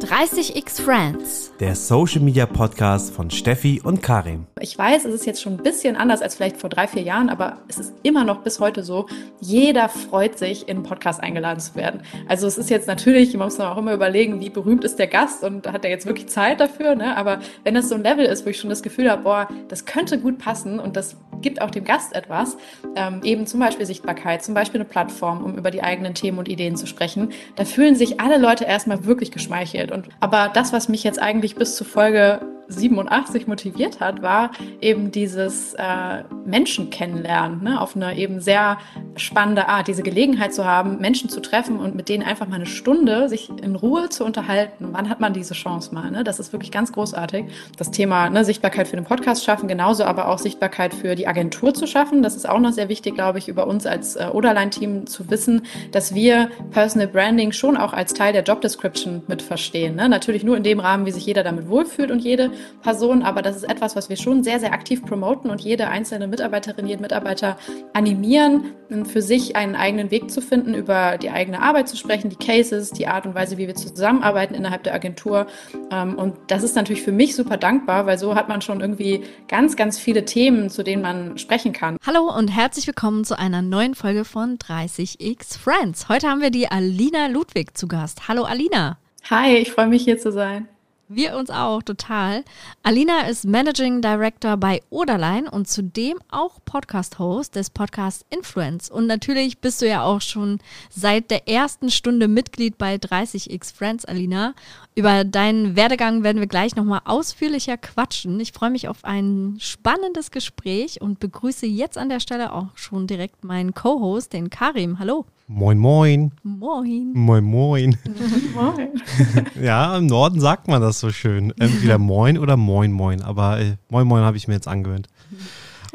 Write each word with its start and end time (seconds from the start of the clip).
30x 0.00 0.80
Friends. 0.80 1.52
Der 1.58 1.74
Social 1.74 2.20
Media 2.20 2.46
Podcast 2.46 3.12
von 3.12 3.30
Steffi 3.30 3.80
und 3.82 4.00
Karim. 4.00 4.46
Ich 4.60 4.78
weiß, 4.78 5.04
es 5.04 5.12
ist 5.12 5.26
jetzt 5.26 5.42
schon 5.42 5.54
ein 5.54 5.62
bisschen 5.62 5.96
anders 5.96 6.22
als 6.22 6.36
vielleicht 6.36 6.56
vor 6.56 6.70
drei, 6.70 6.86
vier 6.86 7.02
Jahren, 7.02 7.28
aber 7.28 7.58
es 7.66 7.78
ist 7.78 7.94
immer 8.04 8.22
noch 8.22 8.42
bis 8.42 8.60
heute 8.60 8.84
so, 8.84 9.06
jeder 9.40 9.88
freut 9.88 10.38
sich, 10.38 10.68
in 10.68 10.76
einen 10.76 10.86
Podcast 10.86 11.20
eingeladen 11.20 11.58
zu 11.58 11.74
werden. 11.74 12.02
Also 12.28 12.46
es 12.46 12.58
ist 12.58 12.70
jetzt 12.70 12.86
natürlich, 12.86 13.36
man 13.36 13.48
muss 13.48 13.58
auch 13.58 13.76
immer 13.76 13.92
überlegen, 13.92 14.40
wie 14.40 14.50
berühmt 14.50 14.84
ist 14.84 15.00
der 15.00 15.08
Gast 15.08 15.42
und 15.42 15.66
hat 15.66 15.84
er 15.84 15.90
jetzt 15.90 16.06
wirklich 16.06 16.28
Zeit 16.28 16.60
dafür, 16.60 16.94
ne? 16.94 17.16
aber 17.16 17.40
wenn 17.64 17.74
das 17.74 17.88
so 17.88 17.96
ein 17.96 18.04
Level 18.04 18.24
ist, 18.24 18.46
wo 18.46 18.50
ich 18.50 18.60
schon 18.60 18.70
das 18.70 18.84
Gefühl 18.84 19.10
habe, 19.10 19.22
boah, 19.22 19.48
das 19.66 19.84
könnte 19.84 20.20
gut 20.20 20.38
passen 20.38 20.78
und 20.78 20.96
das 20.96 21.16
gibt 21.40 21.60
auch 21.60 21.70
dem 21.70 21.84
Gast 21.84 22.14
etwas, 22.14 22.56
ähm, 22.96 23.20
eben 23.22 23.46
zum 23.46 23.60
Beispiel 23.60 23.86
Sichtbarkeit, 23.86 24.42
zum 24.42 24.54
Beispiel 24.54 24.80
eine 24.80 24.88
Plattform, 24.88 25.44
um 25.44 25.56
über 25.56 25.70
die 25.70 25.82
eigenen 25.82 26.14
Themen 26.14 26.38
und 26.38 26.48
Ideen 26.48 26.76
zu 26.76 26.86
sprechen, 26.86 27.30
da 27.56 27.64
fühlen 27.64 27.94
sich 27.94 28.20
alle 28.20 28.38
Leute 28.38 28.64
erstmal 28.64 29.04
wirklich 29.04 29.30
geschmeichelt. 29.30 29.92
Und 29.92 30.08
aber 30.20 30.50
das, 30.52 30.72
was 30.72 30.88
mich 30.88 31.04
jetzt 31.04 31.20
eigentlich 31.20 31.54
bis 31.54 31.76
zur 31.76 31.86
Folge 31.86 32.40
87 32.68 33.46
motiviert 33.46 34.00
hat, 34.00 34.22
war 34.22 34.50
eben 34.80 35.10
dieses 35.10 35.74
äh, 35.74 36.24
Menschen 36.44 36.90
kennenlernen, 36.90 37.62
ne? 37.62 37.80
auf 37.80 37.96
eine 37.96 38.16
eben 38.16 38.40
sehr 38.40 38.78
spannende 39.16 39.68
Art, 39.68 39.88
diese 39.88 40.02
Gelegenheit 40.02 40.54
zu 40.54 40.64
haben, 40.64 40.98
Menschen 40.98 41.28
zu 41.30 41.40
treffen 41.40 41.80
und 41.80 41.94
mit 41.94 42.08
denen 42.08 42.22
einfach 42.22 42.46
mal 42.46 42.56
eine 42.56 42.66
Stunde 42.66 43.28
sich 43.28 43.50
in 43.62 43.74
Ruhe 43.74 44.08
zu 44.08 44.24
unterhalten. 44.24 44.88
Wann 44.92 45.08
hat 45.08 45.20
man 45.20 45.32
diese 45.32 45.54
Chance 45.54 45.94
mal? 45.94 46.10
Ne? 46.10 46.24
Das 46.24 46.38
ist 46.38 46.52
wirklich 46.52 46.70
ganz 46.70 46.92
großartig. 46.92 47.46
Das 47.76 47.90
Thema 47.90 48.30
ne, 48.30 48.44
Sichtbarkeit 48.44 48.88
für 48.88 48.96
den 48.96 49.04
Podcast 49.04 49.44
schaffen, 49.44 49.68
genauso 49.68 50.04
aber 50.04 50.28
auch 50.28 50.38
Sichtbarkeit 50.38 50.94
für 50.94 51.14
die 51.14 51.26
Agentur 51.26 51.74
zu 51.74 51.86
schaffen. 51.86 52.22
Das 52.22 52.36
ist 52.36 52.48
auch 52.48 52.60
noch 52.60 52.72
sehr 52.72 52.88
wichtig, 52.88 53.14
glaube 53.14 53.38
ich, 53.38 53.48
über 53.48 53.66
uns 53.66 53.86
als 53.86 54.16
äh, 54.16 54.28
Oderline-Team 54.32 55.06
zu 55.06 55.30
wissen, 55.30 55.62
dass 55.92 56.14
wir 56.14 56.50
Personal 56.70 57.08
Branding 57.08 57.52
schon 57.52 57.76
auch 57.76 57.92
als 57.92 58.14
Teil 58.14 58.32
der 58.32 58.42
Job 58.42 58.60
Description 58.60 59.22
mit 59.26 59.42
verstehen. 59.42 59.96
Ne? 59.96 60.08
Natürlich 60.08 60.44
nur 60.44 60.56
in 60.56 60.62
dem 60.62 60.80
Rahmen, 60.80 61.06
wie 61.06 61.12
sich 61.12 61.26
jeder 61.26 61.42
damit 61.42 61.68
wohlfühlt 61.68 62.10
und 62.10 62.20
jede 62.20 62.50
Person, 62.82 63.22
aber 63.22 63.42
das 63.42 63.56
ist 63.56 63.64
etwas, 63.64 63.96
was 63.96 64.08
wir 64.08 64.16
schon 64.16 64.42
sehr, 64.42 64.60
sehr 64.60 64.72
aktiv 64.72 65.02
promoten 65.04 65.50
und 65.50 65.60
jede 65.60 65.88
einzelne 65.88 66.26
Mitarbeiterin, 66.28 66.86
jeden 66.86 67.02
Mitarbeiter 67.02 67.56
animieren, 67.92 68.74
für 69.04 69.22
sich 69.22 69.56
einen 69.56 69.76
eigenen 69.76 70.10
Weg 70.10 70.30
zu 70.30 70.40
finden, 70.40 70.74
über 70.74 71.18
die 71.18 71.30
eigene 71.30 71.60
Arbeit 71.60 71.88
zu 71.88 71.96
sprechen, 71.96 72.30
die 72.30 72.36
Cases, 72.36 72.90
die 72.90 73.06
Art 73.06 73.26
und 73.26 73.34
Weise, 73.34 73.58
wie 73.58 73.66
wir 73.66 73.74
zusammenarbeiten 73.74 74.54
innerhalb 74.54 74.82
der 74.82 74.94
Agentur. 74.94 75.46
Ähm, 75.90 76.14
und 76.16 76.36
das 76.46 76.62
ist 76.62 76.74
natürlich 76.74 77.02
für 77.02 77.12
mich 77.12 77.36
super 77.36 77.56
dankbar, 77.56 78.06
weil 78.06 78.18
so 78.18 78.34
hat 78.34 78.48
man 78.48 78.62
schon 78.62 78.80
irgendwie 78.80 79.22
ganz, 79.48 79.76
ganz 79.76 79.98
viele 79.98 80.24
Themen, 80.24 80.70
zu 80.70 80.82
denen 80.82 81.02
man 81.02 81.38
sprechen 81.38 81.72
kann. 81.72 81.98
Hallo 82.06 82.34
und 82.34 82.48
herzlich 82.48 82.86
willkommen 82.86 83.24
zu 83.24 83.38
einer 83.38 83.62
neuen 83.62 83.94
Folge 83.94 84.24
von 84.24 84.58
30x 84.58 85.58
Friends. 85.58 86.08
Heute 86.08 86.28
haben 86.28 86.40
wir 86.40 86.50
die 86.50 86.68
Alina 86.68 87.26
Ludwig 87.26 87.76
zu 87.76 87.88
Gast. 87.88 88.28
Hallo 88.28 88.44
Alina. 88.44 88.98
Hi, 89.30 89.56
ich 89.56 89.72
freue 89.72 89.88
mich 89.88 90.04
hier 90.04 90.18
zu 90.18 90.32
sein. 90.32 90.68
Wir 91.10 91.36
uns 91.36 91.48
auch, 91.48 91.82
total. 91.82 92.44
Alina 92.82 93.28
ist 93.28 93.46
Managing 93.46 94.02
Director 94.02 94.58
bei 94.58 94.82
Oderline 94.90 95.50
und 95.50 95.66
zudem 95.66 96.18
auch 96.30 96.58
Podcast-Host 96.66 97.56
des 97.56 97.70
Podcast 97.70 98.26
Influence. 98.28 98.90
Und 98.90 99.06
natürlich 99.06 99.58
bist 99.58 99.80
du 99.80 99.88
ja 99.88 100.02
auch 100.02 100.20
schon 100.20 100.58
seit 100.90 101.30
der 101.30 101.48
ersten 101.48 101.90
Stunde 101.90 102.28
Mitglied 102.28 102.76
bei 102.76 102.96
30x 102.96 103.74
Friends, 103.74 104.04
Alina. 104.04 104.52
Über 104.94 105.24
deinen 105.24 105.76
Werdegang 105.76 106.24
werden 106.24 106.40
wir 106.40 106.46
gleich 106.46 106.76
nochmal 106.76 107.00
ausführlicher 107.06 107.78
quatschen. 107.78 108.38
Ich 108.38 108.52
freue 108.52 108.70
mich 108.70 108.86
auf 108.86 109.06
ein 109.06 109.56
spannendes 109.60 110.30
Gespräch 110.30 111.00
und 111.00 111.20
begrüße 111.20 111.64
jetzt 111.64 111.96
an 111.96 112.10
der 112.10 112.20
Stelle 112.20 112.52
auch 112.52 112.76
schon 112.76 113.06
direkt 113.06 113.44
meinen 113.44 113.72
Co-Host, 113.72 114.34
den 114.34 114.50
Karim. 114.50 114.98
Hallo. 114.98 115.24
Moin, 115.50 115.78
moin. 115.78 116.30
Moin. 116.42 117.10
Moin, 117.14 117.42
moin. 117.42 117.98
moin. 118.54 118.90
ja, 119.62 119.96
im 119.96 120.04
Norden 120.04 120.40
sagt 120.40 120.68
man 120.68 120.82
das 120.82 121.00
so 121.00 121.10
schön. 121.10 121.54
Entweder 121.58 121.96
moin 121.98 122.36
oder 122.36 122.58
moin, 122.58 122.92
moin. 122.92 123.22
Aber 123.22 123.58
äh, 123.58 123.76
moin, 123.88 124.06
moin 124.06 124.24
habe 124.24 124.36
ich 124.36 124.46
mir 124.46 124.52
jetzt 124.52 124.68
angewöhnt. 124.68 125.08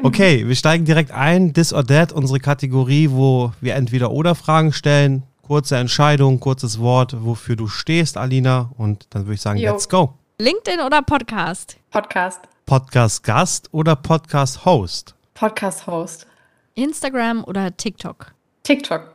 Okay, 0.02 0.48
wir 0.48 0.56
steigen 0.56 0.84
direkt 0.84 1.12
ein. 1.12 1.54
This 1.54 1.72
or 1.72 1.86
That, 1.86 2.12
unsere 2.12 2.40
Kategorie, 2.40 3.12
wo 3.12 3.52
wir 3.60 3.76
entweder 3.76 4.10
oder 4.10 4.34
Fragen 4.34 4.72
stellen. 4.72 5.22
Kurze 5.42 5.76
Entscheidung, 5.76 6.40
kurzes 6.40 6.80
Wort, 6.80 7.14
wofür 7.24 7.54
du 7.54 7.68
stehst, 7.68 8.16
Alina. 8.16 8.72
Und 8.76 9.06
dann 9.10 9.26
würde 9.26 9.34
ich 9.34 9.40
sagen, 9.40 9.60
jo. 9.60 9.70
let's 9.70 9.88
go. 9.88 10.14
LinkedIn 10.40 10.80
oder 10.80 11.00
Podcast? 11.00 11.76
Podcast. 11.92 12.40
Podcast-Gast 12.66 13.72
oder 13.72 13.94
Podcast-Host? 13.94 15.14
Podcast-Host. 15.34 16.26
Instagram 16.74 17.44
oder 17.44 17.76
TikTok? 17.76 18.32
TikTok. 18.64 19.14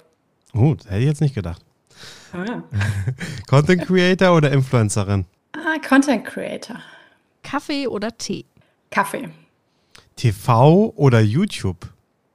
Oh, 0.53 0.73
das 0.75 0.87
hätte 0.87 0.99
ich 0.99 1.05
jetzt 1.05 1.21
nicht 1.21 1.35
gedacht. 1.35 1.63
Ja. 2.33 2.63
Content 3.47 3.85
Creator 3.85 4.35
oder 4.35 4.51
Influencerin? 4.51 5.25
Ah, 5.53 5.79
Content 5.87 6.25
Creator. 6.25 6.77
Kaffee 7.43 7.87
oder 7.87 8.15
Tee? 8.17 8.45
Kaffee. 8.91 9.29
TV 10.15 10.93
oder 10.95 11.19
YouTube? 11.21 11.87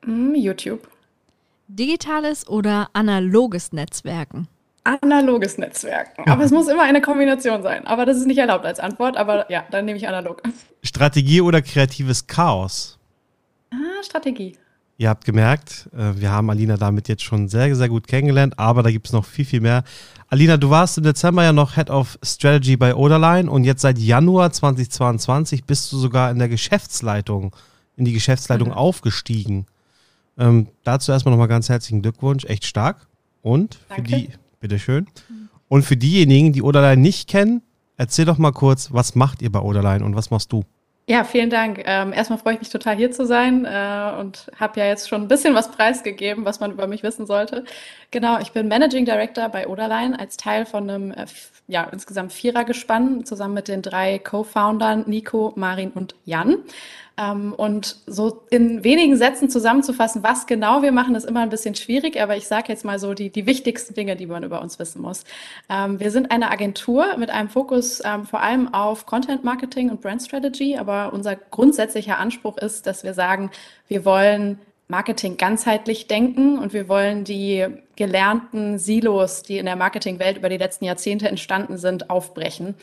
Mm, 0.06 0.34
YouTube. 0.34 0.88
Digitales 1.69 2.47
oder 2.48 2.88
analoges 2.92 3.72
Netzwerken? 3.72 4.48
Analoges 4.84 5.56
Netzwerken. 5.56 6.28
Aber 6.31 6.44
es 6.44 6.50
muss 6.50 6.69
immer 6.69 6.82
eine 6.82 7.00
Kombination 7.00 7.62
sein. 7.62 7.86
Aber 7.86 8.04
das 8.04 8.19
ist 8.19 8.26
nicht 8.26 8.38
erlaubt 8.38 8.66
als 8.66 8.81
Antwort. 8.81 9.16
Aber 9.16 9.50
ja, 9.50 9.64
dann 9.70 9.86
nehme 9.86 9.96
ich 9.96 10.06
analog. 10.06 10.42
Strategie 10.82 11.41
oder 11.41 11.62
kreatives 11.62 12.26
Chaos? 12.26 12.98
Ah, 13.70 14.02
Strategie. 14.02 14.58
Ihr 14.97 15.09
habt 15.09 15.25
gemerkt, 15.25 15.88
äh, 15.93 16.12
wir 16.21 16.31
haben 16.31 16.49
Alina 16.50 16.77
damit 16.77 17.09
jetzt 17.09 17.25
schon 17.25 17.49
sehr, 17.49 17.75
sehr 17.75 17.88
gut 17.88 18.06
kennengelernt, 18.06 18.59
aber 18.59 18.82
da 18.82 18.91
gibt 18.93 19.06
es 19.06 19.12
noch 19.12 19.25
viel, 19.25 19.44
viel 19.44 19.60
mehr. 19.60 19.82
Alina, 20.28 20.56
du 20.56 20.71
warst 20.71 20.99
im 20.99 21.05
Dezember 21.05 21.43
ja 21.43 21.53
noch 21.53 21.75
Head 21.75 21.91
of 21.91 22.19
Strategy 22.22 22.77
bei 22.77 22.94
Oderline 22.94 23.50
und 23.50 23.65
jetzt 23.65 23.82
seit 23.82 23.99
Januar 23.99 24.53
2022 24.53 25.65
bist 25.65 25.93
du 25.93 25.99
sogar 25.99 26.31
in 26.31 26.38
der 26.38 26.49
Geschäftsleitung, 26.49 27.55
in 27.97 28.05
die 28.05 28.12
Geschäftsleitung 28.12 28.69
mhm. 28.69 28.75
aufgestiegen. 28.75 29.66
Ähm, 30.38 30.69
dazu 30.84 31.11
erstmal 31.11 31.32
nochmal 31.32 31.49
ganz 31.49 31.69
herzlichen 31.69 32.03
Glückwunsch, 32.03 32.44
echt 32.44 32.65
stark. 32.65 33.09
Und 33.43 33.75
für 33.75 33.97
Danke. 33.97 34.16
die, 34.16 34.28
bitteschön. 34.61 35.06
Und 35.69 35.82
für 35.82 35.97
diejenigen, 35.97 36.53
die 36.53 36.62
Oderline 36.62 37.00
nicht 37.00 37.28
kennen, 37.28 37.62
erzähl 37.97 38.25
doch 38.25 38.38
mal 38.38 38.53
kurz, 38.53 38.93
was 38.93 39.15
macht 39.15 39.43
ihr 39.43 39.50
bei 39.50 39.61
Oderline 39.61 40.05
und 40.05 40.15
was 40.15 40.31
machst 40.31 40.53
du? 40.53 40.65
Ja, 41.06 41.22
vielen 41.25 41.50
Dank. 41.50 41.82
Ähm, 41.84 42.15
erstmal 42.15 42.38
freue 42.38 42.54
ich 42.54 42.60
mich 42.60 42.70
total 42.70 42.97
hier 42.97 43.10
zu 43.10 43.26
sein 43.26 43.66
äh, 43.66 44.12
und 44.19 44.50
habe 44.59 44.81
ja 44.81 44.87
jetzt 44.87 45.06
schon 45.06 45.20
ein 45.22 45.28
bisschen 45.28 45.54
was 45.54 45.70
preisgegeben, 45.70 46.47
was 46.47 46.60
man 46.60 46.72
über 46.72 46.87
mich 46.87 47.03
wissen 47.03 47.26
sollte. 47.26 47.65
Genau, 48.10 48.38
ich 48.41 48.53
bin 48.53 48.69
Managing 48.69 49.04
Director 49.04 49.50
bei 49.50 49.69
Oderline 49.69 50.19
als 50.19 50.38
Teil 50.38 50.64
von 50.64 50.88
einem 50.88 51.10
äh, 51.12 51.26
ja, 51.69 51.84
insgesamt 51.84 52.32
Vierergespann 52.32 53.26
zusammen 53.26 53.53
mit 53.53 53.69
den 53.69 53.82
drei 53.82 54.19
Co-Foundern 54.19 55.04
Nico, 55.06 55.53
Marin 55.56 55.91
und 55.91 56.14
Jan. 56.25 56.56
Ähm, 57.16 57.52
und 57.52 57.97
so 58.06 58.42
in 58.50 58.82
wenigen 58.82 59.16
Sätzen 59.16 59.48
zusammenzufassen, 59.48 60.22
was 60.22 60.47
genau 60.47 60.82
wir 60.82 60.91
machen, 60.91 61.14
ist 61.14 61.25
immer 61.25 61.41
ein 61.41 61.48
bisschen 61.48 61.75
schwierig, 61.75 62.20
aber 62.20 62.36
ich 62.36 62.48
sage 62.48 62.66
jetzt 62.69 62.84
mal 62.84 62.98
so 62.98 63.14
die, 63.14 63.30
die 63.30 63.47
wichtigsten 63.47 63.94
Dinge, 63.94 64.16
die 64.16 64.26
man 64.26 64.42
über 64.42 64.60
uns 64.60 64.78
wissen 64.78 65.00
muss. 65.00 65.25
Ähm, 65.69 66.00
wir 66.00 66.10
sind 66.10 66.30
eine 66.32 66.50
Agentur 66.50 67.16
mit 67.16 67.30
einem 67.30 67.48
Fokus 67.48 68.02
ähm, 68.04 68.26
vor 68.26 68.41
allem 68.41 68.75
auf 68.75 69.06
Content 69.06 69.44
Marketing 69.44 69.91
und 69.91 70.00
Brand 70.00 70.22
Strategy, 70.22 70.76
aber 70.76 71.12
unser 71.12 71.36
grundsätzlicher 71.36 72.19
Anspruch 72.19 72.58
ist, 72.58 72.86
dass 72.86 73.04
wir 73.04 73.14
sagen, 73.14 73.50
wir 73.86 74.04
wollen 74.04 74.58
Marketing 74.88 75.38
ganzheitlich 75.38 76.08
denken 76.08 76.58
und 76.58 76.75
wir 76.75 76.88
wollen 76.88 77.25
die 77.25 77.66
gelernten 77.96 78.78
Silos, 78.78 79.42
die 79.42 79.56
in 79.58 79.66
der 79.66 79.76
Marketingwelt 79.76 80.36
über 80.36 80.50
die 80.50 80.58
letzten 80.58 80.84
Jahrzehnte 80.84 81.28
entstanden 81.28 81.78
sind, 81.78 82.10
aufbrechen. 82.10 82.75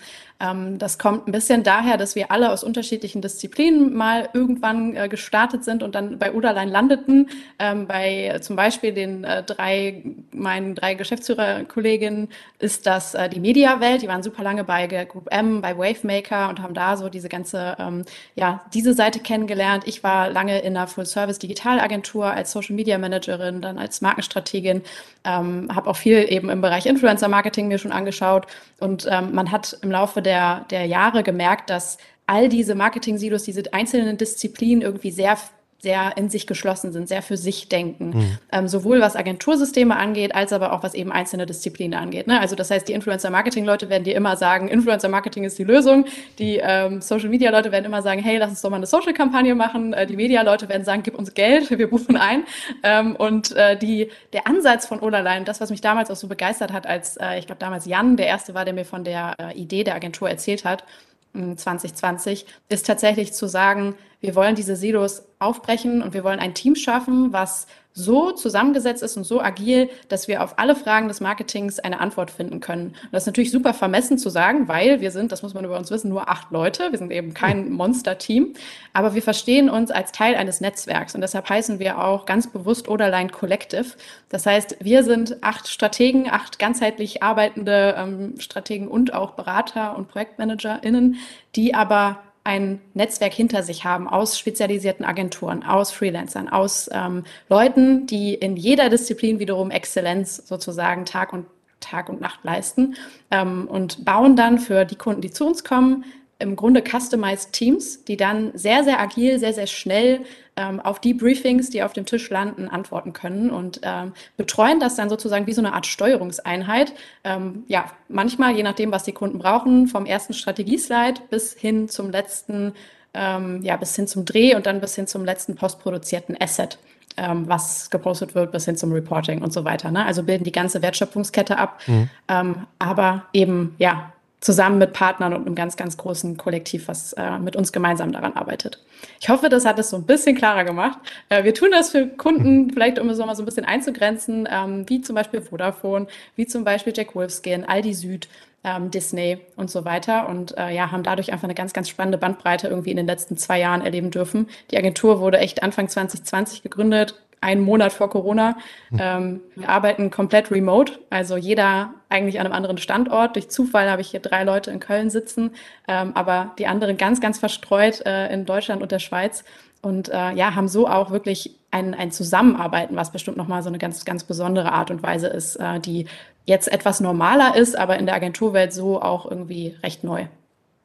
Ähm, 0.42 0.80
das 0.80 0.98
kommt 0.98 1.28
ein 1.28 1.32
bisschen 1.32 1.64
daher, 1.64 1.98
dass 1.98 2.16
wir 2.16 2.32
alle 2.32 2.52
aus 2.52 2.64
unterschiedlichen 2.64 3.22
Disziplinen 3.22 3.94
mal 3.94 4.30
irgendwann 4.34 4.96
äh, 4.96 5.08
gestartet 5.08 5.64
sind 5.64 5.84
und 5.84 5.94
dann 5.94 6.18
bei 6.18 6.34
Uderlein 6.34 6.70
landeten. 6.70 7.30
Ähm, 7.60 7.88
bei 7.88 8.40
zum 8.42 8.56
Beispiel 8.56 8.94
den 8.94 9.24
äh, 9.24 9.44
drei, 9.44 10.04
meinen 10.34 10.76
drei 10.76 10.96
Geschäftsführerkolleginnen 10.96 12.30
ist 12.60 12.88
das 12.88 13.14
äh, 13.14 13.30
die 13.30 13.40
Mediawelt. 13.40 14.02
Die 14.02 14.08
waren 14.08 14.24
super 14.24 14.44
lange 14.44 14.64
bei 14.64 14.88
Group 15.06 15.28
M, 15.32 15.62
bei 15.62 15.78
Wavemaker 15.78 16.50
und 16.50 16.62
haben 16.62 16.74
da 16.74 16.98
so 16.98 17.10
diese 17.10 17.30
ganze, 17.30 17.76
ähm, 17.80 18.04
ja, 18.36 18.62
diese 18.74 18.94
Seite 18.94 19.20
kennengelernt. 19.20 19.84
Ich 19.86 20.04
war 20.04 20.30
lange 20.30 20.60
in 20.60 20.76
einer 20.76 20.88
Full-Service-Digitalagentur 20.88 22.26
als 22.26 22.52
Social 22.52 22.76
Media 22.76 22.98
Managerin, 22.98 23.62
dann 23.62 23.78
als 23.78 24.02
Markenstrategin 24.02 24.82
ähm, 25.24 25.70
habe 25.74 25.90
auch 25.90 25.96
viel 25.96 26.26
eben 26.30 26.50
im 26.50 26.62
Bereich 26.62 26.86
Influencer-Marketing 26.86 27.68
mir 27.68 27.78
schon 27.78 27.92
angeschaut. 27.92 28.48
Und 28.80 29.08
ähm, 29.10 29.34
man 29.34 29.52
hat 29.52 29.78
im 29.82 29.92
Laufe 29.92 30.22
der, 30.22 30.31
der 30.70 30.86
Jahre 30.86 31.24
gemerkt, 31.24 31.70
dass 31.70 31.98
all 32.28 32.50
diese 32.50 32.76
Marketing-Silos, 32.76 33.44
diese 33.44 33.74
einzelnen 33.74 34.18
Disziplinen 34.18 34.82
irgendwie 34.82 35.12
sehr 35.12 35.38
sehr 35.82 36.16
in 36.16 36.30
sich 36.30 36.46
geschlossen 36.46 36.92
sind, 36.92 37.08
sehr 37.08 37.22
für 37.22 37.38
sich 37.38 37.68
denken. 37.68 38.10
Mhm. 38.10 38.38
Ähm, 38.52 38.68
sowohl 38.68 39.02
was 39.02 39.16
Agentursysteme 39.16 39.96
angeht, 39.96 40.36
als 40.36 40.54
aber 40.54 40.74
auch 40.74 40.84
was 40.84 40.94
eben 40.94 41.12
einzelne 41.12 41.46
Disziplinen 41.46 42.00
angeht. 42.00 42.28
Ne? 42.28 42.40
Also 42.40 42.56
das 42.56 42.70
heißt, 42.70 42.88
die 42.88 42.94
Influencer-Marketing-Leute 42.94 43.90
werden 43.90 44.04
dir 44.04 44.16
immer 44.16 44.38
sagen, 44.38 44.68
Influencer-Marketing 44.68 45.44
ist 45.44 45.58
die 45.58 45.64
Lösung. 45.64 46.06
Die 46.38 46.62
ähm, 46.62 47.02
Social-Media-Leute 47.02 47.72
werden 47.72 47.86
immer 47.86 48.02
sagen, 48.02 48.22
hey, 48.22 48.38
lass 48.38 48.52
uns 48.52 48.62
doch 48.62 48.70
mal 48.70 48.78
eine 48.78 48.86
Social-Kampagne 48.86 49.56
machen. 49.56 49.94
Äh, 49.94 50.06
die 50.06 50.16
Media-Leute 50.16 50.70
werden 50.70 50.86
sagen, 50.86 51.02
gib 51.04 51.18
uns 51.18 51.34
Geld, 51.34 51.70
wir 51.78 51.90
buchen 51.90 52.16
ein. 52.16 52.44
Ähm, 52.84 53.16
und 53.16 53.56
äh, 53.56 53.76
die, 53.76 54.10
der 54.34 54.48
Ansatz 54.48 54.86
von 54.86 55.00
Oderlein, 55.00 55.46
das, 55.46 55.62
was 55.62 55.72
mich 55.72 55.82
damals 55.82 56.12
auch 56.12 56.16
so 56.16 56.28
begeistert 56.28 56.72
hat, 56.72 56.86
als 56.86 57.18
äh, 57.18 57.40
ich 57.40 57.48
glaube 57.48 57.60
damals 57.60 57.86
Jan 57.86 58.18
der 58.18 58.28
Erste 58.28 58.54
war, 58.54 58.66
der 58.66 58.74
mir 58.76 58.86
von 58.86 59.04
der 59.04 59.36
äh, 59.40 59.58
Idee 59.58 59.84
der 59.84 59.96
Agentur 59.96 60.30
erzählt 60.30 60.64
hat, 60.64 60.84
2020, 61.34 62.46
ist 62.70 62.86
tatsächlich 62.86 63.34
zu 63.34 63.48
sagen, 63.48 63.96
wir 64.20 64.36
wollen 64.36 64.56
diese 64.56 64.76
Silos 64.76 65.24
aufbrechen 65.40 66.02
und 66.02 66.14
wir 66.14 66.24
wollen 66.24 66.40
ein 66.40 66.54
Team 66.54 66.76
schaffen, 66.76 67.34
was 67.34 67.68
so 67.94 68.32
zusammengesetzt 68.32 69.04
ist 69.04 69.18
und 69.18 69.24
so 69.24 69.42
agil, 69.42 69.90
dass 70.08 70.28
wir 70.28 70.44
auf 70.44 70.58
alle 70.58 70.76
Fragen 70.76 71.08
des 71.08 71.20
Marketings 71.20 71.80
eine 71.80 72.00
Antwort 72.00 72.32
finden 72.32 72.60
können. 72.60 72.88
Und 72.88 73.10
das 73.12 73.24
ist 73.24 73.28
natürlich 73.28 73.52
super 73.52 73.74
vermessen 73.74 74.18
zu 74.18 74.30
sagen, 74.30 74.68
weil 74.68 75.02
wir 75.02 75.12
sind, 75.12 75.32
das 75.32 75.44
muss 75.44 75.54
man 75.54 75.66
über 75.66 75.78
uns 75.78 75.92
wissen, 75.92 76.10
nur 76.10 76.30
acht 76.30 76.52
Leute. 76.52 76.92
Wir 76.92 76.98
sind 76.98 77.12
eben 77.12 77.34
kein 77.34 77.72
Monster-Team, 77.72 78.54
aber 78.94 79.14
wir 79.14 79.22
verstehen 79.22 79.70
uns 79.70 79.92
als 79.92 80.12
Teil 80.12 80.36
eines 80.36 80.62
Netzwerks 80.62 81.16
und 81.16 81.22
deshalb 81.22 81.50
heißen 81.50 81.80
wir 81.80 82.04
auch 82.04 82.26
ganz 82.26 82.48
bewusst 82.48 82.88
Oderline 82.88 83.30
Collective. 83.30 83.86
Das 84.30 84.46
heißt, 84.46 84.78
wir 84.80 85.04
sind 85.04 85.44
acht 85.44 85.68
Strategen, 85.68 86.30
acht 86.30 86.60
ganzheitlich 86.60 87.22
arbeitende 87.22 87.96
ähm, 87.98 88.36
Strategen 88.40 88.88
und 88.88 89.14
auch 89.14 89.32
Berater 89.32 89.98
und 89.98 90.08
ProjektmanagerInnen, 90.08 91.18
die 91.56 91.76
aber 91.76 92.20
ein 92.44 92.82
Netzwerk 92.94 93.34
hinter 93.34 93.64
sich 93.64 93.86
haben 93.86 94.08
aus 94.08 94.40
spezialisierten 94.40 95.06
Agenturen, 95.06 95.64
aus 95.64 95.92
Freelancern, 95.92 96.50
aus 96.50 96.90
ähm, 96.92 97.24
Leuten, 97.50 98.08
die 98.08 98.34
in 98.34 98.58
jeder 98.58 98.90
Disziplin 98.90 99.40
wiederum 99.40 99.70
Exzellenz 99.70 100.38
sozusagen 100.48 101.06
Tag 101.06 101.34
und 101.34 101.46
Tag 101.80 102.10
und 102.10 102.22
Nacht 102.22 102.40
leisten 102.44 102.96
ähm, 103.32 103.68
und 103.68 104.06
bauen 104.06 104.36
dann 104.36 104.60
für 104.60 104.86
die 104.86 104.96
Kunden, 104.96 105.22
die 105.22 105.32
zu 105.32 105.46
uns 105.46 105.64
kommen, 105.64 106.06
im 106.40 106.56
Grunde 106.56 106.84
customized 106.84 107.54
Teams, 107.54 108.04
die 108.06 108.18
dann 108.18 108.52
sehr, 108.56 108.84
sehr 108.84 109.00
agil, 109.00 109.38
sehr, 109.40 109.54
sehr 109.54 109.68
schnell 109.68 110.22
ähm, 110.62 110.80
auf 110.80 111.00
die 111.00 111.14
Briefings, 111.14 111.72
die 111.72 111.82
auf 111.82 111.94
dem 111.94 112.06
Tisch 112.06 112.30
landen, 112.30 112.68
antworten 112.68 113.14
können 113.14 113.50
und 113.50 113.82
ähm, 113.84 114.14
betreuen 114.38 114.80
das 114.80 114.96
dann 114.96 115.10
sozusagen 115.10 115.48
wie 115.48 115.54
so 115.54 115.62
eine 115.62 115.74
Art 115.74 115.88
Steuerungseinheit. 115.88 116.94
Ähm, 117.24 117.64
ja, 117.68 117.86
manchmal, 118.10 118.56
je 118.56 118.64
nachdem, 118.64 118.92
was 118.92 119.04
die 119.04 119.12
Kunden 119.12 119.40
brauchen, 119.40 119.88
vom 119.88 120.06
ersten 120.06 120.34
Strategieslide 120.34 121.22
bis 121.32 121.54
hin 121.54 121.90
zum 121.90 122.12
letzten, 122.12 122.74
ähm, 123.14 123.62
ja, 123.64 123.76
bis 123.76 123.96
hin 123.96 124.08
zum 124.08 124.24
Dreh 124.24 124.56
und 124.56 124.68
dann 124.68 124.82
bis 124.82 124.96
hin 124.96 125.08
zum 125.08 125.26
letzten 125.26 125.56
postproduzierten 125.56 126.40
Asset. 126.40 126.78
Ähm, 127.18 127.50
was 127.50 127.90
gepostet 127.90 128.36
wird, 128.36 128.54
bis 128.54 128.64
hin 128.64 128.78
zum 128.78 128.94
Reporting 128.94 129.42
und 129.42 129.52
so 129.52 129.66
weiter. 129.66 129.92
Ne? 129.92 130.06
Also 130.06 130.24
bilden 130.24 130.46
die 130.46 130.52
ganze 130.54 130.82
Wertschöpfungskette 130.82 131.58
ab, 131.58 131.82
mhm. 131.86 132.10
ähm, 132.30 132.68
aber 132.80 133.26
eben 133.34 133.76
ja 133.80 134.14
zusammen 134.42 134.80
mit 134.80 134.92
Partnern 134.92 135.34
und 135.34 135.46
einem 135.46 135.56
ganz, 135.56 135.78
ganz 135.78 135.96
großen 135.98 136.36
Kollektiv, 136.36 136.88
was 136.88 137.14
äh, 137.14 137.38
mit 137.38 137.56
uns 137.56 137.72
gemeinsam 137.72 138.12
daran 138.12 138.34
arbeitet. 138.34 138.84
Ich 139.20 139.30
hoffe, 139.30 139.50
das 139.50 139.66
hat 139.66 139.80
es 139.80 139.92
so 139.92 139.98
ein 139.98 140.06
bisschen 140.06 140.36
klarer 140.36 140.64
gemacht. 140.64 141.00
Äh, 141.30 141.44
wir 141.44 141.54
tun 141.54 141.70
das 141.72 141.92
für 141.92 142.08
Kunden, 142.08 142.72
vielleicht 142.72 143.00
um 143.00 143.08
es 143.10 143.20
nochmal 143.20 143.36
so 143.36 143.44
ein 143.44 143.46
bisschen 143.46 143.66
einzugrenzen, 143.66 144.50
ähm, 144.52 144.90
wie 144.90 145.02
zum 145.02 145.16
Beispiel 145.16 145.42
Vodafone, 145.42 146.08
wie 146.36 146.48
zum 146.48 146.64
Beispiel 146.64 146.92
Jack 146.96 147.16
Wolfskin, 147.16 147.66
Aldi 147.66 147.94
Süd, 147.94 148.28
ähm, 148.64 148.90
Disney 148.90 149.40
und 149.56 149.70
so 149.70 149.86
weiter. 149.86 150.28
Und 150.28 150.58
äh, 150.58 150.74
ja, 150.74 150.92
haben 150.92 151.04
dadurch 151.04 151.32
einfach 151.32 151.46
eine 151.46 151.56
ganz, 151.56 151.72
ganz 151.74 151.88
spannende 151.88 152.18
Bandbreite 152.18 152.68
irgendwie 152.68 152.92
in 152.92 152.98
den 152.98 153.08
letzten 153.08 153.38
zwei 153.38 153.60
Jahren 153.60 153.82
erleben 153.82 154.10
dürfen. 154.10 154.48
Die 154.72 154.78
Agentur 154.78 155.20
wurde 155.20 155.38
echt 155.38 155.62
Anfang 155.62 155.88
2020 155.88 156.64
gegründet, 156.64 157.16
einen 157.42 157.62
Monat 157.62 157.92
vor 157.92 158.10
Corona. 158.10 158.56
Hm. 158.90 159.00
Ähm, 159.02 159.42
wir 159.56 159.70
arbeiten 159.70 160.12
komplett 160.12 160.52
remote, 160.52 161.00
also 161.10 161.36
jeder 161.36 161.94
eigentlich 162.08 162.40
an 162.40 162.46
einem 162.46 162.56
anderen 162.56 162.78
Standort. 162.78 163.36
Durch 163.36 163.50
Zufall 163.50 163.90
habe 163.90 164.02
ich 164.02 164.12
hier 164.12 164.20
drei 164.20 164.44
Leute 164.44 164.72
in 164.72 164.80
Köln 164.80 165.10
sitzen, 165.10 165.52
ähm, 165.88 166.12
aber 166.16 166.52
die 166.60 166.68
anderen 166.68 166.98
ganz, 166.98 167.20
ganz 167.20 167.40
verstreut 167.40 168.06
äh, 168.06 168.32
in 168.32 168.46
Deutschland 168.46 168.82
und 168.82 168.92
der 168.92 169.00
Schweiz. 169.00 169.44
Und 169.82 170.10
äh, 170.10 170.34
ja, 170.34 170.54
haben 170.54 170.68
so 170.68 170.88
auch 170.88 171.10
wirklich 171.10 171.56
ein, 171.72 171.96
ein 171.96 172.12
Zusammenarbeiten, 172.12 172.96
was 172.96 173.12
bestimmt 173.12 173.38
nochmal 173.38 173.64
so 173.64 173.70
eine 173.70 173.80
ganz, 173.80 174.06
ganz 174.06 174.24
besondere 174.24 174.72
Art 174.72 174.92
und 174.92 175.02
Weise 175.02 175.28
ist, 175.28 175.56
äh, 175.56 175.80
die 175.80 176.06
jetzt 176.46 176.72
etwas 176.72 177.00
normaler 177.00 177.56
ist, 177.56 177.78
aber 177.78 177.98
in 177.98 178.06
der 178.06 178.16
Agenturwelt 178.16 178.74
so 178.74 179.02
auch 179.02 179.30
irgendwie 179.30 179.76
recht 179.82 180.04
neu. 180.04 180.28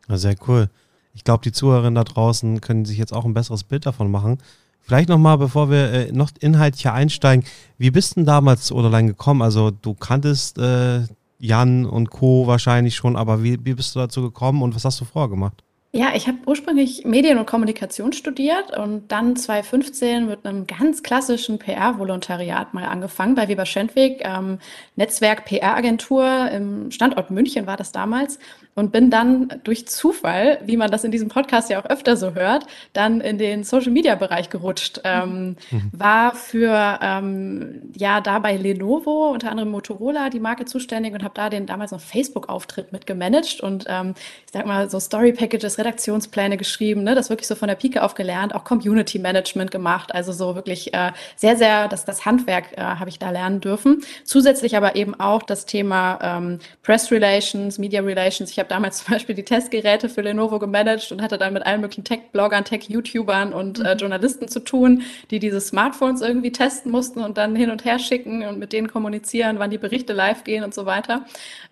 Sehr 0.09 0.37
cool. 0.49 0.71
Ich 1.13 1.25
glaube, 1.25 1.43
die 1.43 1.53
Zuhörerinnen 1.53 1.95
da 1.95 2.05
draußen 2.05 2.61
können 2.61 2.85
sich 2.85 2.99
jetzt 2.99 3.13
auch 3.13 3.25
ein 3.25 3.35
besseres 3.35 3.65
Bild 3.65 3.85
davon 3.85 4.11
machen. 4.11 4.39
Vielleicht 4.87 5.09
nochmal, 5.09 5.37
bevor 5.37 5.69
wir 5.69 5.93
äh, 5.93 6.13
noch 6.13 6.31
inhaltlicher 6.39 6.95
einsteigen, 6.95 7.45
wie 7.77 7.91
bist 7.91 8.13
du 8.13 8.21
denn 8.21 8.27
damals 8.27 8.67
zu 8.67 8.77
Oderlein 8.77 9.09
gekommen? 9.09 9.43
Also 9.43 9.73
du 9.73 9.95
kanntest 9.95 10.59
äh, 10.59 11.01
Jan 11.41 11.87
und 11.87 12.11
Co. 12.11 12.47
wahrscheinlich 12.47 12.95
schon, 12.95 13.17
aber 13.17 13.43
wie, 13.43 13.59
wie 13.65 13.75
bist 13.75 13.97
du 13.97 13.99
dazu 13.99 14.23
gekommen 14.23 14.63
und 14.63 14.77
was 14.77 14.85
hast 14.85 15.01
du 15.01 15.05
vorher 15.05 15.29
gemacht? 15.29 15.65
Ja, 15.91 16.11
ich 16.15 16.29
habe 16.29 16.39
ursprünglich 16.47 17.05
Medien 17.05 17.39
und 17.39 17.47
Kommunikation 17.47 18.13
studiert 18.13 18.77
und 18.77 19.11
dann 19.11 19.35
2015 19.35 20.27
mit 20.27 20.47
einem 20.47 20.69
ganz 20.69 21.03
klassischen 21.03 21.59
PR-Volontariat 21.59 22.73
mal 22.73 22.85
angefangen 22.85 23.35
bei 23.35 23.49
Weber 23.49 23.67
Schendweg, 23.67 24.21
ähm, 24.23 24.59
Netzwerk 24.95 25.47
PR-Agentur 25.47 26.51
im 26.51 26.93
Standort 26.93 27.31
München 27.33 27.67
war 27.67 27.77
das 27.77 27.91
damals 27.91 28.39
und 28.77 28.93
bin 28.93 29.11
dann 29.11 29.49
durch 29.65 29.89
Zufall, 29.89 30.59
wie 30.65 30.77
man 30.77 30.91
das 30.91 31.03
in 31.03 31.11
diesem 31.11 31.29
Podcast 31.29 31.71
ja 31.71 31.81
auch 31.81 31.87
öfter 31.87 32.17
so 32.17 32.35
hört, 32.35 32.67
dann 32.93 33.21
in 33.21 33.39
den 33.39 33.65
Social 33.65 33.91
Media 33.91 34.15
Bereich 34.15 34.51
gerutscht. 34.51 35.01
Ähm, 35.03 35.57
mhm. 35.71 35.91
War 35.93 36.35
für 36.35 36.99
ähm, 37.03 37.83
ja 37.97 38.21
da 38.21 38.39
bei 38.39 38.57
Lenovo, 38.57 39.31
unter 39.33 39.51
anderem 39.51 39.71
Motorola, 39.71 40.31
die 40.31 40.41
Marke 40.41 40.67
zuständig 40.67 41.15
und 41.15 41.25
habe 41.25 41.35
da 41.35 41.49
den 41.49 41.67
damals 41.67 41.91
noch 41.91 42.01
Facebook-Auftritt 42.01 42.93
mit 42.93 43.07
gemanagt 43.07 43.61
und 43.61 43.87
ähm, 43.89 44.15
ich 44.45 44.53
sag 44.53 44.67
mal 44.67 44.91
so 44.91 45.01
Story 45.01 45.33
Packages, 45.33 45.79
Redaktionspläne 45.79 46.57
geschrieben, 46.57 47.03
ne, 47.03 47.15
das 47.15 47.31
wirklich 47.31 47.49
so 47.49 47.55
von 47.55 47.69
der 47.69 47.75
Pike 47.77 48.03
auf 48.03 48.15
gelernt, 48.15 48.55
auch 48.55 48.65
Community 48.65 49.19
Management 49.19 49.71
gemacht, 49.71 50.15
also 50.15 50.33
so 50.33 50.55
wirklich 50.55 50.93
äh, 50.93 51.13
sehr, 51.37 51.57
sehr, 51.57 51.89
das, 51.89 52.05
das 52.05 52.27
Handwerk 52.27 52.77
äh, 52.77 52.83
habe 52.83 53.09
ich 53.09 53.19
da 53.19 53.31
lernen 53.31 53.61
dürfen. 53.61 54.03
Zusätzlich 54.25 54.77
aber 54.77 54.97
eben 54.97 55.19
auch 55.19 55.43
das 55.43 55.65
Thema 55.65 56.19
ähm, 56.23 56.59
Press 56.83 57.11
Relations, 57.11 57.79
Media 57.79 58.03
Relations. 58.03 58.51
Ich 58.51 58.59
habe 58.59 58.66
damals 58.71 58.99
zum 59.05 59.15
Beispiel 59.15 59.35
die 59.35 59.45
Testgeräte 59.45 60.09
für 60.09 60.23
Lenovo 60.23 60.59
gemanagt 60.59 61.11
und 61.13 61.23
hatte 61.23 61.39
dann 61.39 61.53
mit 61.53 61.65
allen 61.67 61.81
möglichen 61.81 62.05
Tech-Bloggern, 62.05 62.65
Tech-YouTubern 62.65 63.53
und 63.53 63.81
äh, 63.81 63.95
mhm. 63.95 63.99
Journalisten 63.99 64.49
zu 64.49 64.61
tun, 64.61 65.03
die 65.31 65.39
diese 65.39 65.61
Smartphones 65.61 66.21
irgendwie 66.21 66.53
testen 66.53 66.91
mussten 66.91 67.21
und 67.21 67.39
dann 67.39 67.57
hin 67.57 67.71
und 67.71 67.85
her 67.85 67.99
schicken 67.99 68.43
und 68.47 68.59
mit 68.59 68.73
denen 68.73 68.89
kommunizieren, 68.89 69.59
wann 69.59 69.71
die 69.71 69.79
Berichte 69.79 70.13
live 70.13 70.45
gehen 70.45 70.65
und 70.65 70.75
so 70.75 70.87
weiter. 70.87 71.25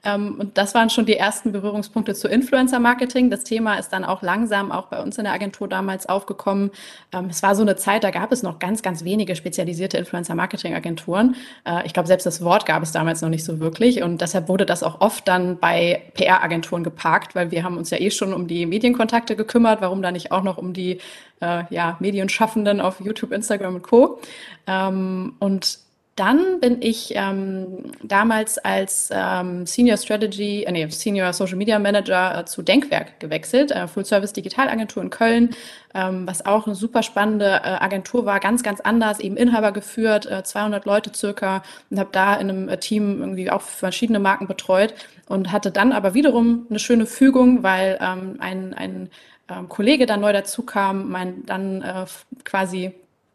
Ähm, 0.05 0.37
und 0.39 0.59
das 0.59 0.75
waren 0.75 0.91
schon 0.91 1.07
die 1.07 1.17
ersten 1.17 1.53
Berührungspunkte 1.53 2.15
zu 2.15 2.29
Influencer-Marketing. 2.29 3.31
Das 3.31 3.45
Thema 3.45 3.77
ist 3.79 3.91
dann 3.91 4.05
auch 4.05 4.23
langsam 4.23 4.71
auch 4.71 4.87
bei 4.87 5.03
uns 5.03 5.19
in 5.19 5.25
der 5.25 5.33
Agentur 5.33 5.69
damals 5.69 6.07
aufgekommen. 6.07 6.71
Ähm, 7.13 7.27
es 7.31 7.43
war 7.43 7.55
so 7.55 7.63
eine 7.63 7.77
Zeit, 7.77 8.05
da 8.05 8.11
gab 8.11 8.33
es 8.33 8.43
noch 8.43 8.59
ganz, 8.59 8.83
ganz 8.83 9.05
wenige 9.05 9.37
spezialisierte 9.37 9.97
Influencer-Marketing-Agenturen. 9.99 11.37
Äh, 11.65 11.87
ich 11.87 11.93
glaube, 11.93 12.07
selbst 12.07 12.27
das 12.27 12.45
Wort 12.45 12.67
gab 12.67 12.83
es 12.83 12.93
damals 12.93 13.23
noch 13.23 13.31
nicht 13.31 13.45
so 13.45 13.61
wirklich. 13.61 14.03
Und 14.03 14.21
deshalb 14.21 14.49
wurde 14.49 14.67
das 14.67 14.83
auch 14.83 15.01
oft 15.01 15.27
dann 15.27 15.59
bei 15.59 16.03
PR-Agenturen 16.15 16.84
geparkt, 16.85 17.35
weil 17.35 17.51
wir 17.51 17.65
haben 17.65 17.77
uns 17.77 17.91
ja 17.91 17.99
eh 17.99 18.11
schon 18.11 18.33
um 18.33 18.47
die 18.47 18.67
Medienkontakte 18.67 19.35
gekümmert. 19.35 19.81
Warum 19.81 20.03
da 20.03 20.13
nicht 20.13 20.31
auch 20.31 20.45
noch 20.45 20.59
um 20.59 20.73
die 20.73 20.99
äh, 21.41 21.65
ja, 21.71 21.97
Medienschaffenden 21.99 22.81
auf 22.81 23.01
YouTube, 23.01 23.33
Instagram 23.33 23.77
und 23.77 23.83
Co. 23.83 24.21
Ähm, 24.69 25.35
und 25.41 25.79
dann 26.17 26.61
bin 26.61 26.81
ich 26.81 27.13
ähm, 27.17 27.93
damals 28.03 28.59
als 28.59 29.11
ähm, 29.13 29.67
Senior 29.67 29.97
Strategy, 29.97 30.63
äh, 30.63 30.71
nee, 30.71 30.89
Senior 30.89 31.33
Social 31.33 31.57
Media 31.57 31.79
Manager 31.79 32.39
äh, 32.39 32.45
zu 32.45 32.63
Denkwerk 32.63 33.19
gewechselt, 33.19 33.73
äh, 33.73 33.89
Full 33.89 34.05
Service 34.05 34.33
Digitalagentur 34.33 35.03
in 35.03 35.11
Köln, 35.11 35.51
ähm, 35.93 36.27
was 36.27 36.47
auch 36.47 36.67
eine 36.67 36.77
super 36.77 37.03
spannende 37.03 37.47
äh, 37.47 37.69
Agentur 37.81 38.27
war, 38.27 38.39
ganz, 38.39 38.63
ganz 38.63 38.81
anders, 38.81 39.19
eben 39.19 39.37
Inhaber 39.37 39.73
geführt, 39.73 40.27
äh, 40.27 40.45
200 40.45 40.85
Leute 40.85 41.11
circa 41.13 41.63
und 41.91 41.99
habe 41.99 42.11
da 42.13 42.35
in 42.35 42.49
einem 42.49 42.69
äh, 42.69 42.79
Team 42.79 43.21
irgendwie 43.21 43.51
auch 43.51 43.63
verschiedene 43.63 44.21
Marken 44.21 44.47
betreut 44.47 44.95
und 45.29 45.51
hatte 45.51 45.73
dann 45.73 45.91
aber 45.91 46.15
wiederum 46.15 46.67
eine 46.71 46.79
schöne 46.79 47.07
Fügung, 47.07 47.65
weil 47.65 47.99
ähm, 48.01 48.37
ein, 48.39 48.73
ein 48.73 49.11
ähm, 49.49 49.69
Kollege 49.69 50.07
dann 50.07 50.21
neu 50.21 50.33
dazu 50.33 50.63
kam, 50.63 51.11
mein 51.11 51.45
dann 51.45 51.83
äh, 51.83 52.07
quasi 52.45 52.93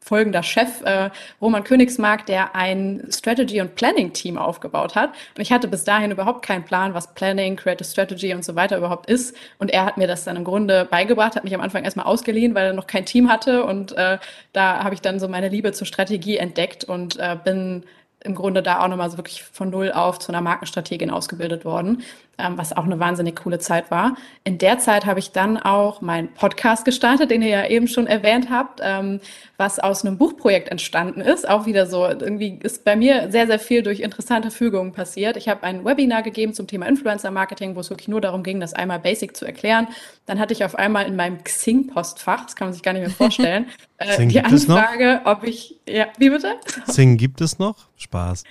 folgender 0.09 0.41
Chef, 0.41 0.81
äh, 0.81 1.11
Roman 1.39 1.63
Königsmark, 1.63 2.25
der 2.25 2.55
ein 2.55 3.07
Strategy- 3.11 3.61
und 3.61 3.75
Planning-Team 3.75 4.39
aufgebaut 4.39 4.95
hat. 4.95 5.11
Und 5.37 5.41
ich 5.41 5.51
hatte 5.51 5.67
bis 5.67 5.83
dahin 5.83 6.09
überhaupt 6.09 6.43
keinen 6.43 6.65
Plan, 6.65 6.95
was 6.95 7.13
Planning, 7.13 7.55
Creative 7.55 7.87
Strategy 7.87 8.33
und 8.33 8.43
so 8.43 8.55
weiter 8.55 8.77
überhaupt 8.77 9.07
ist. 9.07 9.35
Und 9.59 9.69
er 9.69 9.85
hat 9.85 9.97
mir 9.97 10.07
das 10.07 10.23
dann 10.23 10.35
im 10.35 10.43
Grunde 10.43 10.85
beigebracht, 10.85 11.35
hat 11.35 11.43
mich 11.43 11.53
am 11.53 11.61
Anfang 11.61 11.83
erstmal 11.83 12.07
ausgeliehen, 12.07 12.55
weil 12.55 12.65
er 12.67 12.73
noch 12.73 12.87
kein 12.87 13.05
Team 13.05 13.29
hatte. 13.29 13.63
Und 13.63 13.91
äh, 13.91 14.17
da 14.51 14.83
habe 14.83 14.95
ich 14.95 15.01
dann 15.01 15.19
so 15.19 15.27
meine 15.27 15.49
Liebe 15.49 15.73
zur 15.73 15.85
Strategie 15.85 16.37
entdeckt 16.37 16.83
und 16.83 17.19
äh, 17.19 17.37
bin 17.43 17.83
im 18.21 18.35
Grunde 18.35 18.63
da 18.63 18.83
auch 18.83 18.87
nochmal 18.87 19.11
so 19.11 19.17
wirklich 19.17 19.43
von 19.43 19.69
Null 19.69 19.91
auf 19.91 20.19
zu 20.19 20.31
einer 20.31 20.41
Markenstrategin 20.41 21.11
ausgebildet 21.11 21.63
worden. 21.65 22.03
Ähm, 22.39 22.57
was 22.57 22.75
auch 22.75 22.85
eine 22.85 22.99
wahnsinnig 22.99 23.35
coole 23.35 23.59
Zeit 23.59 23.91
war. 23.91 24.15
In 24.43 24.57
der 24.57 24.79
Zeit 24.79 25.05
habe 25.05 25.19
ich 25.19 25.31
dann 25.31 25.57
auch 25.57 26.01
meinen 26.01 26.33
Podcast 26.33 26.85
gestartet, 26.85 27.31
den 27.31 27.41
ihr 27.41 27.49
ja 27.49 27.67
eben 27.67 27.87
schon 27.87 28.07
erwähnt 28.07 28.49
habt, 28.49 28.79
ähm, 28.83 29.19
was 29.57 29.79
aus 29.79 30.05
einem 30.05 30.17
Buchprojekt 30.17 30.69
entstanden 30.69 31.21
ist. 31.21 31.47
Auch 31.47 31.65
wieder 31.65 31.85
so, 31.85 32.05
irgendwie 32.05 32.59
ist 32.63 32.85
bei 32.85 32.95
mir 32.95 33.29
sehr, 33.31 33.47
sehr 33.47 33.59
viel 33.59 33.83
durch 33.83 33.99
interessante 33.99 34.51
Fügungen 34.51 34.93
passiert. 34.93 35.37
Ich 35.37 35.49
habe 35.49 35.63
ein 35.63 35.85
Webinar 35.85 36.23
gegeben 36.23 36.53
zum 36.53 36.67
Thema 36.67 36.87
Influencer 36.87 37.31
Marketing, 37.31 37.75
wo 37.75 37.81
es 37.81 37.89
wirklich 37.89 38.07
nur 38.07 38.21
darum 38.21 38.43
ging, 38.43 38.59
das 38.59 38.73
einmal 38.73 38.99
basic 38.99 39.35
zu 39.35 39.45
erklären. 39.45 39.87
Dann 40.25 40.39
hatte 40.39 40.53
ich 40.53 40.63
auf 40.63 40.75
einmal 40.75 41.05
in 41.05 41.15
meinem 41.15 41.43
Xing-Postfach, 41.43 42.45
das 42.45 42.55
kann 42.55 42.67
man 42.67 42.73
sich 42.73 42.83
gar 42.83 42.93
nicht 42.93 43.01
mehr 43.01 43.09
vorstellen, 43.09 43.67
äh, 43.97 44.25
die 44.27 44.41
Anfrage, 44.41 45.21
ob 45.25 45.43
ich, 45.43 45.79
ja, 45.87 46.07
wie 46.17 46.29
bitte? 46.29 46.55
Xing 46.87 47.17
gibt 47.17 47.41
es 47.41 47.59
noch? 47.59 47.89
Spaß. 47.97 48.43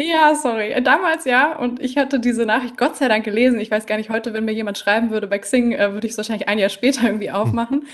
Ja, 0.00 0.32
sorry. 0.36 0.80
Damals 0.82 1.24
ja. 1.24 1.56
Und 1.56 1.80
ich 1.80 1.96
hatte 1.96 2.20
diese 2.20 2.46
Nachricht 2.46 2.76
Gott 2.76 2.96
sei 2.96 3.08
Dank 3.08 3.24
gelesen. 3.24 3.58
Ich 3.58 3.68
weiß 3.70 3.84
gar 3.86 3.96
nicht, 3.96 4.10
heute, 4.10 4.32
wenn 4.32 4.44
mir 4.44 4.52
jemand 4.52 4.78
schreiben 4.78 5.10
würde 5.10 5.26
bei 5.26 5.40
Xing, 5.40 5.72
äh, 5.72 5.92
würde 5.92 6.06
ich 6.06 6.12
es 6.12 6.16
wahrscheinlich 6.16 6.46
ein 6.48 6.58
Jahr 6.60 6.68
später 6.68 7.02
irgendwie 7.02 7.32
aufmachen. 7.32 7.84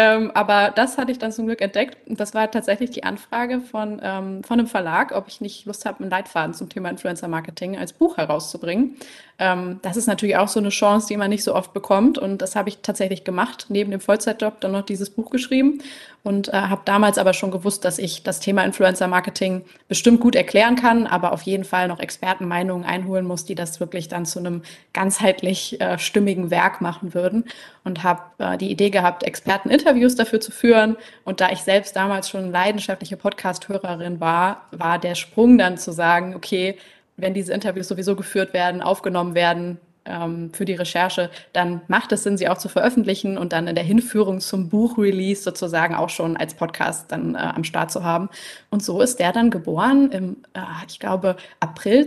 Ähm, 0.00 0.30
aber 0.32 0.70
das 0.72 0.96
hatte 0.96 1.10
ich 1.10 1.18
dann 1.18 1.32
zum 1.32 1.46
Glück 1.46 1.60
entdeckt. 1.60 1.96
Und 2.08 2.20
das 2.20 2.32
war 2.32 2.48
tatsächlich 2.48 2.90
die 2.90 3.02
Anfrage 3.02 3.60
von, 3.60 4.00
ähm, 4.00 4.44
von 4.44 4.60
einem 4.60 4.68
Verlag, 4.68 5.10
ob 5.10 5.26
ich 5.26 5.40
nicht 5.40 5.66
Lust 5.66 5.84
habe, 5.86 5.98
einen 5.98 6.10
Leitfaden 6.10 6.54
zum 6.54 6.68
Thema 6.68 6.88
Influencer 6.88 7.26
Marketing 7.26 7.76
als 7.76 7.92
Buch 7.92 8.16
herauszubringen. 8.16 8.94
Ähm, 9.40 9.80
das 9.82 9.96
ist 9.96 10.06
natürlich 10.06 10.36
auch 10.36 10.46
so 10.46 10.60
eine 10.60 10.68
Chance, 10.68 11.08
die 11.08 11.16
man 11.16 11.30
nicht 11.30 11.42
so 11.42 11.52
oft 11.52 11.72
bekommt. 11.72 12.16
Und 12.16 12.42
das 12.42 12.54
habe 12.54 12.68
ich 12.68 12.78
tatsächlich 12.80 13.24
gemacht, 13.24 13.66
neben 13.70 13.90
dem 13.90 13.98
Vollzeitjob 13.98 14.60
dann 14.60 14.70
noch 14.70 14.82
dieses 14.82 15.10
Buch 15.10 15.30
geschrieben 15.30 15.82
und 16.28 16.48
äh, 16.48 16.52
habe 16.52 16.82
damals 16.84 17.16
aber 17.16 17.32
schon 17.32 17.50
gewusst, 17.50 17.84
dass 17.84 17.98
ich 17.98 18.22
das 18.22 18.38
Thema 18.38 18.62
Influencer 18.62 19.08
Marketing 19.08 19.64
bestimmt 19.88 20.20
gut 20.20 20.34
erklären 20.34 20.76
kann, 20.76 21.06
aber 21.06 21.32
auf 21.32 21.42
jeden 21.42 21.64
Fall 21.64 21.88
noch 21.88 22.00
Expertenmeinungen 22.00 22.86
einholen 22.86 23.24
muss, 23.24 23.46
die 23.46 23.54
das 23.54 23.80
wirklich 23.80 24.08
dann 24.08 24.26
zu 24.26 24.38
einem 24.38 24.62
ganzheitlich 24.92 25.80
äh, 25.80 25.98
stimmigen 25.98 26.50
Werk 26.50 26.80
machen 26.80 27.14
würden. 27.14 27.44
Und 27.84 28.02
habe 28.02 28.20
äh, 28.38 28.58
die 28.58 28.70
Idee 28.70 28.90
gehabt, 28.90 29.22
Experteninterviews 29.22 29.87
dafür 30.16 30.40
zu 30.40 30.52
führen. 30.52 30.96
Und 31.24 31.40
da 31.40 31.50
ich 31.50 31.60
selbst 31.60 31.96
damals 31.96 32.28
schon 32.28 32.50
leidenschaftliche 32.50 33.16
Podcast-Hörerin 33.16 34.20
war, 34.20 34.66
war 34.70 34.98
der 34.98 35.14
Sprung 35.14 35.58
dann 35.58 35.78
zu 35.78 35.92
sagen, 35.92 36.34
okay, 36.34 36.76
wenn 37.16 37.34
diese 37.34 37.52
Interviews 37.52 37.88
sowieso 37.88 38.16
geführt 38.16 38.52
werden, 38.52 38.80
aufgenommen 38.80 39.34
werden, 39.34 39.78
ähm, 40.08 40.50
für 40.52 40.64
die 40.64 40.74
Recherche, 40.74 41.30
dann 41.52 41.82
macht 41.88 42.12
es 42.12 42.22
Sinn, 42.22 42.38
sie 42.38 42.48
auch 42.48 42.58
zu 42.58 42.68
veröffentlichen 42.68 43.38
und 43.38 43.52
dann 43.52 43.66
in 43.66 43.74
der 43.74 43.84
Hinführung 43.84 44.40
zum 44.40 44.68
Buchrelease 44.68 45.42
sozusagen 45.42 45.94
auch 45.94 46.08
schon 46.08 46.36
als 46.36 46.54
Podcast 46.54 47.12
dann 47.12 47.34
äh, 47.34 47.38
am 47.38 47.64
Start 47.64 47.90
zu 47.90 48.02
haben. 48.02 48.28
Und 48.70 48.82
so 48.82 49.00
ist 49.00 49.20
der 49.20 49.32
dann 49.32 49.50
geboren 49.50 50.10
im, 50.10 50.36
äh, 50.54 50.60
ich 50.88 50.98
glaube, 50.98 51.36
April 51.60 52.06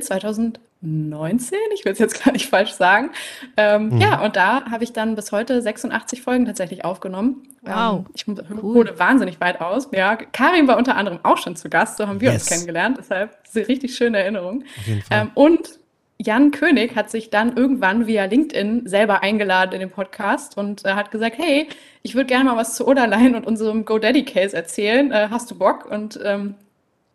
2019, 0.81 1.57
ich 1.73 1.85
will 1.85 1.93
es 1.93 1.99
jetzt 1.99 2.23
gar 2.25 2.31
nicht 2.31 2.49
falsch 2.49 2.73
sagen. 2.73 3.11
Ähm, 3.57 3.89
mhm. 3.89 4.01
Ja, 4.01 4.23
und 4.23 4.35
da 4.35 4.65
habe 4.69 4.83
ich 4.83 4.93
dann 4.93 5.15
bis 5.15 5.31
heute 5.31 5.61
86 5.61 6.21
Folgen 6.21 6.45
tatsächlich 6.45 6.83
aufgenommen. 6.83 7.43
Wow. 7.61 7.99
Ähm, 7.99 8.05
ich 8.13 8.27
cool. 8.27 8.61
hole 8.61 8.99
wahnsinnig 8.99 9.39
weit 9.39 9.61
aus. 9.61 9.89
Ja, 9.91 10.15
Karin 10.15 10.67
war 10.67 10.77
unter 10.77 10.95
anderem 10.95 11.19
auch 11.23 11.37
schon 11.37 11.55
zu 11.55 11.69
Gast, 11.69 11.97
so 11.97 12.07
haben 12.07 12.21
wir 12.21 12.31
yes. 12.31 12.43
uns 12.43 12.49
kennengelernt. 12.49 12.97
Deshalb 12.99 13.37
ist 13.43 13.55
eine 13.55 13.67
richtig 13.67 13.95
schöne 13.95 14.19
Erinnerung. 14.19 14.63
Auf 14.79 14.87
jeden 14.87 15.01
Fall. 15.01 15.21
Ähm, 15.21 15.31
und 15.35 15.79
Jan 16.17 16.51
König 16.51 16.95
hat 16.95 17.09
sich 17.09 17.31
dann 17.31 17.57
irgendwann 17.57 18.05
via 18.05 18.25
LinkedIn 18.25 18.87
selber 18.87 19.23
eingeladen 19.23 19.73
in 19.73 19.79
den 19.79 19.89
Podcast 19.89 20.55
und 20.55 20.85
äh, 20.85 20.93
hat 20.93 21.09
gesagt, 21.09 21.37
hey, 21.39 21.67
ich 22.03 22.13
würde 22.13 22.27
gerne 22.27 22.45
mal 22.45 22.57
was 22.57 22.75
zu 22.75 22.87
Oderlein 22.87 23.33
und 23.33 23.47
unserem 23.47 23.85
GoDaddy-Case 23.85 24.55
erzählen. 24.55 25.11
Äh, 25.11 25.29
hast 25.31 25.49
du 25.49 25.57
Bock? 25.57 25.85
Und 25.85 26.19
ähm, 26.23 26.55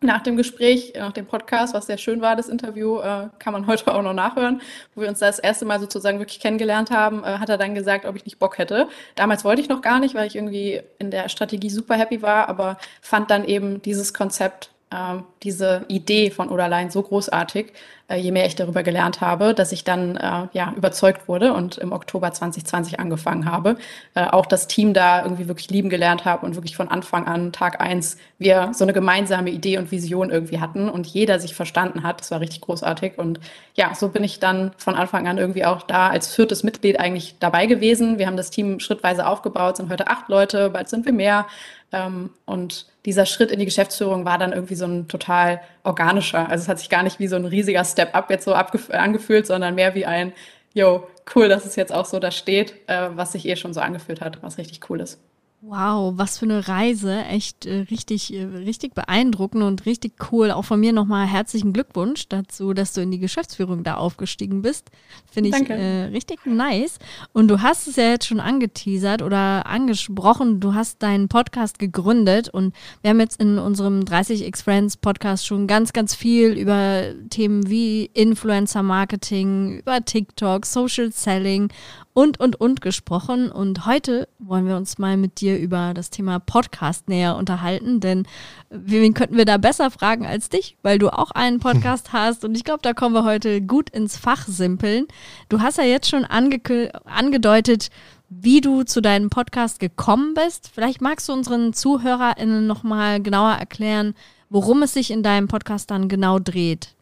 nach 0.01 0.21
dem 0.21 0.37
Gespräch, 0.37 0.93
nach 0.95 1.11
dem 1.11 1.25
Podcast, 1.25 1.73
was 1.73 1.87
sehr 1.87 1.97
schön 1.97 2.21
war, 2.21 2.35
das 2.35 2.49
Interview, 2.49 2.99
äh, 2.99 3.29
kann 3.39 3.53
man 3.53 3.65
heute 3.67 3.93
auch 3.93 4.01
noch 4.01 4.13
nachhören, 4.13 4.61
wo 4.93 5.01
wir 5.01 5.09
uns 5.09 5.19
das 5.19 5.39
erste 5.39 5.65
Mal 5.65 5.79
sozusagen 5.79 6.19
wirklich 6.19 6.39
kennengelernt 6.39 6.91
haben, 6.91 7.23
äh, 7.23 7.39
hat 7.39 7.49
er 7.49 7.57
dann 7.57 7.73
gesagt, 7.73 8.05
ob 8.05 8.15
ich 8.15 8.25
nicht 8.25 8.37
Bock 8.37 8.57
hätte. 8.59 8.87
Damals 9.15 9.43
wollte 9.43 9.61
ich 9.61 9.69
noch 9.69 9.81
gar 9.81 9.99
nicht, 9.99 10.13
weil 10.13 10.27
ich 10.27 10.35
irgendwie 10.35 10.81
in 10.99 11.09
der 11.09 11.29
Strategie 11.29 11.69
super 11.69 11.95
happy 11.95 12.21
war, 12.21 12.47
aber 12.47 12.77
fand 13.01 13.31
dann 13.31 13.43
eben 13.45 13.81
dieses 13.81 14.13
Konzept 14.13 14.69
äh, 14.89 15.17
diese 15.43 15.85
Idee 15.87 16.31
von 16.31 16.49
Oderlein 16.49 16.89
so 16.89 17.01
großartig, 17.01 17.73
äh, 18.07 18.15
je 18.15 18.31
mehr 18.31 18.45
ich 18.45 18.55
darüber 18.55 18.83
gelernt 18.83 19.19
habe, 19.19 19.53
dass 19.53 19.71
ich 19.73 19.83
dann 19.83 20.15
äh, 20.15 20.47
ja 20.53 20.73
überzeugt 20.77 21.27
wurde 21.27 21.53
und 21.53 21.77
im 21.77 21.91
Oktober 21.91 22.31
2020 22.31 22.99
angefangen 22.99 23.51
habe. 23.51 23.75
Äh, 24.15 24.27
auch 24.27 24.45
das 24.45 24.67
Team 24.67 24.93
da 24.93 25.23
irgendwie 25.23 25.47
wirklich 25.49 25.69
lieben 25.69 25.89
gelernt 25.89 26.23
habe 26.23 26.45
und 26.45 26.55
wirklich 26.55 26.77
von 26.77 26.87
Anfang 26.87 27.27
an, 27.27 27.51
Tag 27.51 27.81
eins, 27.81 28.17
wir 28.39 28.71
so 28.73 28.85
eine 28.85 28.93
gemeinsame 28.93 29.49
Idee 29.49 29.77
und 29.77 29.91
Vision 29.91 30.29
irgendwie 30.29 30.59
hatten 30.61 30.89
und 30.89 31.05
jeder 31.05 31.39
sich 31.39 31.53
verstanden 31.53 32.03
hat. 32.03 32.21
Das 32.21 32.31
war 32.31 32.39
richtig 32.39 32.61
großartig. 32.61 33.17
Und 33.17 33.41
ja, 33.75 33.93
so 33.93 34.07
bin 34.07 34.23
ich 34.23 34.39
dann 34.39 34.71
von 34.77 34.95
Anfang 34.95 35.27
an 35.27 35.37
irgendwie 35.37 35.65
auch 35.65 35.81
da 35.81 36.07
als 36.07 36.33
viertes 36.33 36.63
Mitglied 36.63 36.99
eigentlich 36.99 37.35
dabei 37.39 37.65
gewesen. 37.65 38.19
Wir 38.19 38.27
haben 38.27 38.37
das 38.37 38.51
Team 38.51 38.79
schrittweise 38.79 39.27
aufgebaut, 39.27 39.77
sind 39.77 39.89
heute 39.89 40.07
acht 40.07 40.29
Leute, 40.29 40.69
bald 40.69 40.87
sind 40.87 41.05
wir 41.05 41.13
mehr. 41.13 41.45
Ähm, 41.91 42.29
und 42.45 42.85
dieser 43.07 43.25
Schritt 43.25 43.51
in 43.51 43.59
die 43.59 43.65
Geschäftsführung 43.65 44.25
war 44.25 44.37
dann 44.37 44.51
irgendwie 44.51 44.75
so 44.75 44.85
ein 44.85 45.07
total 45.07 45.61
organischer. 45.85 46.49
Also 46.49 46.63
es 46.63 46.67
hat 46.67 46.77
sich 46.77 46.89
gar 46.89 47.03
nicht 47.03 47.19
wie 47.19 47.27
so 47.27 47.37
ein 47.37 47.45
riesiger 47.45 47.85
Step-up 47.85 48.29
jetzt 48.29 48.43
so 48.43 48.53
angefühlt, 48.53 49.47
sondern 49.47 49.75
mehr 49.75 49.95
wie 49.95 50.05
ein, 50.05 50.33
yo, 50.73 51.07
cool, 51.33 51.47
dass 51.47 51.65
es 51.65 51.77
jetzt 51.77 51.93
auch 51.93 52.05
so 52.05 52.19
da 52.19 52.31
steht, 52.31 52.73
äh, 52.87 53.07
was 53.15 53.31
sich 53.31 53.47
eh 53.47 53.55
schon 53.55 53.73
so 53.73 53.79
angefühlt 53.79 54.19
hat, 54.19 54.43
was 54.43 54.57
richtig 54.57 54.89
cool 54.89 54.99
ist. 54.99 55.21
Wow, 55.61 56.13
was 56.15 56.37
für 56.37 56.45
eine 56.45 56.67
Reise. 56.67 57.23
Echt 57.25 57.65
äh, 57.65 57.79
richtig, 57.89 58.31
äh, 58.31 58.43
richtig 58.43 58.93
beeindruckend 58.93 59.63
und 59.63 59.87
richtig 59.87 60.13
cool. 60.31 60.51
Auch 60.51 60.65
von 60.65 60.79
mir 60.79 60.93
nochmal 60.93 61.25
herzlichen 61.25 61.73
Glückwunsch 61.73 62.29
dazu, 62.29 62.75
dass 62.75 62.93
du 62.93 63.01
in 63.01 63.09
die 63.09 63.17
Geschäftsführung 63.17 63.83
da 63.83 63.95
aufgestiegen 63.95 64.61
bist. 64.61 64.91
Finde 65.25 65.49
ich 65.49 65.69
äh, 65.71 66.03
richtig 66.13 66.45
nice. 66.45 66.99
Und 67.33 67.47
du 67.47 67.63
hast 67.63 67.87
es 67.87 67.95
ja 67.95 68.11
jetzt 68.11 68.27
schon 68.27 68.39
angeteasert 68.39 69.23
oder 69.23 69.65
angesprochen. 69.65 70.59
Du 70.59 70.75
hast 70.75 71.01
deinen 71.01 71.27
Podcast 71.27 71.79
gegründet 71.79 72.49
und 72.49 72.75
wir 73.01 73.09
haben 73.09 73.19
jetzt 73.19 73.41
in 73.41 73.57
unserem 73.57 74.01
30x 74.01 74.63
Friends 74.63 74.95
Podcast 74.95 75.47
schon 75.47 75.65
ganz, 75.65 75.91
ganz 75.91 76.13
viel 76.13 76.51
über 76.51 77.13
Themen 77.31 77.67
wie 77.67 78.05
Influencer 78.13 78.83
Marketing, 78.83 79.79
über 79.79 80.05
TikTok, 80.05 80.67
Social 80.67 81.11
Selling 81.11 81.69
und, 82.17 82.39
und, 82.39 82.59
und 82.59 82.81
gesprochen. 82.81 83.51
Und 83.51 83.85
heute 83.85 84.27
wollen 84.39 84.67
wir 84.67 84.75
uns 84.75 84.97
mal 84.97 85.17
mit 85.17 85.39
dir 85.39 85.59
über 85.59 85.93
das 85.93 86.09
Thema 86.09 86.39
Podcast 86.39 87.07
näher 87.09 87.35
unterhalten, 87.35 87.99
denn 87.99 88.25
wen 88.71 89.13
könnten 89.13 89.37
wir 89.37 89.45
da 89.45 89.57
besser 89.57 89.91
fragen 89.91 90.25
als 90.25 90.49
dich, 90.49 90.77
weil 90.81 90.97
du 90.97 91.13
auch 91.13 91.29
einen 91.29 91.59
Podcast 91.59 92.13
hast 92.13 92.43
und 92.43 92.55
ich 92.55 92.63
glaube, 92.63 92.79
da 92.81 92.93
kommen 92.93 93.13
wir 93.13 93.23
heute 93.23 93.61
gut 93.61 93.91
ins 93.91 94.17
Fach 94.17 94.47
simpeln. 94.47 95.05
Du 95.47 95.61
hast 95.61 95.77
ja 95.77 95.83
jetzt 95.83 96.09
schon 96.09 96.25
angedeutet, 96.25 97.89
wie 98.29 98.61
du 98.61 98.81
zu 98.81 98.99
deinem 98.99 99.29
Podcast 99.29 99.79
gekommen 99.79 100.33
bist. 100.33 100.71
Vielleicht 100.73 101.01
magst 101.01 101.29
du 101.29 101.33
unseren 101.33 101.73
ZuhörerInnen 101.73 102.65
nochmal 102.65 103.21
genauer 103.21 103.53
erklären, 103.53 104.15
worum 104.49 104.81
es 104.81 104.95
sich 104.95 105.11
in 105.11 105.21
deinem 105.21 105.47
Podcast 105.47 105.91
dann 105.91 106.09
genau 106.09 106.39
dreht. 106.39 106.96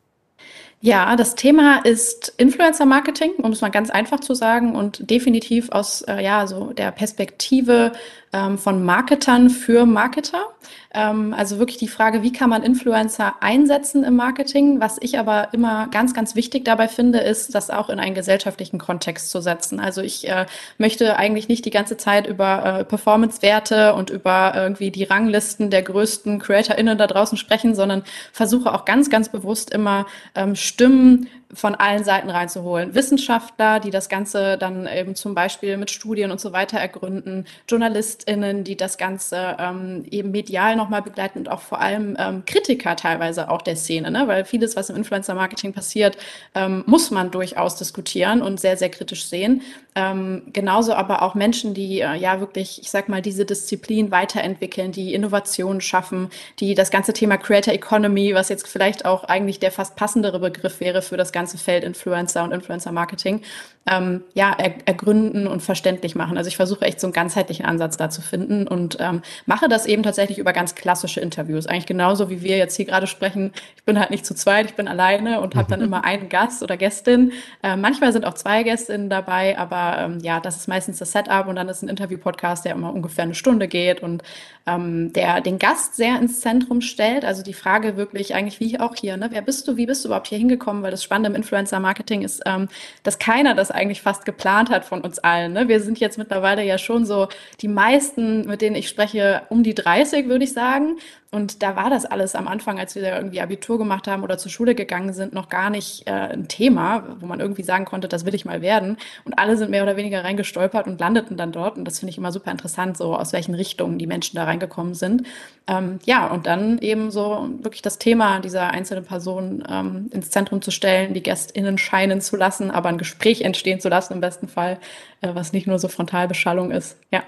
Ja, 0.82 1.16
das 1.16 1.36
Thema 1.36 1.78
ist 1.84 2.34
Influencer 2.38 2.86
Marketing, 2.86 3.32
um 3.42 3.52
es 3.52 3.62
mal 3.62 3.70
ganz 3.72 3.90
einfach 3.90 4.20
zu 4.20 4.36
sagen 4.36 4.76
und 4.76 5.10
definitiv 5.10 5.70
aus 5.72 6.04
äh, 6.04 6.24
ja 6.24 6.46
so 6.46 6.74
der 6.74 6.92
Perspektive 6.92 7.94
ähm, 8.36 8.58
von 8.58 8.84
Marketern 8.84 9.50
für 9.50 9.86
Marketer. 9.86 10.48
Ähm, 10.94 11.34
also 11.34 11.58
wirklich 11.58 11.78
die 11.78 11.88
Frage, 11.88 12.22
wie 12.22 12.34
kann 12.34 12.50
man 12.50 12.64
Influencer 12.64 13.36
einsetzen 13.40 14.04
im 14.04 14.18
Marketing? 14.18 14.82
Was 14.82 14.98
ich 15.00 15.18
aber 15.18 15.54
immer 15.54 15.88
ganz, 15.88 16.14
ganz 16.14 16.36
wichtig 16.36 16.66
dabei 16.66 16.90
finde, 16.90 17.20
ist, 17.20 17.56
das 17.56 17.70
auch 17.70 17.90
in 17.90 18.00
einen 18.00 18.14
gesellschaftlichen 18.14 18.78
Kontext 18.78 19.30
zu 19.30 19.42
setzen. 19.42 19.80
Also 19.80 20.02
ich 20.02 20.28
äh, 20.28 20.48
möchte 20.78 21.16
eigentlich 21.16 21.48
nicht 21.48 21.64
die 21.64 21.70
ganze 21.70 21.96
Zeit 21.96 22.28
über 22.28 22.80
äh, 22.80 22.84
Performance-Werte 22.84 23.94
und 23.94 24.10
über 24.10 24.54
irgendwie 24.54 24.92
die 24.92 25.06
Ranglisten 25.06 25.70
der 25.70 25.84
größten 25.84 26.40
CreatorInnen 26.40 26.98
da 26.98 27.08
draußen 27.08 27.38
sprechen, 27.38 27.74
sondern 27.74 28.04
versuche 28.34 28.74
auch 28.74 28.84
ganz, 28.84 29.10
ganz 29.10 29.30
bewusst 29.30 29.72
immer 29.72 30.06
ähm, 30.36 30.56
Stimmen 30.56 31.30
von 31.56 31.76
allen 31.76 32.04
Seiten 32.04 32.30
reinzuholen. 32.30 32.94
Wissenschaftler, 32.94 33.80
die 33.80 33.90
das 33.90 34.10
Ganze 34.10 34.58
dann 34.58 34.88
eben 34.88 35.16
zum 35.16 35.34
Beispiel 35.34 35.78
mit 35.78 35.92
Studien 35.92 36.32
und 36.32 36.40
so 36.40 36.54
weiter 36.54 36.78
ergründen, 36.78 37.46
JournalistInnen, 37.70 38.64
die 38.64 38.78
das 38.78 38.98
Ganze 38.98 39.58
ähm, 39.60 40.04
eben 40.12 40.32
medial 40.32 40.76
nochmal 40.76 41.02
begleiten 41.02 41.40
und 41.40 41.50
auch 41.50 41.62
vor 41.62 41.80
allem 41.82 42.16
ähm, 42.20 42.44
Kritiker 42.46 42.96
teilweise 42.96 43.50
auch 43.50 43.62
der 43.62 43.76
Szene, 43.76 44.12
ne? 44.12 44.28
weil 44.28 44.46
vieles, 44.46 44.76
was 44.76 44.90
im 44.90 44.96
Influencer-Marketing 44.98 45.74
passiert, 45.74 46.18
ähm, 46.54 46.84
muss 46.86 47.12
man 47.12 47.32
durchaus 47.32 47.76
diskutieren 47.78 48.42
und 48.42 48.60
sehr, 48.60 48.78
sehr 48.78 48.90
kritisch 48.90 49.26
sehen. 49.26 49.62
Ähm, 49.98 50.44
genauso 50.52 50.94
aber 50.94 51.22
auch 51.22 51.36
Menschen, 51.36 51.74
die 51.74 52.02
äh, 52.02 52.16
ja 52.16 52.42
wirklich, 52.42 52.82
ich 52.82 52.92
sag 52.92 53.08
mal, 53.08 53.22
diese 53.22 53.46
Disziplin 53.46 54.12
weiterentwickeln, 54.12 54.92
die 54.92 55.14
Innovationen 55.14 55.80
schaffen, 55.80 56.30
die 56.60 56.76
das 56.76 56.92
ganze 56.92 57.14
Thema 57.14 57.38
Creator 57.38 57.74
Economy, 57.74 58.34
was 58.34 58.50
jetzt 58.50 58.68
vielleicht 58.68 59.06
auch 59.06 59.24
eigentlich 59.24 59.60
der 59.60 59.72
fast 59.72 59.96
passendere 59.96 60.40
Begriff 60.40 60.82
wäre 60.82 61.02
für 61.02 61.16
das 61.16 61.32
ganze 61.32 61.58
Feld 61.58 61.86
Influencer 61.86 62.44
und 62.44 62.52
Influencer 62.52 62.92
Marketing 62.92 63.42
ähm, 63.88 64.24
ja, 64.34 64.54
er, 64.58 64.74
ergründen 64.86 65.48
und 65.48 65.62
verständlich 65.62 66.16
machen. 66.16 66.38
Also 66.38 66.48
ich 66.48 66.56
versuche 66.56 66.86
echt 66.86 67.00
so 67.00 67.08
einen 67.08 67.14
ganzheitlichen 67.14 67.66
Ansatz 67.66 67.98
da 67.98 68.10
zu 68.10 68.22
finden 68.22 68.68
und 68.68 68.98
ähm, 69.00 69.22
mache 69.46 69.68
das 69.68 69.86
eben 69.86 70.02
tatsächlich 70.04 70.40
über 70.40 70.54
ganz 70.54 70.76
klassische 70.76 71.20
Interviews. 71.22 71.68
Eigentlich 71.68 71.86
genauso 71.86 72.30
wie 72.30 72.42
wir 72.42 72.58
jetzt 72.58 72.76
hier 72.76 72.86
gerade 72.86 73.08
sprechen. 73.08 73.54
Ich 73.76 73.84
bin 73.84 74.00
halt 74.00 74.10
nicht 74.10 74.26
zu 74.26 74.34
zweit, 74.34 74.66
ich 74.66 74.76
bin 74.76 74.88
alleine 74.88 75.40
und 75.40 75.56
habe 75.56 75.70
dann 75.70 75.82
immer 75.82 76.04
einen 76.04 76.30
Gast 76.30 76.64
oder 76.64 76.78
Gästin. 76.78 77.32
Äh, 77.62 77.76
manchmal 77.76 78.12
sind 78.12 78.26
auch 78.26 78.34
zwei 78.34 78.64
Gästinnen 78.64 79.10
dabei, 79.10 79.58
aber 79.58 79.85
ähm, 79.98 80.20
ja, 80.22 80.40
das 80.40 80.58
ist 80.58 80.68
meistens 80.68 81.00
das 81.00 81.12
Setup 81.12 81.48
und 81.48 81.56
dann 81.56 81.70
ist 81.70 81.82
ein 81.82 81.90
Interview-Podcast, 81.90 82.66
der 82.66 82.74
immer 82.74 82.94
ungefähr 82.94 83.24
eine 83.24 83.36
Stunde 83.36 83.68
geht 83.68 84.02
und 84.02 84.24
ähm, 84.66 85.14
der 85.14 85.42
den 85.42 85.60
Gast 85.60 85.96
sehr 85.96 86.20
ins 86.20 86.40
Zentrum 86.40 86.82
stellt. 86.82 87.26
Also 87.26 87.44
die 87.44 87.54
Frage 87.54 87.98
wirklich 87.98 88.34
eigentlich 88.36 88.60
wie 88.60 88.80
auch 88.80 88.96
hier, 88.96 89.18
ne? 89.18 89.28
wer 89.32 89.42
bist 89.42 89.68
du, 89.68 89.78
wie 89.78 89.86
bist 89.86 90.04
du 90.04 90.10
überhaupt 90.10 90.28
hier 90.28 90.38
hingekommen? 90.38 90.84
Weil 90.84 90.92
das 90.92 91.04
Spannende 91.04 91.30
im 91.30 91.36
Influencer-Marketing 91.36 92.24
ist, 92.24 92.42
ähm, 92.46 92.68
dass 93.04 93.20
keiner 93.20 93.56
das 93.56 93.72
eigentlich 93.72 94.02
fast 94.02 94.26
geplant 94.26 94.70
hat 94.70 94.86
von 94.86 95.02
uns 95.02 95.20
allen. 95.20 95.54
Ne? 95.54 95.68
Wir 95.68 95.82
sind 95.82 96.00
jetzt 96.00 96.18
mittlerweile 96.18 96.64
ja 96.64 96.78
schon 96.78 97.06
so 97.06 97.28
die 97.62 97.68
meisten, 97.68 98.48
mit 98.48 98.62
denen 98.62 98.76
ich 98.76 98.90
spreche, 98.90 99.44
um 99.50 99.64
die 99.64 99.76
30, 99.76 100.28
würde 100.28 100.46
ich 100.46 100.54
sagen. 100.54 100.98
Und 101.36 101.64
da 101.64 101.76
war 101.76 101.90
das 101.90 102.06
alles 102.06 102.34
am 102.34 102.48
Anfang, 102.48 102.80
als 102.80 102.96
wir 102.96 103.04
irgendwie 103.04 103.42
Abitur 103.42 103.78
gemacht 103.78 104.08
haben 104.08 104.24
oder 104.24 104.38
zur 104.38 104.50
Schule 104.50 104.74
gegangen 104.74 105.12
sind, 105.12 105.34
noch 105.34 105.50
gar 105.50 105.70
nicht 105.70 106.08
äh, 106.08 106.12
ein 106.12 106.48
Thema, 106.48 107.18
wo 107.20 107.26
man 107.26 107.42
irgendwie 107.42 107.64
sagen 107.64 107.84
konnte, 107.84 108.08
das 108.08 108.24
will 108.24 108.34
ich 108.34 108.46
mal 108.46 108.62
werden. 108.62 108.96
Und 109.26 109.38
alle 109.38 109.58
sind 109.58 109.70
mehr 109.70 109.84
oder 109.84 109.98
weniger 109.98 110.24
reingestolpert 110.24 110.88
und 110.88 110.98
landeten 110.98 111.36
dann 111.36 111.52
dort. 111.52 111.78
Und 111.78 111.84
das 111.84 112.00
finde 112.00 112.12
ich 112.12 112.18
immer 112.18 112.32
super 112.32 112.52
interessant, 112.52 112.96
so 112.96 113.18
aus 113.18 113.34
welchen 113.34 113.54
Richtungen 113.54 113.98
die 113.98 114.08
Menschen 114.08 114.38
da 114.38 114.46
reingekommen 114.46 114.94
sind. 114.94 115.24
Ähm, 115.68 116.00
ja, 116.06 116.26
und 116.28 116.48
dann 116.48 116.78
eben 116.78 117.12
so 117.12 117.50
wirklich 117.60 117.82
das 117.82 118.00
Thema 118.00 118.40
dieser 118.40 118.70
einzelnen 118.70 119.04
Person 119.04 119.62
ähm, 119.70 120.10
ins 120.14 120.30
Zentrum 120.32 120.62
zu 120.62 120.72
stellen, 120.72 121.14
die 121.14 121.22
GästInnen 121.22 121.78
scheinen 121.78 122.22
zu 122.22 122.38
lassen, 122.38 122.72
aber 122.72 122.88
ein 122.88 122.98
Gespräch 122.98 123.42
entstehen 123.42 123.82
zu 123.82 123.90
lassen 123.90 124.14
im 124.14 124.22
besten 124.22 124.48
Fall, 124.48 124.80
äh, 125.20 125.32
was 125.34 125.52
nicht 125.52 125.68
nur 125.68 125.80
so 125.80 125.90
Frontalbeschallung 125.90 126.72
ist. 126.72 126.98
Ja. 127.12 127.24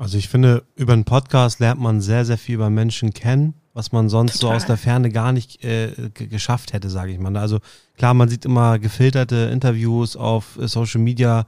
Also 0.00 0.16
ich 0.16 0.30
finde, 0.30 0.62
über 0.76 0.94
einen 0.94 1.04
Podcast 1.04 1.60
lernt 1.60 1.78
man 1.78 2.00
sehr, 2.00 2.24
sehr 2.24 2.38
viel 2.38 2.54
über 2.54 2.70
Menschen 2.70 3.12
kennen, 3.12 3.52
was 3.74 3.92
man 3.92 4.08
sonst 4.08 4.40
Total. 4.40 4.48
so 4.48 4.56
aus 4.56 4.64
der 4.64 4.78
Ferne 4.78 5.10
gar 5.10 5.30
nicht 5.32 5.62
äh, 5.62 5.92
geschafft 6.14 6.72
hätte, 6.72 6.88
sage 6.88 7.12
ich 7.12 7.18
mal. 7.18 7.36
Also 7.36 7.58
klar, 7.98 8.14
man 8.14 8.30
sieht 8.30 8.46
immer 8.46 8.78
gefilterte 8.78 9.50
Interviews 9.52 10.16
auf 10.16 10.58
äh, 10.58 10.68
Social 10.68 11.02
Media 11.02 11.44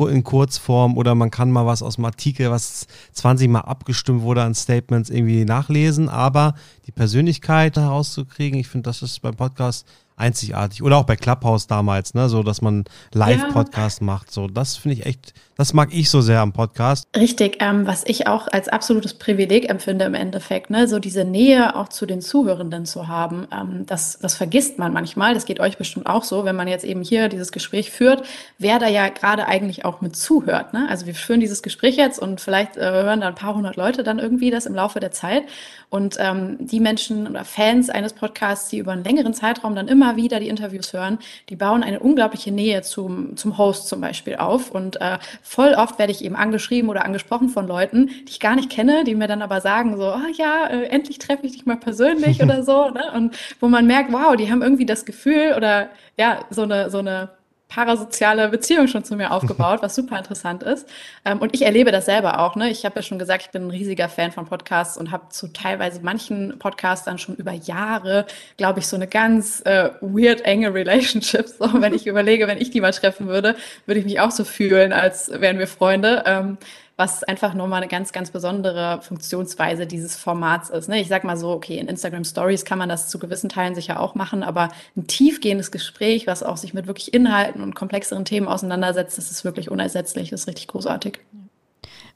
in 0.00 0.22
Kurzform 0.22 0.98
oder 0.98 1.14
man 1.14 1.30
kann 1.30 1.50
mal 1.50 1.64
was 1.64 1.82
aus 1.82 1.94
dem 1.94 2.04
Artikel, 2.04 2.50
was 2.50 2.88
20 3.12 3.48
Mal 3.48 3.60
abgestimmt 3.60 4.20
wurde 4.20 4.42
an 4.42 4.54
Statements 4.54 5.08
irgendwie 5.08 5.46
nachlesen, 5.46 6.10
aber 6.10 6.54
die 6.86 6.92
Persönlichkeit 6.92 7.76
herauszukriegen, 7.76 8.58
ich 8.58 8.68
finde, 8.68 8.90
das 8.90 9.00
ist 9.00 9.22
beim 9.22 9.36
Podcast 9.36 9.86
einzigartig. 10.16 10.82
Oder 10.82 10.96
auch 10.98 11.04
bei 11.04 11.16
Clubhouse 11.16 11.66
damals, 11.66 12.14
ne, 12.14 12.28
so 12.28 12.42
dass 12.42 12.62
man 12.62 12.84
Live-Podcast 13.12 14.00
ja. 14.00 14.06
macht. 14.06 14.30
So, 14.30 14.46
das 14.46 14.76
finde 14.76 14.98
ich 14.98 15.06
echt, 15.06 15.34
das 15.56 15.72
mag 15.72 15.90
ich 15.92 16.10
so 16.10 16.20
sehr 16.20 16.40
am 16.40 16.52
Podcast. 16.52 17.08
Richtig, 17.16 17.58
ähm, 17.60 17.86
was 17.86 18.04
ich 18.06 18.26
auch 18.26 18.48
als 18.48 18.68
absolutes 18.68 19.14
Privileg 19.14 19.70
empfinde 19.70 20.04
im 20.04 20.14
Endeffekt, 20.14 20.70
ne, 20.70 20.88
so 20.88 20.98
diese 20.98 21.24
Nähe 21.24 21.76
auch 21.76 21.88
zu 21.88 22.06
den 22.06 22.20
Zuhörenden 22.20 22.86
zu 22.86 23.08
haben, 23.08 23.46
ähm, 23.52 23.86
das, 23.86 24.18
das 24.18 24.34
vergisst 24.34 24.78
man 24.78 24.92
manchmal. 24.92 25.34
Das 25.34 25.46
geht 25.46 25.60
euch 25.60 25.78
bestimmt 25.78 26.06
auch 26.06 26.24
so, 26.24 26.44
wenn 26.44 26.56
man 26.56 26.68
jetzt 26.68 26.84
eben 26.84 27.02
hier 27.02 27.28
dieses 27.28 27.52
Gespräch 27.52 27.90
führt, 27.90 28.24
wer 28.58 28.78
da 28.78 28.88
ja 28.88 29.08
gerade 29.08 29.46
eigentlich 29.46 29.84
auch 29.84 30.00
mit 30.00 30.16
zuhört. 30.16 30.72
Ne? 30.72 30.86
Also 30.88 31.06
wir 31.06 31.14
führen 31.14 31.40
dieses 31.40 31.62
Gespräch 31.62 31.96
jetzt 31.96 32.18
und 32.18 32.40
vielleicht 32.40 32.76
äh, 32.76 32.80
hören 32.80 33.20
da 33.20 33.28
ein 33.28 33.34
paar 33.34 33.54
hundert 33.54 33.76
Leute 33.76 34.02
dann 34.02 34.18
irgendwie 34.18 34.50
das 34.50 34.66
im 34.66 34.74
Laufe 34.74 35.00
der 35.00 35.12
Zeit. 35.12 35.44
Und 35.90 36.16
ähm, 36.18 36.56
die 36.58 36.80
Menschen 36.80 37.28
oder 37.28 37.44
Fans 37.44 37.88
eines 37.88 38.14
Podcasts, 38.14 38.68
die 38.68 38.78
über 38.78 38.90
einen 38.90 39.04
längeren 39.04 39.32
Zeitraum 39.32 39.76
dann 39.76 39.86
immer 39.86 40.16
wieder 40.16 40.40
die 40.40 40.48
Interviews 40.48 40.92
hören, 40.92 41.18
die 41.48 41.54
bauen 41.54 41.84
eine 41.84 42.00
unglaubliche 42.00 42.50
Nähe 42.50 42.82
zum, 42.82 43.36
zum 43.36 43.58
Host 43.58 43.86
zum 43.86 44.00
Beispiel 44.00 44.34
auf. 44.34 44.72
Und 44.72 45.00
äh, 45.00 45.18
voll 45.44 45.74
oft 45.74 45.98
werde 45.98 46.10
ich 46.10 46.24
eben 46.24 46.34
angeschrieben 46.34 46.88
oder 46.88 47.04
angesprochen 47.04 47.50
von 47.50 47.68
Leuten, 47.68 48.06
die 48.06 48.30
ich 48.30 48.40
gar 48.40 48.56
nicht 48.56 48.70
kenne, 48.70 49.04
die 49.04 49.14
mir 49.14 49.28
dann 49.28 49.42
aber 49.42 49.60
sagen 49.60 49.96
so, 49.96 50.06
ah 50.06 50.26
ja, 50.32 50.66
äh, 50.66 50.86
endlich 50.86 51.18
treffe 51.18 51.46
ich 51.46 51.52
dich 51.52 51.66
mal 51.66 51.76
persönlich 51.76 52.42
oder 52.42 52.64
so. 52.64 52.88
Ne? 52.88 53.12
Und 53.14 53.36
wo 53.60 53.68
man 53.68 53.86
merkt, 53.86 54.10
wow, 54.10 54.34
die 54.34 54.50
haben 54.50 54.62
irgendwie 54.62 54.86
das 54.86 55.04
Gefühl 55.04 55.52
oder 55.56 55.90
ja, 56.16 56.40
so 56.50 56.62
eine, 56.62 56.90
so 56.90 56.98
eine 56.98 57.30
parasoziale 57.74 58.48
Beziehung 58.48 58.86
schon 58.86 59.02
zu 59.02 59.16
mir 59.16 59.32
aufgebaut, 59.32 59.80
was 59.82 59.96
super 59.96 60.16
interessant 60.16 60.62
ist. 60.62 60.88
Ähm, 61.24 61.38
und 61.38 61.54
ich 61.54 61.62
erlebe 61.62 61.90
das 61.90 62.06
selber 62.06 62.38
auch. 62.38 62.54
Ne? 62.54 62.70
Ich 62.70 62.84
habe 62.84 62.96
ja 62.96 63.02
schon 63.02 63.18
gesagt, 63.18 63.42
ich 63.46 63.50
bin 63.50 63.66
ein 63.66 63.70
riesiger 63.70 64.08
Fan 64.08 64.30
von 64.30 64.46
Podcasts 64.46 64.96
und 64.96 65.10
habe 65.10 65.28
zu 65.30 65.48
teilweise 65.48 66.00
manchen 66.00 66.56
Podcastern 66.60 67.18
schon 67.18 67.34
über 67.34 67.52
Jahre, 67.52 68.26
glaube 68.56 68.78
ich, 68.78 68.86
so 68.86 68.94
eine 68.94 69.08
ganz 69.08 69.60
äh, 69.64 69.90
weird 70.00 70.42
enge 70.42 70.72
Relationship. 70.72 71.48
So, 71.48 71.80
wenn 71.80 71.94
ich 71.94 72.06
überlege, 72.06 72.46
wenn 72.46 72.58
ich 72.58 72.70
die 72.70 72.80
mal 72.80 72.92
treffen 72.92 73.26
würde, 73.26 73.56
würde 73.86 74.00
ich 74.00 74.06
mich 74.06 74.20
auch 74.20 74.30
so 74.30 74.44
fühlen, 74.44 74.92
als 74.92 75.30
wären 75.32 75.58
wir 75.58 75.66
Freunde. 75.66 76.22
Ähm, 76.26 76.58
was 76.96 77.24
einfach 77.24 77.54
nochmal 77.54 77.82
eine 77.82 77.88
ganz, 77.88 78.12
ganz 78.12 78.30
besondere 78.30 79.00
Funktionsweise 79.02 79.86
dieses 79.86 80.16
Formats 80.16 80.70
ist. 80.70 80.88
Ne? 80.88 81.00
Ich 81.00 81.08
sag 81.08 81.24
mal 81.24 81.36
so, 81.36 81.50
okay, 81.50 81.78
in 81.78 81.88
Instagram 81.88 82.24
Stories 82.24 82.64
kann 82.64 82.78
man 82.78 82.88
das 82.88 83.08
zu 83.08 83.18
gewissen 83.18 83.48
Teilen 83.48 83.74
sicher 83.74 83.98
auch 83.98 84.14
machen, 84.14 84.42
aber 84.42 84.68
ein 84.96 85.06
tiefgehendes 85.06 85.72
Gespräch, 85.72 86.26
was 86.26 86.42
auch 86.42 86.56
sich 86.56 86.72
mit 86.72 86.86
wirklich 86.86 87.12
Inhalten 87.12 87.62
und 87.62 87.74
komplexeren 87.74 88.24
Themen 88.24 88.46
auseinandersetzt, 88.46 89.18
das 89.18 89.30
ist 89.30 89.44
wirklich 89.44 89.70
unersetzlich, 89.70 90.30
das 90.30 90.42
ist 90.42 90.48
richtig 90.48 90.68
großartig. 90.68 91.18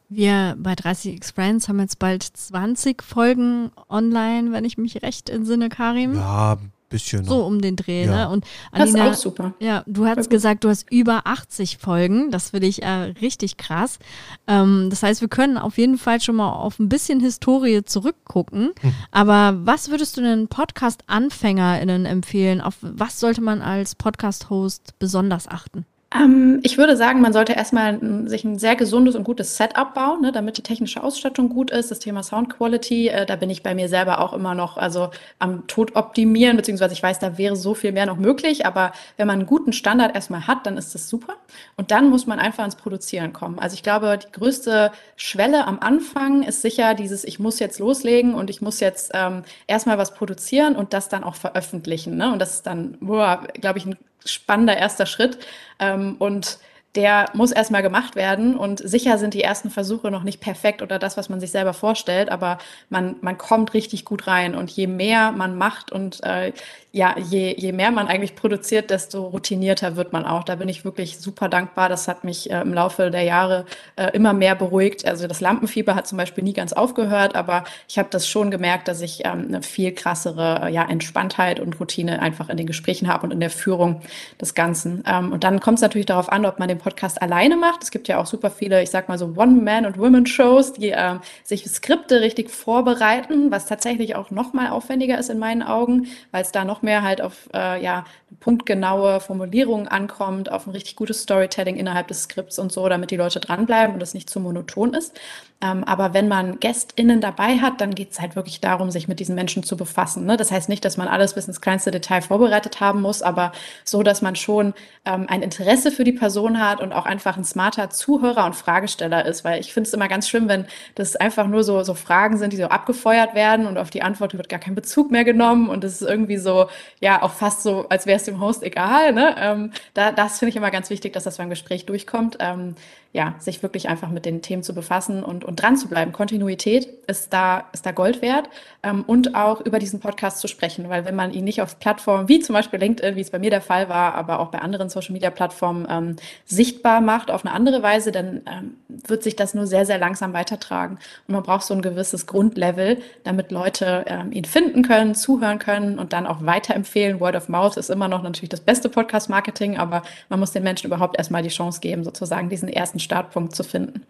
Wir 0.08 0.56
bei 0.58 0.72
30x 0.72 1.34
Friends 1.34 1.68
haben 1.68 1.80
jetzt 1.80 1.98
bald 1.98 2.22
20 2.22 3.02
Folgen 3.02 3.72
online, 3.90 4.52
wenn 4.52 4.64
ich 4.64 4.78
mich 4.78 5.02
recht 5.02 5.28
entsinne, 5.28 5.68
Karim. 5.68 6.14
Ja, 6.14 6.56
bisschen. 6.88 7.24
Noch. 7.24 7.28
So 7.28 7.44
um 7.44 7.60
den 7.60 7.76
Dreh, 7.76 8.04
ja. 8.04 8.28
ne? 8.28 8.28
Und 8.30 8.44
Alina, 8.72 9.04
das 9.06 9.18
ist 9.18 9.18
auch 9.18 9.22
super. 9.30 9.54
Ja, 9.60 9.82
du 9.86 10.06
hast 10.06 10.30
gesagt, 10.30 10.64
du 10.64 10.68
hast 10.68 10.90
über 10.90 11.22
80 11.26 11.78
Folgen. 11.78 12.30
Das 12.30 12.50
finde 12.50 12.66
ich 12.66 12.82
äh, 12.82 12.88
richtig 13.20 13.56
krass. 13.56 13.98
Ähm, 14.46 14.88
das 14.90 15.02
heißt, 15.02 15.20
wir 15.20 15.28
können 15.28 15.58
auf 15.58 15.78
jeden 15.78 15.98
Fall 15.98 16.20
schon 16.20 16.36
mal 16.36 16.52
auf 16.52 16.78
ein 16.78 16.88
bisschen 16.88 17.20
Historie 17.20 17.84
zurückgucken. 17.84 18.72
Hm. 18.80 18.94
Aber 19.10 19.58
was 19.64 19.90
würdest 19.90 20.16
du 20.16 20.22
den 20.22 20.48
Podcast-AnfängerInnen 20.48 22.06
empfehlen? 22.06 22.60
Auf 22.60 22.76
was 22.80 23.20
sollte 23.20 23.40
man 23.40 23.62
als 23.62 23.94
Podcast-Host 23.94 24.98
besonders 24.98 25.48
achten? 25.48 25.86
Ähm, 26.14 26.60
ich 26.62 26.78
würde 26.78 26.96
sagen, 26.96 27.20
man 27.20 27.34
sollte 27.34 27.52
erstmal 27.52 27.98
sich 28.28 28.42
ein 28.42 28.58
sehr 28.58 28.76
gesundes 28.76 29.14
und 29.14 29.24
gutes 29.24 29.58
Setup 29.58 29.92
bauen, 29.92 30.22
ne, 30.22 30.32
damit 30.32 30.56
die 30.56 30.62
technische 30.62 31.02
Ausstattung 31.02 31.50
gut 31.50 31.70
ist. 31.70 31.90
Das 31.90 31.98
Thema 31.98 32.22
Sound 32.22 32.48
Quality, 32.48 33.08
äh, 33.08 33.26
da 33.26 33.36
bin 33.36 33.50
ich 33.50 33.62
bei 33.62 33.74
mir 33.74 33.90
selber 33.90 34.20
auch 34.20 34.32
immer 34.32 34.54
noch 34.54 34.78
also 34.78 35.10
am 35.38 35.66
Tod 35.66 35.96
optimieren, 35.96 36.56
beziehungsweise 36.56 36.94
ich 36.94 37.02
weiß, 37.02 37.18
da 37.18 37.36
wäre 37.36 37.56
so 37.56 37.74
viel 37.74 37.92
mehr 37.92 38.06
noch 38.06 38.16
möglich. 38.16 38.64
Aber 38.64 38.92
wenn 39.18 39.26
man 39.26 39.40
einen 39.40 39.46
guten 39.46 39.74
Standard 39.74 40.14
erstmal 40.14 40.46
hat, 40.46 40.66
dann 40.66 40.78
ist 40.78 40.94
das 40.94 41.10
super. 41.10 41.34
Und 41.76 41.90
dann 41.90 42.08
muss 42.08 42.26
man 42.26 42.38
einfach 42.38 42.64
ins 42.64 42.76
Produzieren 42.76 43.34
kommen. 43.34 43.58
Also 43.58 43.74
ich 43.74 43.82
glaube, 43.82 44.18
die 44.18 44.32
größte 44.32 44.90
Schwelle 45.16 45.66
am 45.66 45.78
Anfang 45.80 46.42
ist 46.42 46.62
sicher 46.62 46.94
dieses, 46.94 47.24
ich 47.24 47.38
muss 47.38 47.58
jetzt 47.58 47.80
loslegen 47.80 48.32
und 48.32 48.48
ich 48.48 48.62
muss 48.62 48.80
jetzt 48.80 49.10
ähm, 49.12 49.42
erstmal 49.66 49.98
was 49.98 50.14
produzieren 50.14 50.74
und 50.74 50.94
das 50.94 51.10
dann 51.10 51.22
auch 51.22 51.34
veröffentlichen. 51.34 52.16
Ne? 52.16 52.32
Und 52.32 52.38
das 52.38 52.54
ist 52.54 52.66
dann, 52.66 52.96
glaube 52.98 53.78
ich, 53.78 53.84
ein 53.84 53.98
spannender 54.24 54.76
erster 54.76 55.06
Schritt. 55.06 55.38
Ähm, 55.78 56.16
und 56.18 56.58
der 56.94 57.26
muss 57.34 57.52
erstmal 57.52 57.82
gemacht 57.82 58.16
werden 58.16 58.56
und 58.56 58.80
sicher 58.80 59.18
sind 59.18 59.34
die 59.34 59.42
ersten 59.42 59.70
Versuche 59.70 60.10
noch 60.10 60.22
nicht 60.22 60.40
perfekt 60.40 60.82
oder 60.82 60.98
das, 60.98 61.16
was 61.16 61.28
man 61.28 61.38
sich 61.38 61.50
selber 61.50 61.74
vorstellt, 61.74 62.30
aber 62.30 62.58
man, 62.88 63.16
man 63.20 63.36
kommt 63.36 63.74
richtig 63.74 64.04
gut 64.04 64.26
rein 64.26 64.54
und 64.54 64.70
je 64.70 64.86
mehr 64.86 65.32
man 65.32 65.56
macht 65.56 65.92
und 65.92 66.22
äh, 66.24 66.52
ja, 66.90 67.14
je, 67.18 67.54
je 67.56 67.72
mehr 67.72 67.90
man 67.90 68.08
eigentlich 68.08 68.34
produziert, 68.34 68.90
desto 68.90 69.26
routinierter 69.26 69.96
wird 69.96 70.12
man 70.14 70.24
auch. 70.24 70.42
Da 70.42 70.54
bin 70.54 70.70
ich 70.70 70.86
wirklich 70.86 71.18
super 71.18 71.48
dankbar. 71.48 71.90
Das 71.90 72.08
hat 72.08 72.24
mich 72.24 72.50
äh, 72.50 72.62
im 72.62 72.72
Laufe 72.72 73.10
der 73.10 73.22
Jahre 73.22 73.66
äh, 73.96 74.10
immer 74.14 74.32
mehr 74.32 74.54
beruhigt. 74.54 75.06
Also 75.06 75.26
das 75.26 75.40
Lampenfieber 75.40 75.94
hat 75.94 76.06
zum 76.06 76.16
Beispiel 76.16 76.42
nie 76.42 76.54
ganz 76.54 76.72
aufgehört, 76.72 77.36
aber 77.36 77.64
ich 77.88 77.98
habe 77.98 78.08
das 78.10 78.26
schon 78.26 78.50
gemerkt, 78.50 78.88
dass 78.88 79.02
ich 79.02 79.26
ähm, 79.26 79.44
eine 79.48 79.62
viel 79.62 79.92
krassere 79.92 80.62
äh, 80.64 80.72
ja, 80.72 80.88
Entspanntheit 80.88 81.60
und 81.60 81.78
Routine 81.78 82.22
einfach 82.22 82.48
in 82.48 82.56
den 82.56 82.66
Gesprächen 82.66 83.06
habe 83.06 83.24
und 83.24 83.32
in 83.32 83.40
der 83.40 83.50
Führung 83.50 84.00
des 84.40 84.54
Ganzen. 84.54 85.04
Ähm, 85.06 85.32
und 85.32 85.44
dann 85.44 85.60
kommt 85.60 85.78
es 85.78 85.82
natürlich 85.82 86.06
darauf 86.06 86.32
an, 86.32 86.46
ob 86.46 86.58
man 86.58 86.68
den 86.68 86.77
Podcast 86.78 87.20
alleine 87.20 87.56
macht. 87.56 87.82
Es 87.82 87.90
gibt 87.90 88.08
ja 88.08 88.18
auch 88.18 88.26
super 88.26 88.50
viele, 88.50 88.82
ich 88.82 88.90
sag 88.90 89.08
mal 89.08 89.18
so 89.18 89.34
One-Man- 89.36 89.86
und 89.86 89.98
Women-Shows, 89.98 90.74
die 90.74 90.88
ähm, 90.88 91.20
sich 91.44 91.64
Skripte 91.66 92.20
richtig 92.20 92.50
vorbereiten, 92.50 93.50
was 93.50 93.66
tatsächlich 93.66 94.16
auch 94.16 94.30
noch 94.30 94.52
mal 94.52 94.70
aufwendiger 94.70 95.18
ist 95.18 95.30
in 95.30 95.38
meinen 95.38 95.62
Augen, 95.62 96.06
weil 96.30 96.42
es 96.42 96.52
da 96.52 96.64
noch 96.64 96.82
mehr 96.82 97.02
halt 97.02 97.20
auf 97.20 97.48
äh, 97.54 97.82
ja, 97.82 98.04
punktgenaue 98.40 99.20
Formulierungen 99.20 99.88
ankommt, 99.88 100.50
auf 100.50 100.66
ein 100.66 100.70
richtig 100.70 100.96
gutes 100.96 101.22
Storytelling 101.22 101.76
innerhalb 101.76 102.08
des 102.08 102.22
Skripts 102.22 102.58
und 102.58 102.72
so, 102.72 102.88
damit 102.88 103.10
die 103.10 103.16
Leute 103.16 103.40
dranbleiben 103.40 103.94
und 103.94 104.02
es 104.02 104.14
nicht 104.14 104.30
zu 104.30 104.40
monoton 104.40 104.94
ist. 104.94 105.18
Ähm, 105.60 105.84
aber 105.84 106.14
wenn 106.14 106.28
man 106.28 106.60
GästInnen 106.60 107.20
dabei 107.20 107.58
hat, 107.58 107.80
dann 107.80 107.94
geht 107.94 108.12
es 108.12 108.20
halt 108.20 108.36
wirklich 108.36 108.60
darum, 108.60 108.90
sich 108.90 109.08
mit 109.08 109.20
diesen 109.20 109.34
Menschen 109.34 109.62
zu 109.62 109.76
befassen. 109.76 110.24
Ne? 110.24 110.36
Das 110.36 110.52
heißt 110.52 110.68
nicht, 110.68 110.84
dass 110.84 110.96
man 110.96 111.08
alles 111.08 111.34
bis 111.34 111.48
ins 111.48 111.60
kleinste 111.60 111.90
Detail 111.90 112.22
vorbereitet 112.22 112.80
haben 112.80 113.02
muss, 113.02 113.22
aber 113.22 113.52
so, 113.84 114.02
dass 114.02 114.22
man 114.22 114.36
schon 114.36 114.74
ähm, 115.04 115.26
ein 115.28 115.42
Interesse 115.42 115.90
für 115.90 116.04
die 116.04 116.12
Person 116.12 116.60
hat, 116.60 116.78
und 116.80 116.92
auch 116.92 117.06
einfach 117.06 117.36
ein 117.36 117.44
smarter 117.44 117.90
Zuhörer 117.90 118.44
und 118.44 118.54
Fragesteller 118.54 119.24
ist, 119.24 119.44
weil 119.44 119.60
ich 119.60 119.72
finde 119.72 119.88
es 119.88 119.94
immer 119.94 120.08
ganz 120.08 120.28
schlimm, 120.28 120.48
wenn 120.48 120.66
das 120.94 121.16
einfach 121.16 121.46
nur 121.46 121.64
so, 121.64 121.82
so 121.82 121.94
Fragen 121.94 122.36
sind, 122.36 122.52
die 122.52 122.56
so 122.56 122.66
abgefeuert 122.66 123.34
werden 123.34 123.66
und 123.66 123.78
auf 123.78 123.90
die 123.90 124.02
Antwort 124.02 124.36
wird 124.36 124.48
gar 124.48 124.60
kein 124.60 124.74
Bezug 124.74 125.10
mehr 125.10 125.24
genommen 125.24 125.68
und 125.68 125.84
es 125.84 126.00
ist 126.00 126.08
irgendwie 126.08 126.36
so, 126.36 126.68
ja, 127.00 127.22
auch 127.22 127.32
fast 127.32 127.62
so, 127.62 127.88
als 127.88 128.06
wäre 128.06 128.16
es 128.16 128.24
dem 128.24 128.40
Host 128.40 128.62
egal. 128.62 129.12
Ne? 129.12 129.34
Ähm, 129.38 129.72
da, 129.94 130.12
das 130.12 130.38
finde 130.38 130.50
ich 130.50 130.56
immer 130.56 130.70
ganz 130.70 130.90
wichtig, 130.90 131.12
dass 131.12 131.24
das 131.24 131.38
beim 131.38 131.50
Gespräch 131.50 131.86
durchkommt. 131.86 132.36
Ähm, 132.40 132.74
ja, 133.12 133.34
sich 133.38 133.62
wirklich 133.62 133.88
einfach 133.88 134.10
mit 134.10 134.26
den 134.26 134.42
Themen 134.42 134.62
zu 134.62 134.74
befassen 134.74 135.24
und, 135.24 135.42
und 135.42 135.62
dran 135.62 135.78
zu 135.78 135.88
bleiben. 135.88 136.12
Kontinuität 136.12 136.86
ist 137.06 137.32
da, 137.32 137.64
ist 137.72 137.86
da 137.86 137.92
Gold 137.92 138.20
wert 138.20 138.50
ähm, 138.82 139.02
und 139.06 139.34
auch 139.34 139.62
über 139.62 139.78
diesen 139.78 139.98
Podcast 139.98 140.40
zu 140.40 140.46
sprechen, 140.46 140.90
weil 140.90 141.06
wenn 141.06 141.16
man 141.16 141.32
ihn 141.32 141.44
nicht 141.44 141.62
auf 141.62 141.78
Plattformen 141.78 142.28
wie 142.28 142.40
zum 142.40 142.52
Beispiel 142.52 142.78
LinkedIn, 142.78 143.16
wie 143.16 143.22
es 143.22 143.30
bei 143.30 143.38
mir 143.38 143.48
der 143.48 143.62
Fall 143.62 143.88
war, 143.88 144.14
aber 144.14 144.40
auch 144.40 144.48
bei 144.48 144.58
anderen 144.58 144.90
Social 144.90 145.14
Media 145.14 145.30
Plattformen 145.30 145.86
ähm, 145.88 146.16
sichtbar 146.44 147.00
macht 147.00 147.30
auf 147.30 147.46
eine 147.46 147.54
andere 147.54 147.82
Weise, 147.82 148.12
dann 148.12 148.42
ähm, 148.46 148.74
wird 148.88 149.22
sich 149.22 149.36
das 149.36 149.54
nur 149.54 149.66
sehr, 149.66 149.86
sehr 149.86 149.98
langsam 149.98 150.34
weitertragen. 150.34 150.98
Und 151.26 151.34
man 151.34 151.42
braucht 151.42 151.64
so 151.64 151.72
ein 151.72 151.80
gewisses 151.80 152.26
Grundlevel, 152.26 152.98
damit 153.24 153.50
Leute 153.50 154.04
ähm, 154.06 154.32
ihn 154.32 154.44
finden 154.44 154.82
können, 154.82 155.14
zuhören 155.14 155.58
können 155.58 155.98
und 155.98 156.12
dann 156.12 156.26
auch 156.26 156.44
weiterempfehlen. 156.44 157.20
Word 157.20 157.36
of 157.36 157.48
Mouth 157.48 157.78
ist 157.78 157.88
immer 157.88 158.08
noch 158.08 158.22
natürlich 158.22 158.50
das 158.50 158.60
beste 158.60 158.90
Podcast-Marketing, 158.90 159.78
aber 159.78 160.02
man 160.28 160.40
muss 160.40 160.52
den 160.52 160.62
Menschen 160.62 160.88
überhaupt 160.88 161.16
erstmal 161.16 161.42
die 161.42 161.48
Chance 161.48 161.80
geben, 161.80 162.04
sozusagen 162.04 162.50
diesen 162.50 162.68
ersten 162.68 162.97
Startpunkt 162.98 163.54
zu 163.54 163.62
finden. 163.64 164.02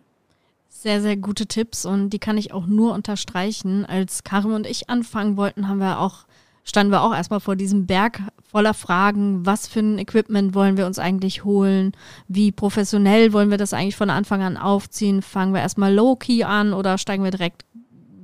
Sehr, 0.68 1.02
sehr 1.02 1.16
gute 1.16 1.46
Tipps 1.46 1.84
und 1.84 2.10
die 2.10 2.18
kann 2.18 2.38
ich 2.38 2.52
auch 2.52 2.66
nur 2.66 2.94
unterstreichen. 2.94 3.84
Als 3.84 4.22
Karim 4.22 4.54
und 4.54 4.66
ich 4.66 4.88
anfangen 4.88 5.36
wollten, 5.36 5.66
haben 5.66 5.80
wir 5.80 5.98
auch, 5.98 6.26
standen 6.62 6.92
wir 6.92 7.02
auch 7.02 7.12
erstmal 7.12 7.40
vor 7.40 7.56
diesem 7.56 7.86
Berg 7.86 8.20
voller 8.48 8.74
Fragen. 8.74 9.44
Was 9.44 9.66
für 9.66 9.80
ein 9.80 9.98
Equipment 9.98 10.54
wollen 10.54 10.76
wir 10.76 10.86
uns 10.86 11.00
eigentlich 11.00 11.44
holen? 11.44 11.92
Wie 12.28 12.52
professionell 12.52 13.32
wollen 13.32 13.50
wir 13.50 13.58
das 13.58 13.72
eigentlich 13.72 13.96
von 13.96 14.10
Anfang 14.10 14.42
an 14.42 14.56
aufziehen? 14.56 15.20
Fangen 15.20 15.52
wir 15.52 15.60
erstmal 15.60 15.92
low-key 15.92 16.44
an 16.44 16.72
oder 16.72 16.96
steigen 16.96 17.24
wir 17.24 17.32
direkt 17.32 17.64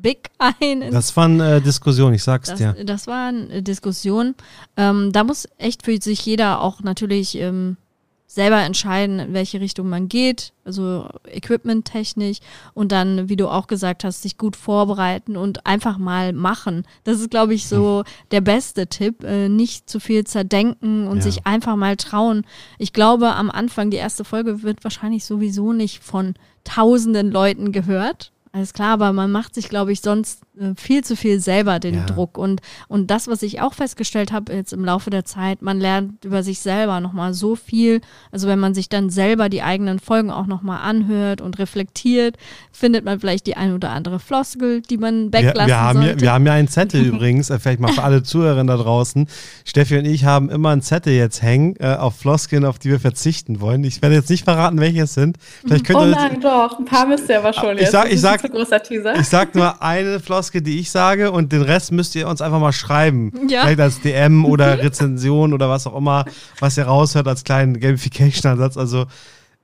big 0.05 0.31
ein? 0.39 0.93
Das 0.93 1.17
war 1.17 1.25
eine 1.25 1.57
äh, 1.57 1.61
Diskussion, 1.61 2.15
ich 2.15 2.23
sag's 2.23 2.51
das, 2.51 2.59
dir. 2.59 2.77
Das 2.85 3.09
war 3.09 3.29
eine 3.29 3.65
Diskussion. 3.65 4.37
Ähm, 4.77 5.11
da 5.11 5.25
muss 5.25 5.49
echt 5.59 5.85
für 5.85 6.01
sich 6.01 6.25
jeder 6.25 6.61
auch 6.61 6.83
natürlich 6.83 7.37
ähm, 7.37 7.79
selber 8.27 8.63
entscheiden, 8.63 9.19
in 9.19 9.35
welche 9.35 9.61
Richtung 9.61 9.89
man 9.89 10.09
geht, 10.09 10.53
also 10.65 11.09
equipmenttechnisch 11.27 12.39
und 12.73 12.91
dann, 12.91 13.29
wie 13.29 13.37
du 13.37 13.49
auch 13.49 13.67
gesagt 13.67 14.03
hast, 14.03 14.23
sich 14.23 14.39
gut 14.39 14.57
vorbereiten 14.57 15.37
und 15.37 15.67
einfach 15.67 15.99
mal 15.99 16.33
machen. 16.33 16.85
Das 17.05 17.21
ist, 17.21 17.31
glaube 17.31 17.55
ich, 17.55 17.69
so 17.69 17.99
hm. 17.99 18.05
der 18.31 18.41
beste 18.41 18.87
Tipp. 18.87 19.23
Äh, 19.23 19.49
nicht 19.49 19.89
zu 19.89 20.01
viel 20.01 20.25
zerdenken 20.25 21.07
und 21.07 21.19
ja. 21.19 21.23
sich 21.23 21.47
einfach 21.47 21.77
mal 21.77 21.97
trauen. 21.97 22.45
Ich 22.79 22.93
glaube, 22.93 23.35
am 23.35 23.51
Anfang, 23.51 23.91
die 23.91 23.97
erste 23.97 24.25
Folge 24.25 24.63
wird 24.63 24.85
wahrscheinlich 24.85 25.25
sowieso 25.25 25.73
nicht 25.73 26.03
von 26.03 26.35
tausenden 26.65 27.31
Leuten 27.31 27.73
gehört. 27.73 28.33
Alles 28.53 28.73
klar, 28.73 28.95
aber 28.95 29.13
man 29.13 29.33
macht 29.33 29.55
sich, 29.55 29.69
glaube 29.69 29.93
ich, 29.93 30.01
sonst 30.01 30.44
viel 30.77 31.03
zu 31.03 31.17
viel 31.17 31.41
selber 31.41 31.81
den 31.81 31.95
ja. 31.95 32.07
Druck. 32.07 32.39
Und, 32.39 32.61
und 32.87 33.11
das, 33.11 33.27
was 33.27 33.43
ich 33.43 33.61
auch 33.61 33.75
festgestellt 33.75 34.33
habe 34.33 34.53
jetzt 34.53 34.73
im 34.73 34.85
Laufe 34.85 35.11
der 35.11 35.25
Zeit, 35.25 35.63
man 35.63 35.81
lernt 35.81 36.25
über 36.25 36.43
sich 36.43 36.61
selber 36.61 37.01
nochmal 37.01 37.35
so 37.35 37.57
viel. 37.57 38.01
Also 38.31 38.47
wenn 38.47 38.61
man 38.61 38.75
sich 38.75 38.89
dann 38.89 39.11
selber 39.11 39.49
die 39.49 39.63
eigenen 39.63 39.99
Folgen 39.99 40.31
auch 40.31 40.47
nochmal 40.47 40.81
anhört 40.83 41.41
und 41.41 41.59
reflektiert, 41.59 42.37
findet 42.71 43.05
man 43.05 43.19
vielleicht 43.19 43.47
die 43.47 43.57
ein 43.57 43.75
oder 43.75 43.91
andere 43.91 44.21
Floskel, 44.21 44.81
die 44.83 44.97
man 44.97 45.33
weglassen 45.33 45.59
wir, 45.59 45.67
wir 45.67 45.81
haben 45.81 45.99
sollte. 45.99 46.13
Ja, 46.13 46.21
wir 46.21 46.33
haben 46.33 46.47
ja 46.47 46.53
einen 46.53 46.69
Zettel 46.69 47.03
übrigens, 47.07 47.51
äh, 47.51 47.59
vielleicht 47.59 47.81
mal 47.81 47.93
für 47.93 48.05
alle 48.05 48.23
Zuhörer 48.23 48.63
da 48.65 48.77
draußen. 48.77 49.27
Steffi 49.65 49.99
und 49.99 50.05
ich 50.05 50.25
haben 50.25 50.51
immer 50.51 50.71
einen 50.71 50.83
Zettel 50.83 51.15
jetzt 51.15 51.43
hängen 51.43 51.75
äh, 51.81 51.97
auf 51.97 52.17
Floskeln, 52.17 52.65
auf 52.65 52.79
die 52.79 52.91
wir 52.91 53.01
verzichten 53.01 53.61
wollen. 53.61 53.83
Ich 53.83 54.03
werde 54.03 54.15
jetzt 54.15 54.31
nicht 54.31 54.45
verraten, 54.45 54.79
welche 54.79 55.03
es 55.03 55.15
sind. 55.15 55.37
Vielleicht 55.67 55.85
könnt 55.85 55.99
oh 55.99 56.05
nein, 56.07 56.41
doch, 56.41 56.79
ein 56.79 56.85
paar 56.85 57.07
müsst 57.07 57.29
ihr 57.29 57.39
aber 57.39 57.53
schon 57.53 57.75
ich 57.75 57.83
jetzt. 57.83 57.93
Sag, 57.93 58.13
ich, 58.13 58.21
sag, 58.21 58.43
ich 58.45 59.29
sag 59.29 59.55
nur 59.55 59.83
eine 59.83 60.21
Floskel 60.21 60.44
Floskel, 60.45 60.61
die 60.61 60.79
ich 60.79 60.91
sage 60.91 61.33
und 61.33 61.53
den 61.53 61.63
Rest 61.63 61.91
müsst 61.91 62.15
ihr 62.15 62.29
uns 62.29 62.43
einfach 62.43 62.61
mal 62.61 62.73
schreiben. 62.73 63.33
Ja. 63.49 63.63
Vielleicht 63.63 63.81
als 63.81 64.01
DM 64.03 64.45
oder 64.45 64.79
Rezension 64.79 65.55
oder 65.55 65.71
was 65.71 65.87
auch 65.87 65.97
immer, 65.97 66.27
was 66.61 66.77
ihr 66.77 66.85
raushört 66.85 67.27
als 67.27 67.45
kleinen 67.45 67.81
Gamification-Ansatz. 67.81 68.77
Also 68.77 69.07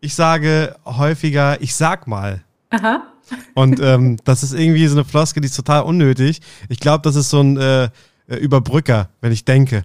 ich 0.00 0.14
sage 0.14 0.76
häufiger, 0.86 1.60
ich 1.60 1.74
sag 1.74 2.06
mal. 2.06 2.42
Aha. 2.70 3.02
Und 3.54 3.78
ähm, 3.80 4.16
das 4.24 4.42
ist 4.42 4.54
irgendwie 4.54 4.86
so 4.86 4.96
eine 4.96 5.04
Floskel, 5.04 5.42
die 5.42 5.48
ist 5.48 5.56
total 5.56 5.82
unnötig. 5.82 6.40
Ich 6.70 6.80
glaube, 6.80 7.02
das 7.02 7.14
ist 7.14 7.28
so 7.28 7.42
ein 7.42 7.58
äh, 7.58 7.90
Überbrücker, 8.26 9.10
wenn 9.20 9.32
ich 9.32 9.44
denke. 9.44 9.82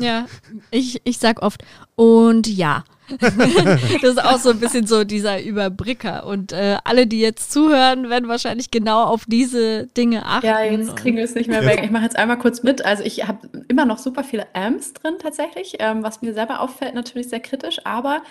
Ja, 0.00 0.26
ich, 0.72 1.00
ich 1.04 1.18
sag 1.18 1.40
oft 1.40 1.62
und 1.94 2.48
ja. 2.48 2.82
das 4.02 4.10
ist 4.10 4.24
auch 4.24 4.38
so 4.38 4.50
ein 4.50 4.60
bisschen 4.60 4.86
so 4.86 5.04
dieser 5.04 5.42
Überbricker. 5.42 6.26
Und 6.26 6.52
äh, 6.52 6.76
alle, 6.84 7.06
die 7.06 7.20
jetzt 7.20 7.52
zuhören, 7.52 8.10
werden 8.10 8.28
wahrscheinlich 8.28 8.70
genau 8.70 9.04
auf 9.04 9.24
diese 9.26 9.86
Dinge 9.88 10.24
achten. 10.26 10.46
Ja, 10.46 10.62
jetzt 10.62 10.96
kriegen 10.96 11.16
wir 11.16 11.24
es 11.24 11.34
nicht 11.34 11.48
mehr 11.48 11.64
weg. 11.64 11.80
Ich 11.84 11.90
mache 11.90 12.04
jetzt 12.04 12.16
einmal 12.16 12.38
kurz 12.38 12.62
mit. 12.62 12.84
Also 12.84 13.02
ich 13.04 13.26
habe 13.26 13.48
immer 13.68 13.84
noch 13.84 13.98
super 13.98 14.24
viele 14.24 14.46
Amps 14.54 14.92
drin 14.92 15.14
tatsächlich, 15.20 15.76
ähm, 15.78 16.02
was 16.02 16.22
mir 16.22 16.34
selber 16.34 16.60
auffällt, 16.60 16.94
natürlich 16.94 17.28
sehr 17.28 17.40
kritisch, 17.40 17.80
aber 17.84 18.22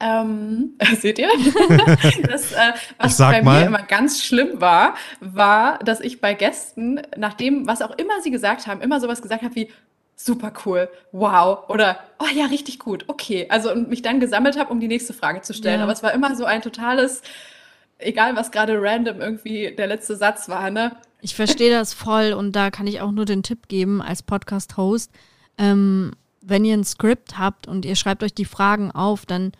ähm, 0.00 0.74
seht 1.00 1.18
ihr? 1.18 1.28
das, 2.26 2.52
äh, 2.52 2.72
was 2.98 3.18
bei 3.18 3.42
mal. 3.42 3.60
mir 3.60 3.66
immer 3.66 3.82
ganz 3.82 4.22
schlimm 4.22 4.60
war, 4.60 4.94
war, 5.20 5.78
dass 5.80 6.00
ich 6.00 6.20
bei 6.20 6.34
Gästen, 6.34 7.02
nachdem, 7.16 7.66
was 7.66 7.82
auch 7.82 7.96
immer 7.98 8.20
sie 8.22 8.30
gesagt 8.30 8.66
haben, 8.66 8.80
immer 8.80 9.00
sowas 9.00 9.22
gesagt 9.22 9.42
habe 9.42 9.54
wie, 9.54 9.68
super 10.24 10.52
cool, 10.64 10.88
wow 11.12 11.68
oder 11.68 11.98
oh 12.18 12.28
ja, 12.34 12.46
richtig 12.46 12.78
gut, 12.78 13.04
okay. 13.08 13.46
Also 13.48 13.72
und 13.72 13.88
mich 13.88 14.02
dann 14.02 14.20
gesammelt 14.20 14.58
habe, 14.58 14.70
um 14.70 14.80
die 14.80 14.88
nächste 14.88 15.12
Frage 15.12 15.42
zu 15.42 15.54
stellen. 15.54 15.78
Ja. 15.78 15.84
Aber 15.84 15.92
es 15.92 16.02
war 16.02 16.12
immer 16.12 16.34
so 16.36 16.44
ein 16.44 16.62
totales, 16.62 17.22
egal 17.98 18.36
was 18.36 18.50
gerade 18.50 18.80
random 18.80 19.20
irgendwie 19.20 19.74
der 19.76 19.86
letzte 19.86 20.16
Satz 20.16 20.48
war, 20.48 20.70
ne? 20.70 20.96
Ich 21.22 21.34
verstehe 21.34 21.70
das 21.70 21.92
voll 21.92 22.32
und 22.32 22.56
da 22.56 22.70
kann 22.70 22.86
ich 22.86 23.00
auch 23.00 23.10
nur 23.10 23.26
den 23.26 23.42
Tipp 23.42 23.68
geben 23.68 24.00
als 24.00 24.22
Podcast-Host. 24.22 25.10
Ähm, 25.58 26.12
wenn 26.40 26.64
ihr 26.64 26.74
ein 26.74 26.84
Skript 26.84 27.38
habt 27.38 27.66
und 27.66 27.84
ihr 27.84 27.96
schreibt 27.96 28.22
euch 28.22 28.32
die 28.32 28.46
Fragen 28.46 28.90
auf, 28.90 29.26
dann 29.26 29.52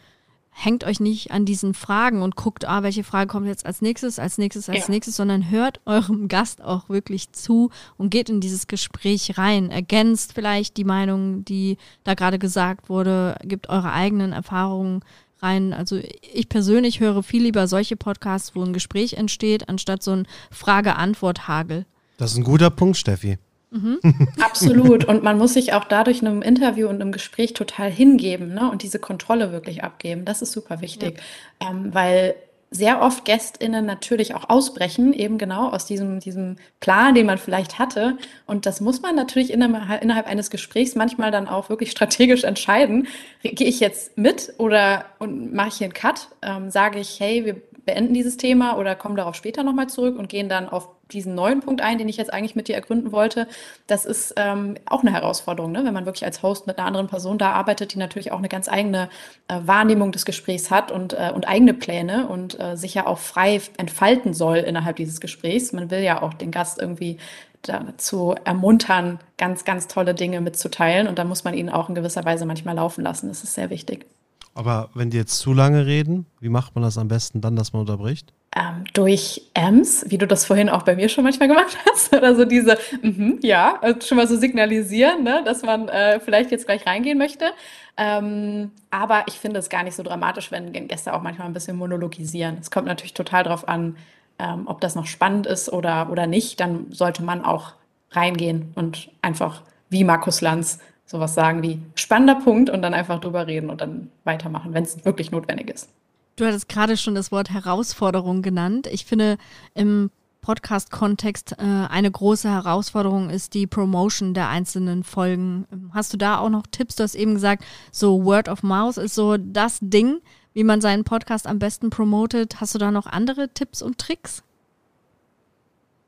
hängt 0.50 0.84
euch 0.84 1.00
nicht 1.00 1.30
an 1.30 1.44
diesen 1.44 1.74
Fragen 1.74 2.22
und 2.22 2.36
guckt, 2.36 2.66
ah, 2.66 2.82
welche 2.82 3.04
Frage 3.04 3.28
kommt 3.28 3.46
jetzt 3.46 3.64
als 3.64 3.80
nächstes, 3.80 4.18
als 4.18 4.36
nächstes, 4.38 4.68
als 4.68 4.88
ja. 4.88 4.90
nächstes, 4.92 5.16
sondern 5.16 5.50
hört 5.50 5.80
eurem 5.86 6.28
Gast 6.28 6.62
auch 6.62 6.88
wirklich 6.88 7.32
zu 7.32 7.70
und 7.96 8.10
geht 8.10 8.28
in 8.28 8.40
dieses 8.40 8.66
Gespräch 8.66 9.38
rein. 9.38 9.70
Ergänzt 9.70 10.32
vielleicht 10.34 10.76
die 10.76 10.84
Meinung, 10.84 11.44
die 11.44 11.78
da 12.04 12.14
gerade 12.14 12.38
gesagt 12.38 12.88
wurde, 12.88 13.36
gibt 13.42 13.68
eure 13.68 13.92
eigenen 13.92 14.32
Erfahrungen 14.32 15.02
rein. 15.42 15.72
Also 15.72 16.00
ich 16.32 16.48
persönlich 16.48 17.00
höre 17.00 17.22
viel 17.22 17.42
lieber 17.42 17.66
solche 17.66 17.96
Podcasts, 17.96 18.54
wo 18.54 18.62
ein 18.62 18.72
Gespräch 18.72 19.14
entsteht, 19.14 19.68
anstatt 19.68 20.02
so 20.02 20.12
ein 20.12 20.26
Frage-Antwort-Hagel. 20.50 21.86
Das 22.18 22.32
ist 22.32 22.38
ein 22.38 22.44
guter 22.44 22.70
Punkt, 22.70 22.98
Steffi. 22.98 23.38
Mhm. 23.70 24.00
Absolut. 24.40 25.04
Und 25.04 25.22
man 25.22 25.38
muss 25.38 25.54
sich 25.54 25.72
auch 25.72 25.84
dadurch 25.84 26.22
einem 26.22 26.42
Interview 26.42 26.88
und 26.88 27.00
einem 27.00 27.12
Gespräch 27.12 27.54
total 27.54 27.90
hingeben 27.90 28.54
ne? 28.54 28.70
und 28.70 28.82
diese 28.82 28.98
Kontrolle 28.98 29.52
wirklich 29.52 29.84
abgeben. 29.84 30.24
Das 30.24 30.42
ist 30.42 30.52
super 30.52 30.80
wichtig, 30.80 31.20
ja. 31.62 31.70
ähm, 31.70 31.94
weil 31.94 32.34
sehr 32.72 33.02
oft 33.02 33.24
GästInnen 33.24 33.84
natürlich 33.84 34.34
auch 34.36 34.48
ausbrechen, 34.48 35.12
eben 35.12 35.38
genau 35.38 35.70
aus 35.70 35.86
diesem, 35.86 36.20
diesem 36.20 36.56
Plan, 36.78 37.16
den 37.16 37.26
man 37.26 37.38
vielleicht 37.38 37.80
hatte. 37.80 38.16
Und 38.46 38.64
das 38.64 38.80
muss 38.80 39.02
man 39.02 39.16
natürlich 39.16 39.52
innerhalb, 39.52 40.02
innerhalb 40.02 40.28
eines 40.28 40.50
Gesprächs 40.50 40.94
manchmal 40.94 41.32
dann 41.32 41.48
auch 41.48 41.68
wirklich 41.68 41.90
strategisch 41.92 42.44
entscheiden. 42.44 43.08
Gehe 43.42 43.66
ich 43.66 43.80
jetzt 43.80 44.16
mit 44.16 44.54
oder 44.58 45.04
und 45.18 45.52
mache 45.52 45.68
ich 45.68 45.74
hier 45.74 45.86
einen 45.86 45.94
Cut? 45.94 46.28
Ähm, 46.42 46.70
sage 46.70 47.00
ich, 47.00 47.18
hey, 47.18 47.44
wir 47.44 47.56
beenden 47.84 48.14
dieses 48.14 48.36
Thema 48.36 48.76
oder 48.76 48.94
kommen 48.94 49.16
darauf 49.16 49.34
später 49.34 49.62
nochmal 49.62 49.88
zurück 49.88 50.18
und 50.18 50.28
gehen 50.28 50.48
dann 50.48 50.68
auf 50.68 50.88
diesen 51.12 51.34
neuen 51.34 51.60
Punkt 51.60 51.80
ein, 51.80 51.98
den 51.98 52.08
ich 52.08 52.16
jetzt 52.16 52.32
eigentlich 52.32 52.54
mit 52.54 52.68
dir 52.68 52.74
ergründen 52.74 53.12
wollte. 53.12 53.48
Das 53.86 54.04
ist 54.04 54.34
ähm, 54.36 54.76
auch 54.86 55.00
eine 55.00 55.12
Herausforderung, 55.12 55.72
ne? 55.72 55.84
wenn 55.84 55.94
man 55.94 56.06
wirklich 56.06 56.24
als 56.24 56.42
Host 56.42 56.66
mit 56.66 56.78
einer 56.78 56.86
anderen 56.86 57.08
Person 57.08 57.38
da 57.38 57.52
arbeitet, 57.52 57.94
die 57.94 57.98
natürlich 57.98 58.32
auch 58.32 58.38
eine 58.38 58.48
ganz 58.48 58.68
eigene 58.68 59.08
äh, 59.48 59.58
Wahrnehmung 59.64 60.12
des 60.12 60.24
Gesprächs 60.24 60.70
hat 60.70 60.92
und, 60.92 61.14
äh, 61.14 61.32
und 61.34 61.48
eigene 61.48 61.74
Pläne 61.74 62.28
und 62.28 62.58
äh, 62.60 62.76
sich 62.76 62.94
ja 62.94 63.06
auch 63.06 63.18
frei 63.18 63.60
entfalten 63.76 64.34
soll 64.34 64.58
innerhalb 64.58 64.96
dieses 64.96 65.20
Gesprächs. 65.20 65.72
Man 65.72 65.90
will 65.90 66.00
ja 66.00 66.22
auch 66.22 66.34
den 66.34 66.50
Gast 66.50 66.80
irgendwie 66.80 67.18
dazu 67.62 68.34
ermuntern, 68.44 69.18
ganz, 69.36 69.64
ganz 69.64 69.86
tolle 69.86 70.14
Dinge 70.14 70.40
mitzuteilen 70.40 71.08
und 71.08 71.18
da 71.18 71.24
muss 71.24 71.44
man 71.44 71.54
ihn 71.54 71.68
auch 71.68 71.88
in 71.88 71.94
gewisser 71.94 72.24
Weise 72.24 72.46
manchmal 72.46 72.76
laufen 72.76 73.02
lassen. 73.02 73.28
Das 73.28 73.44
ist 73.44 73.54
sehr 73.54 73.70
wichtig. 73.70 74.06
Aber 74.54 74.90
wenn 74.94 75.10
die 75.10 75.16
jetzt 75.16 75.38
zu 75.38 75.52
lange 75.52 75.86
reden, 75.86 76.26
wie 76.40 76.48
macht 76.48 76.74
man 76.74 76.82
das 76.82 76.98
am 76.98 77.08
besten 77.08 77.40
dann, 77.40 77.56
dass 77.56 77.72
man 77.72 77.80
unterbricht? 77.80 78.32
Ähm, 78.56 78.84
durch 78.94 79.42
Ms, 79.54 80.06
wie 80.08 80.18
du 80.18 80.26
das 80.26 80.44
vorhin 80.44 80.68
auch 80.68 80.82
bei 80.82 80.96
mir 80.96 81.08
schon 81.08 81.22
manchmal 81.22 81.48
gemacht 81.48 81.78
hast, 81.90 82.12
oder 82.12 82.34
so 82.34 82.44
diese, 82.44 82.76
mm 83.00 83.38
ja, 83.42 83.78
also 83.80 84.00
schon 84.00 84.16
mal 84.16 84.26
so 84.26 84.36
signalisieren, 84.36 85.22
ne, 85.22 85.42
dass 85.44 85.62
man 85.62 85.88
äh, 85.88 86.18
vielleicht 86.18 86.50
jetzt 86.50 86.66
gleich 86.66 86.84
reingehen 86.84 87.16
möchte. 87.16 87.52
Ähm, 87.96 88.72
aber 88.90 89.24
ich 89.28 89.34
finde 89.34 89.60
es 89.60 89.68
gar 89.68 89.84
nicht 89.84 89.94
so 89.94 90.02
dramatisch, 90.02 90.50
wenn 90.50 90.72
Gäste 90.72 91.14
auch 91.14 91.22
manchmal 91.22 91.46
ein 91.46 91.52
bisschen 91.52 91.76
monologisieren. 91.76 92.58
Es 92.60 92.72
kommt 92.72 92.86
natürlich 92.88 93.14
total 93.14 93.44
darauf 93.44 93.68
an, 93.68 93.96
ähm, 94.40 94.62
ob 94.66 94.80
das 94.80 94.96
noch 94.96 95.06
spannend 95.06 95.46
ist 95.46 95.72
oder, 95.72 96.10
oder 96.10 96.26
nicht. 96.26 96.58
Dann 96.58 96.86
sollte 96.90 97.22
man 97.22 97.44
auch 97.44 97.74
reingehen 98.10 98.72
und 98.74 99.10
einfach 99.22 99.62
wie 99.90 100.02
Markus 100.02 100.40
Lanz 100.40 100.80
sowas 101.10 101.34
sagen 101.34 101.62
wie 101.62 101.80
spannender 101.96 102.36
Punkt 102.36 102.70
und 102.70 102.82
dann 102.82 102.94
einfach 102.94 103.20
drüber 103.20 103.48
reden 103.48 103.68
und 103.68 103.80
dann 103.80 104.10
weitermachen, 104.22 104.72
wenn 104.72 104.84
es 104.84 105.04
wirklich 105.04 105.32
notwendig 105.32 105.68
ist. 105.68 105.88
Du 106.36 106.46
hattest 106.46 106.68
gerade 106.68 106.96
schon 106.96 107.16
das 107.16 107.32
Wort 107.32 107.50
Herausforderung 107.50 108.42
genannt. 108.42 108.86
Ich 108.86 109.04
finde, 109.04 109.36
im 109.74 110.10
Podcast-Kontext 110.40 111.56
äh, 111.58 111.64
eine 111.64 112.10
große 112.10 112.48
Herausforderung 112.48 113.28
ist 113.28 113.54
die 113.54 113.66
Promotion 113.66 114.34
der 114.34 114.48
einzelnen 114.48 115.02
Folgen. 115.02 115.66
Hast 115.92 116.12
du 116.12 116.16
da 116.16 116.38
auch 116.38 116.48
noch 116.48 116.62
Tipps? 116.70 116.94
Du 116.94 117.02
hast 117.02 117.16
eben 117.16 117.34
gesagt, 117.34 117.64
so 117.90 118.24
Word 118.24 118.48
of 118.48 118.62
Mouth 118.62 118.96
ist 118.96 119.16
so 119.16 119.36
das 119.36 119.78
Ding, 119.82 120.20
wie 120.54 120.64
man 120.64 120.80
seinen 120.80 121.02
Podcast 121.02 121.48
am 121.48 121.58
besten 121.58 121.90
promotet. 121.90 122.60
Hast 122.60 122.74
du 122.74 122.78
da 122.78 122.92
noch 122.92 123.06
andere 123.06 123.48
Tipps 123.52 123.82
und 123.82 123.98
Tricks? 123.98 124.44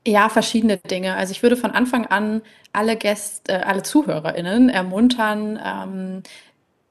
Ja, 0.05 0.27
verschiedene 0.29 0.77
Dinge. 0.77 1.15
Also 1.15 1.31
ich 1.31 1.43
würde 1.43 1.55
von 1.55 1.71
Anfang 1.71 2.05
an 2.07 2.41
alle 2.73 2.97
Gäste, 2.97 3.53
äh, 3.53 3.55
alle 3.61 3.83
ZuhörerInnen 3.83 4.69
ermuntern, 4.69 5.59
ähm, 5.63 6.23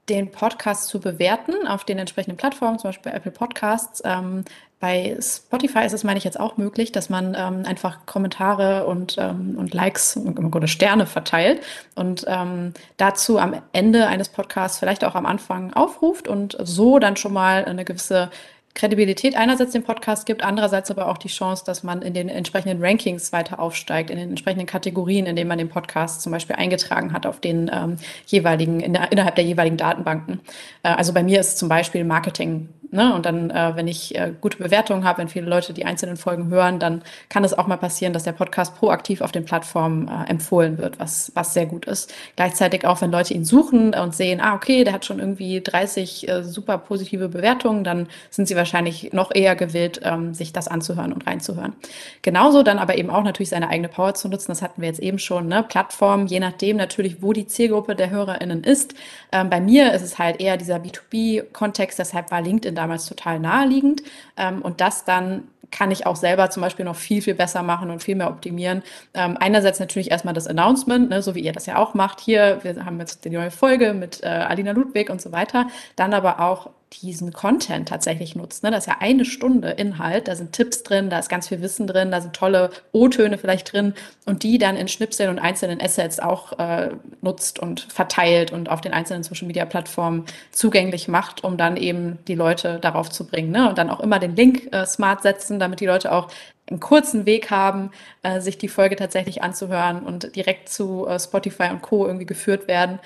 den 0.09 0.31
Podcast 0.31 0.87
zu 0.87 0.99
bewerten 0.99 1.67
auf 1.67 1.85
den 1.85 1.97
entsprechenden 1.99 2.37
Plattformen, 2.37 2.79
zum 2.79 2.89
Beispiel 2.89 3.11
bei 3.11 3.17
Apple 3.17 3.31
Podcasts. 3.31 4.01
Ähm, 4.03 4.43
bei 4.79 5.15
Spotify 5.21 5.85
ist 5.85 5.93
es, 5.93 6.03
meine 6.03 6.17
ich, 6.17 6.25
jetzt 6.25 6.39
auch 6.39 6.57
möglich, 6.57 6.91
dass 6.91 7.09
man 7.09 7.35
ähm, 7.37 7.63
einfach 7.65 8.05
Kommentare 8.05 8.85
und, 8.85 9.15
ähm, 9.17 9.55
und 9.57 9.73
Likes 9.73 10.17
und 10.17 10.69
Sterne 10.69 11.05
verteilt 11.05 11.61
und 11.95 12.25
ähm, 12.27 12.73
dazu 12.97 13.39
am 13.39 13.61
Ende 13.71 14.07
eines 14.07 14.27
Podcasts 14.27 14.79
vielleicht 14.79 15.05
auch 15.05 15.15
am 15.15 15.25
Anfang 15.25 15.71
aufruft 15.71 16.27
und 16.27 16.57
so 16.61 16.99
dann 16.99 17.15
schon 17.15 17.31
mal 17.31 17.63
eine 17.63 17.85
gewisse 17.85 18.29
Kredibilität 18.75 19.35
einerseits 19.35 19.71
dem 19.73 19.83
Podcast 19.83 20.25
gibt, 20.25 20.43
andererseits 20.43 20.89
aber 20.89 21.07
auch 21.07 21.17
die 21.17 21.27
Chance, 21.27 21.63
dass 21.65 21.83
man 21.83 22.01
in 22.01 22.13
den 22.13 22.27
entsprechenden 22.27 22.83
Rankings 22.83 23.31
weiter 23.31 23.59
aufsteigt, 23.59 24.09
in 24.09 24.17
den 24.17 24.29
entsprechenden 24.29 24.65
Kategorien, 24.65 25.25
in 25.25 25.35
denen 25.35 25.47
man 25.47 25.59
den 25.59 25.69
Podcast 25.69 26.21
zum 26.21 26.31
Beispiel 26.31 26.55
eingetragen 26.55 27.13
hat 27.13 27.25
auf 27.25 27.39
den 27.39 27.69
ähm, 27.73 27.97
jeweiligen, 28.25 28.79
in 28.79 28.93
der, 28.93 29.11
innerhalb 29.11 29.35
der 29.35 29.43
jeweiligen 29.43 29.77
Datenbanken. 29.77 30.39
Äh, 30.81 30.89
also 30.89 31.13
bei 31.13 31.23
mir 31.23 31.39
ist 31.39 31.57
zum 31.57 31.69
Beispiel 31.69 32.03
Marketing 32.03 32.69
Ne? 32.93 33.11
Und 33.11 33.25
dann, 33.25 33.49
äh, 33.49 33.71
wenn 33.75 33.87
ich 33.87 34.13
äh, 34.13 34.31
gute 34.39 34.59
Bewertungen 34.59 35.03
habe, 35.03 35.17
wenn 35.17 35.27
viele 35.27 35.49
Leute 35.49 35.73
die 35.73 35.83
einzelnen 35.83 36.15
Folgen 36.15 36.49
hören, 36.51 36.77
dann 36.77 37.01
kann 37.27 37.43
es 37.43 37.57
auch 37.57 37.65
mal 37.65 37.77
passieren, 37.77 38.13
dass 38.13 38.21
der 38.21 38.33
Podcast 38.33 38.75
proaktiv 38.75 39.21
auf 39.21 39.31
den 39.31 39.45
Plattformen 39.45 40.07
äh, 40.07 40.29
empfohlen 40.29 40.77
wird, 40.77 40.99
was, 40.99 41.31
was 41.33 41.55
sehr 41.55 41.65
gut 41.65 41.85
ist. 41.85 42.13
Gleichzeitig 42.35 42.85
auch, 42.85 43.01
wenn 43.01 43.11
Leute 43.11 43.33
ihn 43.33 43.45
suchen 43.45 43.95
und 43.95 44.13
sehen, 44.13 44.39
ah, 44.39 44.53
okay, 44.53 44.83
der 44.83 44.93
hat 44.93 45.05
schon 45.05 45.17
irgendwie 45.17 45.59
30 45.59 46.29
äh, 46.29 46.43
super 46.43 46.77
positive 46.77 47.29
Bewertungen, 47.29 47.83
dann 47.83 48.09
sind 48.29 48.47
sie 48.47 48.55
wahrscheinlich 48.55 48.62
noch 49.11 49.31
eher 49.33 49.55
gewillt, 49.55 50.01
ähm, 50.03 50.33
sich 50.33 50.53
das 50.53 50.67
anzuhören 50.67 51.13
und 51.13 51.25
reinzuhören. 51.25 51.73
Genauso 52.21 52.61
dann 52.61 52.77
aber 52.77 52.97
eben 52.97 53.09
auch 53.09 53.23
natürlich 53.23 53.49
seine 53.49 53.69
eigene 53.69 53.89
Power 53.89 54.13
zu 54.13 54.29
nutzen, 54.29 54.51
das 54.51 54.61
hatten 54.61 54.81
wir 54.81 54.87
jetzt 54.87 54.99
eben 54.99 55.17
schon, 55.17 55.47
ne? 55.47 55.63
Plattformen, 55.67 56.27
je 56.27 56.39
nachdem 56.39 56.77
natürlich, 56.77 57.23
wo 57.23 57.33
die 57.33 57.47
Zielgruppe 57.47 57.95
der 57.95 58.11
HörerInnen 58.11 58.63
ist. 58.63 58.93
Ähm, 59.31 59.49
bei 59.49 59.59
mir 59.59 59.93
ist 59.93 60.03
es 60.03 60.19
halt 60.19 60.39
eher 60.39 60.57
dieser 60.57 60.77
B2B-Kontext, 60.77 61.97
deshalb 61.97 62.29
war 62.29 62.41
LinkedIn 62.41 62.75
da 62.75 62.83
damals 62.83 63.05
total 63.05 63.39
naheliegend. 63.39 64.03
Ähm, 64.37 64.61
und 64.61 64.81
das 64.81 65.05
dann 65.05 65.47
kann 65.71 65.89
ich 65.89 66.05
auch 66.05 66.15
selber 66.15 66.51
zum 66.51 66.61
Beispiel 66.61 66.85
noch 66.85 66.95
viel, 66.95 67.23
viel 67.23 67.33
besser 67.33 67.63
machen 67.63 67.89
und 67.89 68.03
viel 68.03 68.13
mehr 68.15 68.29
optimieren. 68.29 68.83
Ähm, 69.15 69.37
einerseits 69.39 69.79
natürlich 69.79 70.11
erstmal 70.11 70.35
das 70.35 70.45
Announcement, 70.45 71.09
ne, 71.09 71.23
so 71.23 71.33
wie 71.33 71.39
ihr 71.39 71.51
das 71.51 71.65
ja 71.65 71.77
auch 71.77 71.95
macht. 71.95 72.19
Hier, 72.19 72.59
wir 72.61 72.85
haben 72.85 72.99
jetzt 72.99 73.25
die 73.25 73.31
neue 73.31 73.49
Folge 73.49 73.93
mit 73.95 74.21
äh, 74.21 74.27
Alina 74.27 74.71
Ludwig 74.71 75.09
und 75.09 75.19
so 75.19 75.31
weiter. 75.31 75.67
Dann 75.95 76.13
aber 76.13 76.39
auch 76.39 76.69
diesen 77.01 77.33
Content 77.33 77.89
tatsächlich 77.89 78.35
nutzt. 78.35 78.63
Ne? 78.63 78.71
Das 78.71 78.85
ist 78.85 78.87
ja 78.87 78.97
eine 78.99 79.25
Stunde 79.25 79.69
Inhalt, 79.69 80.27
da 80.27 80.35
sind 80.35 80.53
Tipps 80.53 80.83
drin, 80.83 81.09
da 81.09 81.19
ist 81.19 81.29
ganz 81.29 81.47
viel 81.47 81.61
Wissen 81.61 81.87
drin, 81.87 82.11
da 82.11 82.21
sind 82.21 82.33
tolle 82.33 82.69
O-Töne 82.91 83.37
vielleicht 83.37 83.73
drin 83.73 83.93
und 84.25 84.43
die 84.43 84.57
dann 84.57 84.77
in 84.77 84.87
Schnipseln 84.87 85.29
und 85.29 85.39
einzelnen 85.39 85.81
Assets 85.81 86.19
auch 86.19 86.59
äh, 86.59 86.91
nutzt 87.21 87.59
und 87.59 87.81
verteilt 87.81 88.51
und 88.51 88.69
auf 88.69 88.81
den 88.81 88.93
einzelnen 88.93 89.23
Social-Media-Plattformen 89.23 90.25
zugänglich 90.51 91.07
macht, 91.07 91.43
um 91.43 91.57
dann 91.57 91.77
eben 91.77 92.19
die 92.27 92.35
Leute 92.35 92.79
darauf 92.79 93.09
zu 93.09 93.25
bringen. 93.25 93.51
Ne? 93.51 93.69
Und 93.69 93.77
dann 93.77 93.89
auch 93.89 93.99
immer 93.99 94.19
den 94.19 94.35
Link 94.35 94.71
äh, 94.71 94.85
smart 94.85 95.21
setzen, 95.23 95.59
damit 95.59 95.79
die 95.79 95.85
Leute 95.85 96.11
auch 96.11 96.29
einen 96.69 96.79
kurzen 96.79 97.25
Weg 97.25 97.51
haben, 97.51 97.91
äh, 98.23 98.39
sich 98.39 98.57
die 98.57 98.69
Folge 98.69 98.95
tatsächlich 98.95 99.43
anzuhören 99.43 100.03
und 100.03 100.35
direkt 100.35 100.69
zu 100.69 101.07
äh, 101.07 101.19
Spotify 101.19 101.69
und 101.71 101.81
Co. 101.81 102.05
irgendwie 102.05 102.25
geführt 102.25 102.67
werden. 102.67 102.99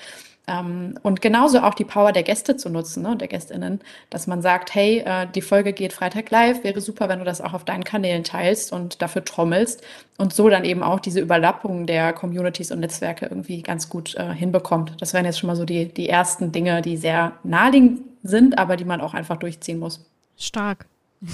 Ähm, 0.48 0.94
und 1.02 1.20
genauso 1.20 1.60
auch 1.60 1.74
die 1.74 1.84
Power 1.84 2.12
der 2.12 2.22
Gäste 2.22 2.56
zu 2.56 2.70
nutzen 2.70 3.02
ne, 3.02 3.16
der 3.16 3.28
GästInnen, 3.28 3.80
dass 4.08 4.26
man 4.26 4.40
sagt, 4.40 4.74
hey, 4.74 5.02
äh, 5.04 5.26
die 5.34 5.42
Folge 5.42 5.72
geht 5.72 5.92
Freitag 5.92 6.30
live, 6.30 6.64
wäre 6.64 6.80
super, 6.80 7.08
wenn 7.08 7.18
du 7.18 7.24
das 7.24 7.40
auch 7.40 7.52
auf 7.52 7.64
deinen 7.64 7.84
Kanälen 7.84 8.24
teilst 8.24 8.72
und 8.72 9.02
dafür 9.02 9.24
trommelst 9.24 9.82
und 10.16 10.32
so 10.32 10.48
dann 10.48 10.64
eben 10.64 10.82
auch 10.82 11.00
diese 11.00 11.20
Überlappung 11.20 11.86
der 11.86 12.12
Communities 12.14 12.72
und 12.72 12.80
Netzwerke 12.80 13.26
irgendwie 13.26 13.62
ganz 13.62 13.90
gut 13.90 14.14
äh, 14.14 14.32
hinbekommt. 14.32 14.94
Das 15.00 15.12
wären 15.12 15.26
jetzt 15.26 15.38
schon 15.38 15.48
mal 15.48 15.56
so 15.56 15.66
die, 15.66 15.86
die 15.86 16.08
ersten 16.08 16.50
Dinge, 16.50 16.80
die 16.80 16.96
sehr 16.96 17.32
naheliegend 17.44 18.00
sind, 18.22 18.58
aber 18.58 18.76
die 18.76 18.86
man 18.86 19.02
auch 19.02 19.12
einfach 19.12 19.36
durchziehen 19.36 19.78
muss. 19.78 20.06
Stark. 20.38 20.86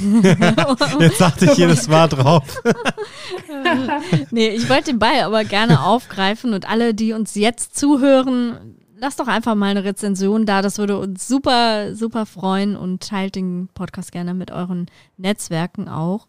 Jetzt 0.98 1.20
dachte 1.20 1.44
ich 1.44 1.58
jedes 1.58 1.88
Mal 1.88 2.08
drauf. 2.08 2.42
nee, 4.30 4.48
ich 4.48 4.66
wollte 4.70 4.92
den 4.92 4.98
Ball 4.98 5.20
aber 5.20 5.44
gerne 5.44 5.84
aufgreifen 5.84 6.54
und 6.54 6.66
alle, 6.66 6.94
die 6.94 7.12
uns 7.12 7.34
jetzt 7.34 7.76
zuhören, 7.76 8.76
lasst 8.96 9.20
doch 9.20 9.28
einfach 9.28 9.54
mal 9.54 9.70
eine 9.70 9.84
Rezension 9.84 10.46
da. 10.46 10.62
Das 10.62 10.78
würde 10.78 10.98
uns 10.98 11.26
super, 11.26 11.94
super 11.94 12.26
freuen 12.26 12.76
und 12.76 13.08
teilt 13.08 13.34
den 13.34 13.68
Podcast 13.74 14.12
gerne 14.12 14.34
mit 14.34 14.50
euren 14.50 14.86
Netzwerken 15.16 15.88
auch. 15.88 16.26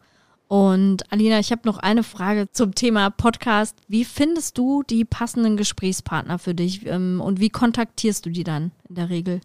Und 0.48 1.12
Alina, 1.12 1.40
ich 1.40 1.52
habe 1.52 1.62
noch 1.66 1.80
eine 1.80 2.04
Frage 2.04 2.52
zum 2.52 2.76
Thema 2.76 3.10
Podcast. 3.10 3.78
Wie 3.88 4.06
findest 4.06 4.58
du 4.58 4.84
die 4.84 5.04
passenden 5.04 5.58
Gesprächspartner 5.58 6.38
für 6.38 6.54
dich 6.54 6.86
ähm, 6.86 7.20
und 7.20 7.40
wie 7.40 7.50
kontaktierst 7.50 8.26
du 8.26 8.30
die 8.30 8.44
dann 8.44 8.72
in 8.88 8.96
der 8.96 9.10
Regel? 9.10 9.42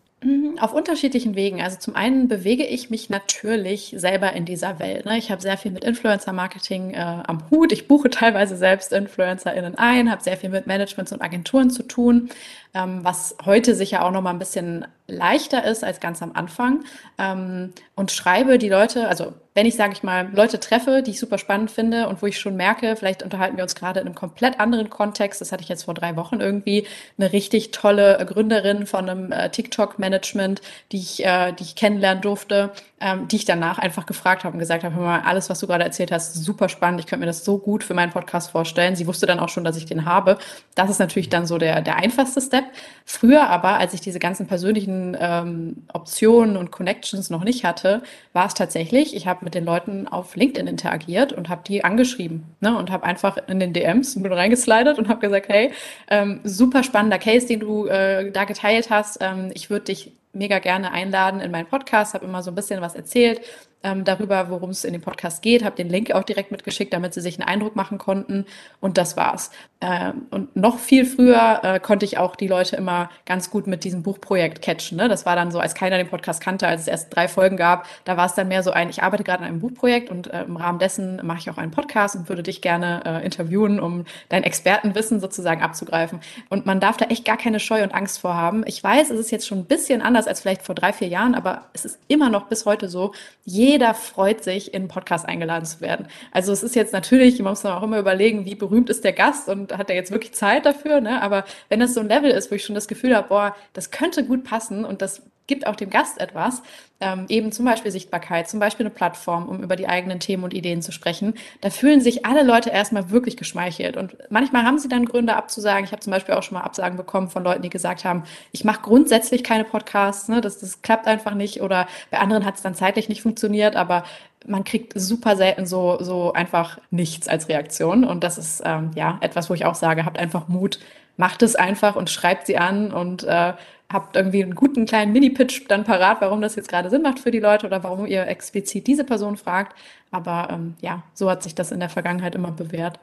Auf 0.59 0.73
unterschiedlichen 0.73 1.37
Wegen. 1.37 1.61
Also 1.61 1.79
zum 1.79 1.95
einen 1.95 2.29
bewege 2.29 2.65
ich 2.65 2.91
mich 2.91 3.11
natürlich 3.11 3.95
selber 3.97 4.33
in 4.33 4.45
dieser 4.45 4.79
Welt. 4.79 5.05
Ne? 5.05 5.19
Ich 5.19 5.31
habe 5.31 5.41
sehr 5.41 5.57
viel 5.57 5.71
mit 5.71 5.85
Influencer-Marketing 5.85 6.95
äh, 6.95 6.99
am 6.99 7.51
Hut. 7.51 7.73
Ich 7.73 7.89
buche 7.89 8.11
teilweise 8.11 8.57
selbst 8.57 8.93
InfluencerInnen 8.93 9.77
ein, 9.77 10.11
habe 10.11 10.23
sehr 10.23 10.37
viel 10.37 10.51
mit 10.51 10.67
Managements 10.67 11.13
und 11.13 11.23
Agenturen 11.23 11.71
zu 11.71 11.83
tun, 11.83 12.31
ähm, 12.75 13.01
was 13.03 13.37
heute 13.45 13.75
sicher 13.75 14.05
auch 14.05 14.11
noch 14.11 14.23
mal 14.23 14.31
ein 14.31 14.39
bisschen 14.39 14.87
leichter 15.11 15.65
ist 15.65 15.85
als 15.85 16.01
ganz 16.01 16.23
am 16.23 16.33
Anfang. 16.33 16.85
Ähm, 17.19 17.73
und 17.95 18.11
schreibe 18.11 18.59
die 18.59 18.69
Leute, 18.69 19.09
also 19.09 19.35
wenn 19.55 19.67
ich, 19.67 19.75
sage 19.75 19.93
ich 19.93 20.03
mal, 20.03 20.31
Leute 20.33 20.61
treffe, 20.61 21.03
die 21.03 21.11
ich 21.11 21.21
super 21.21 21.37
spannend 21.37 21.71
finde 21.71 22.09
und 22.09 22.23
wo 22.23 22.27
ich 22.27 22.39
schon 22.39 22.57
merke, 22.57 22.95
vielleicht 22.97 23.23
unterhalten 23.23 23.57
wir 23.57 23.65
uns 23.65 23.75
gerade 23.75 24.01
in 24.01 24.07
einem 24.07 24.15
komplett 24.15 24.61
anderen 24.61 24.91
Kontext. 24.91 25.41
Das 25.41 25.51
hatte 25.51 25.63
ich 25.63 25.69
jetzt 25.69 25.85
vor 25.85 25.95
drei 25.95 26.17
Wochen 26.17 26.41
irgendwie, 26.41 26.87
eine 27.19 27.33
richtig 27.33 27.73
tolle 27.73 28.25
Gründerin 28.27 28.87
von 28.87 29.09
einem 29.09 29.33
äh, 29.33 29.51
TikTok-Management, 29.51 30.63
die 30.93 30.99
ich, 30.99 31.25
äh, 31.25 31.53
die 31.53 31.65
ich 31.65 31.75
kennenlernen 31.75 32.23
durfte, 32.23 32.71
ähm, 33.01 33.29
die 33.29 33.37
ich 33.37 33.45
danach 33.45 33.79
einfach 33.79 34.07
gefragt 34.07 34.45
habe 34.45 34.53
und 34.53 34.59
gesagt 34.59 34.85
habe, 34.85 34.95
hör 34.95 35.03
mal, 35.03 35.21
alles, 35.21 35.49
was 35.49 35.59
du 35.59 35.67
gerade 35.67 35.85
erzählt 35.85 36.13
hast, 36.13 36.35
super 36.35 36.69
spannend. 36.69 37.01
Ich 37.01 37.07
könnte 37.07 37.21
mir 37.21 37.27
das 37.27 37.45
so 37.45 37.59
gut 37.59 37.83
für 37.83 37.95
meinen 37.95 38.13
Podcast 38.13 38.51
vorstellen. 38.51 38.95
Sie 38.95 39.07
wusste 39.07 39.27
dann 39.27 39.41
auch 39.41 39.49
schon, 39.49 39.65
dass 39.65 39.77
ich 39.77 39.87
den 39.87 40.05
habe. 40.05 40.39
Das 40.75 40.91
ist 40.91 40.99
natürlich 40.99 41.31
dann 41.31 41.47
so 41.47 41.59
der, 41.59 41.81
der 41.81 41.97
einfachste 41.97 42.41
Step. 42.41 42.65
Früher 43.05 43.49
aber, 43.49 43.79
als 43.79 43.95
ich 43.95 44.01
diese 44.01 44.19
ganzen 44.19 44.47
persönlichen 44.47 45.17
ähm, 45.19 45.87
Optionen 45.93 46.57
und 46.57 46.71
Connections 46.71 47.31
noch 47.31 47.43
nicht 47.43 47.65
hatte, 47.65 48.03
war 48.33 48.47
es 48.47 48.55
tatsächlich, 48.55 49.17
ich 49.17 49.27
habe 49.27 49.45
mit 49.45 49.55
den 49.55 49.65
Leuten 49.65 50.07
auf 50.07 50.37
LinkedIn 50.37 50.67
interagiert 50.67 51.33
und 51.33 51.49
habe 51.49 51.63
die 51.67 51.85
angeschrieben 51.85 52.45
ne, 52.61 52.77
und 52.77 52.91
habe 52.91 53.05
einfach 53.05 53.39
in 53.49 53.61
den 53.61 53.73
DMs 53.73 54.21
bin 54.21 54.33
reingeslidet 54.33 54.99
und 54.99 55.09
habe 55.09 55.21
gesagt, 55.21 55.49
hey, 55.49 55.73
ähm, 56.09 56.41
super 56.45 56.83
spannender 56.83 57.19
Case, 57.19 57.47
den 57.47 57.61
du 57.61 57.87
äh, 57.87 58.31
da 58.31 58.45
geteilt 58.45 58.91
hast. 58.91 59.19
Ähm, 59.21 59.51
ich 59.55 59.71
würde 59.71 59.87
dich 59.87 60.13
mega 60.33 60.59
gerne 60.59 60.93
einladen 60.93 61.41
in 61.41 61.51
meinen 61.51 61.67
Podcast, 61.67 62.15
habe 62.15 62.25
immer 62.25 62.43
so 62.43 62.51
ein 62.51 62.55
bisschen 62.55 62.81
was 62.81 62.95
erzählt, 62.95 63.41
ähm, 63.83 64.05
darüber, 64.05 64.51
worum 64.51 64.71
es 64.71 64.85
in 64.85 64.93
dem 64.93 65.03
Podcast 65.03 65.43
geht, 65.43 65.65
habe 65.65 65.77
den 65.77 65.89
Link 65.89 66.13
auch 66.13 66.23
direkt 66.23 66.51
mitgeschickt, 66.51 66.93
damit 66.93 67.15
sie 67.15 67.21
sich 67.21 67.39
einen 67.39 67.49
Eindruck 67.49 67.77
machen 67.77 67.99
konnten 67.99 68.45
und 68.81 68.99
das 68.99 69.17
war's. 69.17 69.51
Ähm, 69.81 70.27
und 70.31 70.55
noch 70.55 70.79
viel 70.79 71.07
früher 71.07 71.61
äh, 71.63 71.81
konnte 71.81 72.05
ich 72.05 72.19
auch 72.19 72.37
die 72.37 72.47
Leute 72.47 72.77
immer 72.77 73.09
ganz 73.25 73.51
gut 73.51 73.67
mit 73.67 73.85
diesem 73.85 74.03
Buchprojekt 74.03 74.61
catchen. 74.61 74.99
Ne? 74.99 75.09
Das 75.09 75.25
war 75.25 75.37
dann 75.37 75.51
so, 75.51 75.59
als 75.59 75.75
keiner 75.75 75.97
den 75.97 76.09
Podcast 76.09 76.43
kannte, 76.43 76.69
als 76.69 76.83
es 76.83 76.89
erst 76.89 77.15
drei 77.15 77.29
Folgen 77.29 77.57
gab, 77.57 77.87
da 78.05 78.19
war 78.19 78.27
es 78.27 78.35
dann 78.35 78.49
mehr 78.49 78.63
so 78.63 78.73
ein, 78.73 78.91
ich 78.91 79.03
arbeite 79.03 79.25
gerade 79.25 79.43
an 79.43 79.49
einem 79.49 79.61
Buchprojekt 79.61 80.11
und 80.11 80.27
äh, 80.27 80.43
im 80.43 80.57
Rahmen 80.57 80.79
dessen 80.79 81.25
mache 81.25 81.39
ich 81.39 81.51
auch 81.51 81.57
einen 81.57 81.71
Podcast 81.71 82.17
und 82.17 82.29
würde 82.29 82.43
dich 82.43 82.61
gerne 82.61 83.03
äh, 83.07 83.25
interviewen, 83.25 83.81
um 83.81 84.05
dein 84.29 84.43
Expertenwissen 84.43 85.21
sozusagen 85.21 85.63
abzugreifen. 85.63 86.21
Und 86.51 86.67
man 86.67 86.81
darf 86.81 86.99
da 86.99 87.07
echt 87.07 87.25
gar 87.25 87.39
keine 87.39 87.61
Scheu 87.61 87.83
und 87.83 87.95
Angst 87.95 88.21
vor 88.21 88.35
haben. 88.35 88.65
Ich 88.67 88.85
weiß, 88.85 89.09
es 89.09 89.19
ist 89.19 89.31
jetzt 89.31 89.47
schon 89.47 89.61
ein 89.61 89.65
bisschen 89.65 90.03
anders 90.03 90.27
als 90.27 90.41
vielleicht 90.41 90.63
vor 90.63 90.75
drei, 90.75 90.93
vier 90.93 91.09
Jahren, 91.09 91.35
aber 91.35 91.67
es 91.73 91.87
ist 91.87 91.99
immer 92.09 92.29
noch 92.29 92.49
bis 92.49 92.67
heute 92.67 92.91
so, 92.91 93.13
je 93.45 93.70
jeder 93.71 93.95
freut 93.95 94.43
sich, 94.43 94.75
in 94.75 94.83
einen 94.83 94.89
Podcast 94.89 95.27
eingeladen 95.27 95.65
zu 95.65 95.81
werden. 95.81 96.09
Also 96.33 96.53
es 96.53 96.65
ist 96.65 96.75
jetzt 96.75 96.93
natürlich, 96.93 97.39
man 97.39 97.53
muss 97.53 97.65
auch 97.65 97.83
immer 97.85 98.01
überlegen, 98.01 98.45
wie 98.45 98.57
berühmt 98.57 98.91
ist 98.91 99.05
der 99.05 99.13
Gast 99.13 99.49
und 99.49 99.77
hat 99.79 99.91
er 99.91 99.97
jetzt 99.97 100.11
wirklich 100.11 100.33
Zeit 100.35 100.67
dafür, 100.67 101.01
ne? 101.01 101.23
Aber 101.23 101.45
wenn 101.69 101.79
das 101.79 101.95
so 101.95 102.01
ein 102.01 102.09
Level 102.09 102.31
ist, 102.31 102.51
wo 102.51 102.57
ich 102.57 102.65
schon 102.65 102.75
das 102.75 102.89
Gefühl 102.89 103.15
habe, 103.15 103.29
boah, 103.29 103.57
das 103.73 103.93
könnte 103.93 104.25
gut 104.25 104.43
passen 104.43 104.85
und 104.85 105.03
das 105.03 105.23
gibt 105.47 105.67
auch 105.67 105.77
dem 105.77 105.91
Gast 105.91 106.21
etwas, 106.21 106.63
ähm, 107.01 107.27
eben 107.29 107.51
zum 107.51 107.65
Beispiel 107.65 107.91
Sichtbarkeit, 107.91 108.49
zum 108.49 108.61
Beispiel 108.61 108.87
eine 108.87 108.95
Plattform, 108.95 109.49
um 109.49 109.63
über 109.63 109.75
die 109.75 109.89
eigenen 109.89 110.21
Themen 110.21 110.45
und 110.45 110.55
Ideen 110.55 110.83
zu 110.83 110.93
sprechen, 110.93 111.35
da 111.61 111.71
fühlen 111.71 112.01
sich 112.01 112.27
alle 112.27 112.43
Leute 112.43 112.71
erstmal 112.71 113.11
wirklich 113.11 113.37
geschmeichelt. 113.37 113.97
Und 113.97 114.17
manchmal 114.29 114.65
haben 114.65 114.79
sie 114.79 114.89
dann 114.89 115.07
Gründe 115.07 115.35
abzusagen. 115.35 115.85
Ich 115.85 115.93
habe 115.93 116.01
zum 116.01 116.13
Beispiel 116.13 116.35
auch 116.35 116.43
schon 116.43 116.59
mal 116.59 116.65
Absagen 116.65 116.97
bekommen 116.97 117.31
von 117.31 117.43
Leuten, 117.43 117.63
die 117.63 117.71
gesagt 117.71 118.05
haben, 118.05 118.25
ich 118.53 118.65
mache 118.65 118.83
grundsätzlich 118.83 119.43
keine 119.43 119.65
Podcasts, 119.65 120.29
ne? 120.29 120.41
das, 120.41 120.59
das 120.59 120.83
klappt 120.83 121.07
einfach 121.07 121.35
nicht. 121.35 121.63
Oder 121.63 121.89
bei 122.11 122.19
anderen 122.19 122.45
hat 122.45 122.57
es 122.57 122.63
dann 122.63 122.75
zeitlich 122.75 123.09
nicht 123.09 123.23
funktioniert, 123.23 123.77
aber 123.77 124.05
man 124.47 124.65
kriegt 124.65 124.93
super 124.95 125.37
selten 125.37 125.67
so, 125.67 125.99
so 126.01 126.33
einfach 126.33 126.79
nichts 126.91 127.29
als 127.29 127.49
Reaktion. 127.49 128.05
Und 128.05 128.25
das 128.25 128.39
ist 128.39 128.63
ähm, 128.65 128.91
ja 128.95 129.19
etwas, 129.21 129.51
wo 129.51 129.55
ich 129.55 129.65
auch 129.65 129.75
sage, 129.75 130.05
habt 130.05 130.19
einfach 130.19 130.49
Mut, 130.49 130.79
macht 131.17 131.43
es 131.43 131.57
einfach 131.57 131.97
und 131.97 132.11
schreibt 132.11 132.47
sie 132.47 132.57
an 132.57 132.93
und 132.93 133.25
äh, 133.25 133.53
habt 133.93 134.17
irgendwie 134.17 134.43
einen 134.43 134.55
guten 134.55 134.87
kleinen 134.87 135.13
Mini-Pitch 135.13 135.63
dann 135.69 135.85
parat, 135.85 136.21
warum 136.21 136.41
das 136.41 136.55
jetzt 136.55 136.69
gerade 136.69 136.91
Sinn 136.91 137.03
macht 137.03 137.19
für 137.19 137.31
die 137.31 137.41
Leute 137.41 137.67
oder 137.67 137.83
warum 137.83 138.07
ihr 138.07 138.27
explizit 138.29 138.87
diese 138.87 139.05
Person 139.05 139.37
fragt. 139.37 139.77
Aber 140.11 140.49
ähm, 140.51 140.75
ja, 140.81 141.03
so 141.13 141.29
hat 141.29 141.43
sich 141.43 141.55
das 141.55 141.73
in 141.73 141.81
der 141.81 141.89
Vergangenheit 141.89 142.35
immer 142.35 142.53
bewährt. 142.53 143.01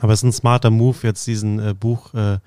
Aber 0.00 0.12
es 0.12 0.20
ist 0.20 0.24
ein 0.24 0.32
smarter 0.32 0.70
Move, 0.70 0.96
jetzt 1.02 1.26
diesen 1.26 1.58
äh, 1.58 1.74
Buch 1.74 2.14
äh, 2.14 2.38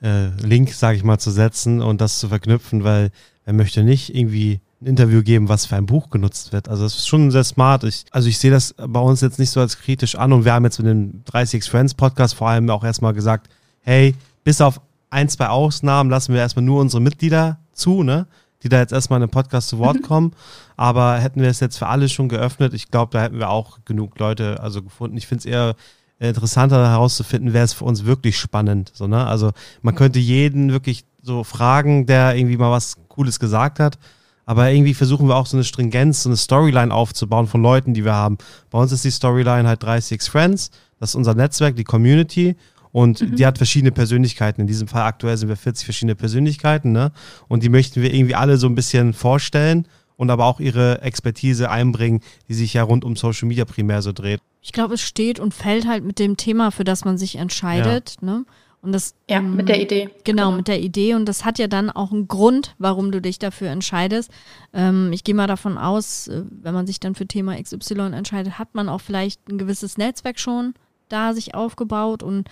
äh, 0.00 0.66
sage 0.72 0.96
ich 0.96 1.04
mal, 1.04 1.18
zu 1.18 1.30
setzen 1.30 1.82
und 1.82 2.00
das 2.00 2.18
zu 2.18 2.28
verknüpfen, 2.28 2.84
weil 2.84 3.10
er 3.44 3.52
möchte 3.52 3.82
nicht 3.82 4.14
irgendwie 4.14 4.60
ein 4.80 4.86
Interview 4.86 5.22
geben, 5.22 5.48
was 5.48 5.66
für 5.66 5.76
ein 5.76 5.86
Buch 5.86 6.10
genutzt 6.10 6.52
wird. 6.52 6.68
Also 6.68 6.84
es 6.84 6.96
ist 6.96 7.08
schon 7.08 7.30
sehr 7.30 7.44
smart. 7.44 7.84
Ich, 7.84 8.04
also 8.10 8.28
ich 8.28 8.38
sehe 8.38 8.50
das 8.50 8.74
bei 8.74 9.00
uns 9.00 9.20
jetzt 9.20 9.38
nicht 9.38 9.50
so 9.50 9.60
als 9.60 9.78
kritisch 9.78 10.14
an 10.14 10.32
und 10.32 10.44
wir 10.44 10.52
haben 10.52 10.64
jetzt 10.64 10.78
mit 10.78 10.88
dem 10.88 11.22
30x 11.24 11.68
Friends 11.68 11.94
Podcast 11.94 12.34
vor 12.34 12.48
allem 12.48 12.68
auch 12.70 12.84
erstmal 12.84 13.14
gesagt, 13.14 13.48
hey, 13.80 14.14
bis 14.44 14.60
auf 14.60 14.80
ein, 15.10 15.28
zwei 15.28 15.48
Ausnahmen 15.48 16.10
lassen 16.10 16.32
wir 16.34 16.40
erstmal 16.40 16.64
nur 16.64 16.80
unsere 16.80 17.00
Mitglieder 17.00 17.58
zu, 17.72 18.02
ne? 18.02 18.26
Die 18.62 18.68
da 18.68 18.78
jetzt 18.78 18.92
erstmal 18.92 19.18
in 19.18 19.26
den 19.26 19.30
Podcast 19.30 19.68
zu 19.68 19.78
Wort 19.78 19.98
mhm. 19.98 20.02
kommen. 20.02 20.32
Aber 20.76 21.18
hätten 21.18 21.40
wir 21.40 21.48
es 21.48 21.60
jetzt 21.60 21.78
für 21.78 21.86
alle 21.86 22.08
schon 22.08 22.28
geöffnet, 22.28 22.74
ich 22.74 22.90
glaube, 22.90 23.12
da 23.12 23.22
hätten 23.22 23.38
wir 23.38 23.50
auch 23.50 23.78
genug 23.84 24.18
Leute 24.18 24.60
also 24.60 24.82
gefunden. 24.82 25.16
Ich 25.16 25.26
finde 25.26 25.40
es 25.40 25.46
eher 25.46 25.74
interessanter 26.18 26.88
herauszufinden, 26.88 27.52
wer 27.52 27.64
ist 27.64 27.74
für 27.74 27.84
uns 27.84 28.04
wirklich 28.04 28.38
spannend. 28.38 28.90
So, 28.94 29.06
ne? 29.06 29.26
Also 29.26 29.52
man 29.82 29.94
könnte 29.94 30.18
jeden 30.18 30.72
wirklich 30.72 31.04
so 31.22 31.44
fragen, 31.44 32.06
der 32.06 32.36
irgendwie 32.36 32.56
mal 32.56 32.70
was 32.70 32.96
Cooles 33.08 33.38
gesagt 33.38 33.78
hat. 33.80 33.98
Aber 34.46 34.70
irgendwie 34.70 34.94
versuchen 34.94 35.26
wir 35.28 35.34
auch 35.34 35.46
so 35.46 35.56
eine 35.56 35.64
Stringenz, 35.64 36.22
so 36.22 36.28
eine 36.28 36.36
Storyline 36.36 36.94
aufzubauen 36.94 37.48
von 37.48 37.60
Leuten, 37.62 37.94
die 37.94 38.04
wir 38.04 38.14
haben. 38.14 38.38
Bei 38.70 38.78
uns 38.78 38.92
ist 38.92 39.04
die 39.04 39.10
Storyline 39.10 39.66
halt 39.68 39.82
30 39.82 40.22
Friends. 40.22 40.70
Das 41.00 41.10
ist 41.10 41.14
unser 41.16 41.34
Netzwerk, 41.34 41.74
die 41.76 41.84
Community. 41.84 42.56
Und 42.96 43.20
mhm. 43.20 43.36
die 43.36 43.44
hat 43.44 43.58
verschiedene 43.58 43.92
Persönlichkeiten. 43.92 44.62
In 44.62 44.66
diesem 44.66 44.88
Fall 44.88 45.02
aktuell 45.02 45.36
sind 45.36 45.50
wir 45.50 45.56
40 45.56 45.84
verschiedene 45.84 46.14
Persönlichkeiten, 46.14 46.92
ne? 46.92 47.12
Und 47.46 47.62
die 47.62 47.68
möchten 47.68 48.00
wir 48.00 48.14
irgendwie 48.14 48.34
alle 48.34 48.56
so 48.56 48.66
ein 48.68 48.74
bisschen 48.74 49.12
vorstellen 49.12 49.86
und 50.16 50.30
aber 50.30 50.46
auch 50.46 50.60
ihre 50.60 51.02
Expertise 51.02 51.68
einbringen, 51.68 52.22
die 52.48 52.54
sich 52.54 52.72
ja 52.72 52.82
rund 52.82 53.04
um 53.04 53.14
Social 53.14 53.48
Media 53.48 53.66
primär 53.66 54.00
so 54.00 54.14
dreht. 54.14 54.40
Ich 54.62 54.72
glaube, 54.72 54.94
es 54.94 55.02
steht 55.02 55.38
und 55.38 55.52
fällt 55.52 55.86
halt 55.86 56.04
mit 56.04 56.18
dem 56.18 56.38
Thema, 56.38 56.70
für 56.70 56.84
das 56.84 57.04
man 57.04 57.18
sich 57.18 57.36
entscheidet, 57.36 58.16
ja. 58.22 58.26
ne? 58.26 58.46
Und 58.80 58.92
das, 58.92 59.14
ja, 59.28 59.40
ähm, 59.40 59.56
mit 59.56 59.68
der 59.68 59.82
Idee. 59.82 60.08
Genau, 60.24 60.44
genau, 60.46 60.52
mit 60.52 60.66
der 60.66 60.80
Idee. 60.80 61.12
Und 61.12 61.26
das 61.26 61.44
hat 61.44 61.58
ja 61.58 61.66
dann 61.66 61.90
auch 61.90 62.12
einen 62.12 62.28
Grund, 62.28 62.76
warum 62.78 63.12
du 63.12 63.20
dich 63.20 63.38
dafür 63.38 63.68
entscheidest. 63.68 64.30
Ähm, 64.72 65.12
ich 65.12 65.22
gehe 65.22 65.34
mal 65.34 65.46
davon 65.46 65.76
aus, 65.76 66.28
äh, 66.28 66.44
wenn 66.48 66.72
man 66.72 66.86
sich 66.86 66.98
dann 66.98 67.14
für 67.14 67.26
Thema 67.26 67.60
XY 67.62 68.12
entscheidet, 68.14 68.58
hat 68.58 68.74
man 68.74 68.88
auch 68.88 69.02
vielleicht 69.02 69.46
ein 69.50 69.58
gewisses 69.58 69.98
Netzwerk 69.98 70.40
schon 70.40 70.72
da 71.08 71.32
sich 71.34 71.54
aufgebaut 71.54 72.22
und 72.22 72.48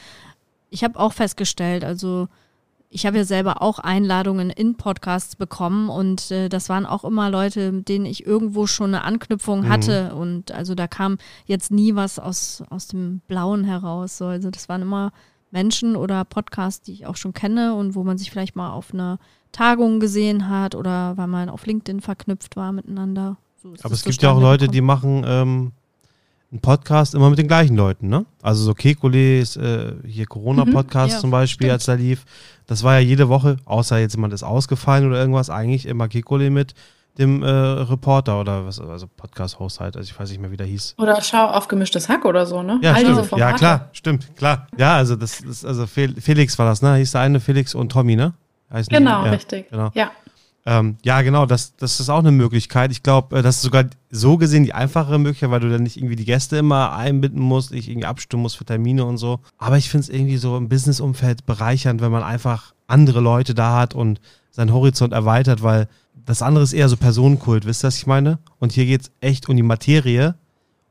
ich 0.74 0.82
habe 0.82 0.98
auch 0.98 1.12
festgestellt, 1.12 1.84
also 1.84 2.26
ich 2.90 3.06
habe 3.06 3.16
ja 3.16 3.24
selber 3.24 3.62
auch 3.62 3.78
Einladungen 3.78 4.50
in 4.50 4.76
Podcasts 4.76 5.37
bekommen 5.37 5.88
und 5.88 6.32
äh, 6.32 6.48
das 6.48 6.68
waren 6.68 6.84
auch 6.84 7.04
immer 7.04 7.30
Leute, 7.30 7.70
mit 7.70 7.88
denen 7.88 8.06
ich 8.06 8.26
irgendwo 8.26 8.66
schon 8.66 8.92
eine 8.94 9.04
Anknüpfung 9.04 9.62
mhm. 9.62 9.68
hatte 9.68 10.14
und 10.16 10.50
also 10.50 10.74
da 10.74 10.88
kam 10.88 11.18
jetzt 11.46 11.70
nie 11.70 11.94
was 11.94 12.18
aus, 12.18 12.64
aus 12.70 12.88
dem 12.88 13.20
Blauen 13.28 13.62
heraus. 13.62 14.18
So. 14.18 14.26
Also 14.26 14.50
das 14.50 14.68
waren 14.68 14.82
immer 14.82 15.12
Menschen 15.52 15.94
oder 15.94 16.24
Podcasts, 16.24 16.82
die 16.82 16.92
ich 16.92 17.06
auch 17.06 17.16
schon 17.16 17.32
kenne 17.32 17.74
und 17.74 17.94
wo 17.94 18.02
man 18.02 18.18
sich 18.18 18.32
vielleicht 18.32 18.56
mal 18.56 18.72
auf 18.72 18.92
einer 18.92 19.18
Tagung 19.52 20.00
gesehen 20.00 20.48
hat 20.48 20.74
oder 20.74 21.16
weil 21.16 21.28
man 21.28 21.48
auf 21.48 21.66
LinkedIn 21.66 22.00
verknüpft 22.00 22.56
war 22.56 22.72
miteinander. 22.72 23.37
So 23.62 23.74
Aber 23.82 23.94
es 23.94 24.02
gibt 24.02 24.22
ja 24.22 24.32
auch 24.32 24.40
Leute, 24.40 24.66
die 24.66 24.80
machen 24.80 25.24
ähm, 25.24 25.72
einen 26.54 26.60
Podcast 26.60 27.14
immer 27.16 27.30
mit 27.30 27.38
den 27.38 27.48
gleichen 27.48 27.76
Leuten, 27.76 28.08
ne? 28.08 28.26
Also 28.40 28.62
so 28.62 28.74
Kekules, 28.74 29.56
äh, 29.56 29.92
hier 30.06 30.26
Corona-Podcast 30.26 31.08
mhm, 31.08 31.16
ja, 31.16 31.18
zum 31.18 31.30
Beispiel, 31.32 31.66
stimmt. 31.66 31.72
als 31.72 31.88
er 31.88 31.96
lief. 31.96 32.24
Das 32.66 32.84
war 32.84 32.94
ja 32.94 33.00
jede 33.00 33.28
Woche, 33.28 33.56
außer 33.64 33.98
jetzt 33.98 34.14
jemand 34.14 34.32
ist 34.32 34.44
ausgefallen 34.44 35.08
oder 35.08 35.18
irgendwas, 35.18 35.50
eigentlich 35.50 35.84
immer 35.84 36.06
Kekule 36.06 36.50
mit 36.50 36.74
dem 37.18 37.42
äh, 37.42 37.48
Reporter 37.48 38.40
oder 38.40 38.66
was, 38.66 38.80
also 38.80 39.06
Podcast-Host 39.08 39.80
halt, 39.80 39.96
also 39.96 40.08
ich 40.08 40.18
weiß 40.18 40.30
nicht 40.30 40.40
mehr, 40.40 40.52
wie 40.52 40.56
der 40.56 40.66
hieß. 40.66 40.94
Oder 40.98 41.20
schau 41.22 41.44
auf 41.44 41.66
gemischtes 41.66 42.08
Hack 42.08 42.24
oder 42.24 42.46
so, 42.46 42.62
ne? 42.62 42.78
Ja, 42.82 42.92
All 42.92 43.00
stimmt. 43.00 43.32
ja 43.36 43.52
klar, 43.52 43.88
stimmt, 43.92 44.36
klar. 44.36 44.68
Ja, 44.76 44.96
also 44.96 45.16
das 45.16 45.40
ist, 45.40 45.64
also 45.64 45.86
Felix 45.88 46.58
war 46.58 46.66
das, 46.66 46.82
ne? 46.82 46.94
Hieß 46.96 47.12
der 47.12 47.20
eine 47.20 47.40
Felix 47.40 47.74
und 47.74 47.90
Tommy, 47.90 48.14
ne? 48.14 48.32
Heißen 48.72 48.96
genau, 48.96 49.22
die? 49.22 49.26
Ja, 49.26 49.32
richtig. 49.32 49.70
Genau. 49.70 49.90
Ja. 49.94 50.12
Ähm, 50.66 50.96
ja, 51.05 51.20
genau, 51.20 51.44
das, 51.44 51.77
das 51.77 52.00
ist 52.00 52.09
auch 52.09 52.20
eine 52.20 52.31
Möglichkeit. 52.31 52.90
Ich 52.90 53.03
glaube, 53.03 53.38
äh, 53.38 53.42
das 53.42 53.57
ist 53.57 53.62
sogar 53.62 53.85
so 54.11 54.38
gesehen 54.38 54.64
die 54.64 54.72
einfachere 54.72 55.18
Möglichkeit, 55.18 55.50
weil 55.50 55.61
du 55.61 55.70
dann 55.70 55.83
nicht 55.83 55.98
irgendwie 55.98 56.16
die 56.16 56.24
Gäste 56.24 56.57
immer 56.57 56.94
einbinden 56.94 57.42
musst, 57.42 57.72
ich 57.72 57.88
irgendwie 57.88 58.07
abstimmen 58.07 58.42
musst 58.42 58.57
für 58.57 58.64
Termine 58.64 59.05
und 59.05 59.18
so. 59.18 59.40
Aber 59.59 59.77
ich 59.77 59.90
finde 59.90 60.05
es 60.05 60.09
irgendwie 60.09 60.38
so 60.38 60.57
im 60.57 60.70
Businessumfeld 60.70 61.44
bereichernd, 61.44 62.00
wenn 62.00 62.12
man 62.12 62.22
einfach 62.22 62.72
andere 62.87 63.20
Leute 63.20 63.55
da 63.55 63.77
hat 63.77 63.94
und 63.94 64.20
seinen 64.50 64.72
Horizont 64.72 65.12
erweitert, 65.12 65.62
weil 65.62 65.88
das 66.24 66.40
andere 66.40 66.64
ist 66.64 66.72
eher 66.72 66.88
so 66.88 66.96
Personenkult, 66.96 67.66
wisst 67.66 67.85
ihr, 67.85 67.88
was 67.88 67.98
ich 67.98 68.07
meine? 68.07 68.38
Und 68.59 68.72
hier 68.72 68.87
geht 68.87 69.03
es 69.03 69.11
echt 69.20 69.48
um 69.48 69.57
die 69.57 69.62
Materie 69.62 70.35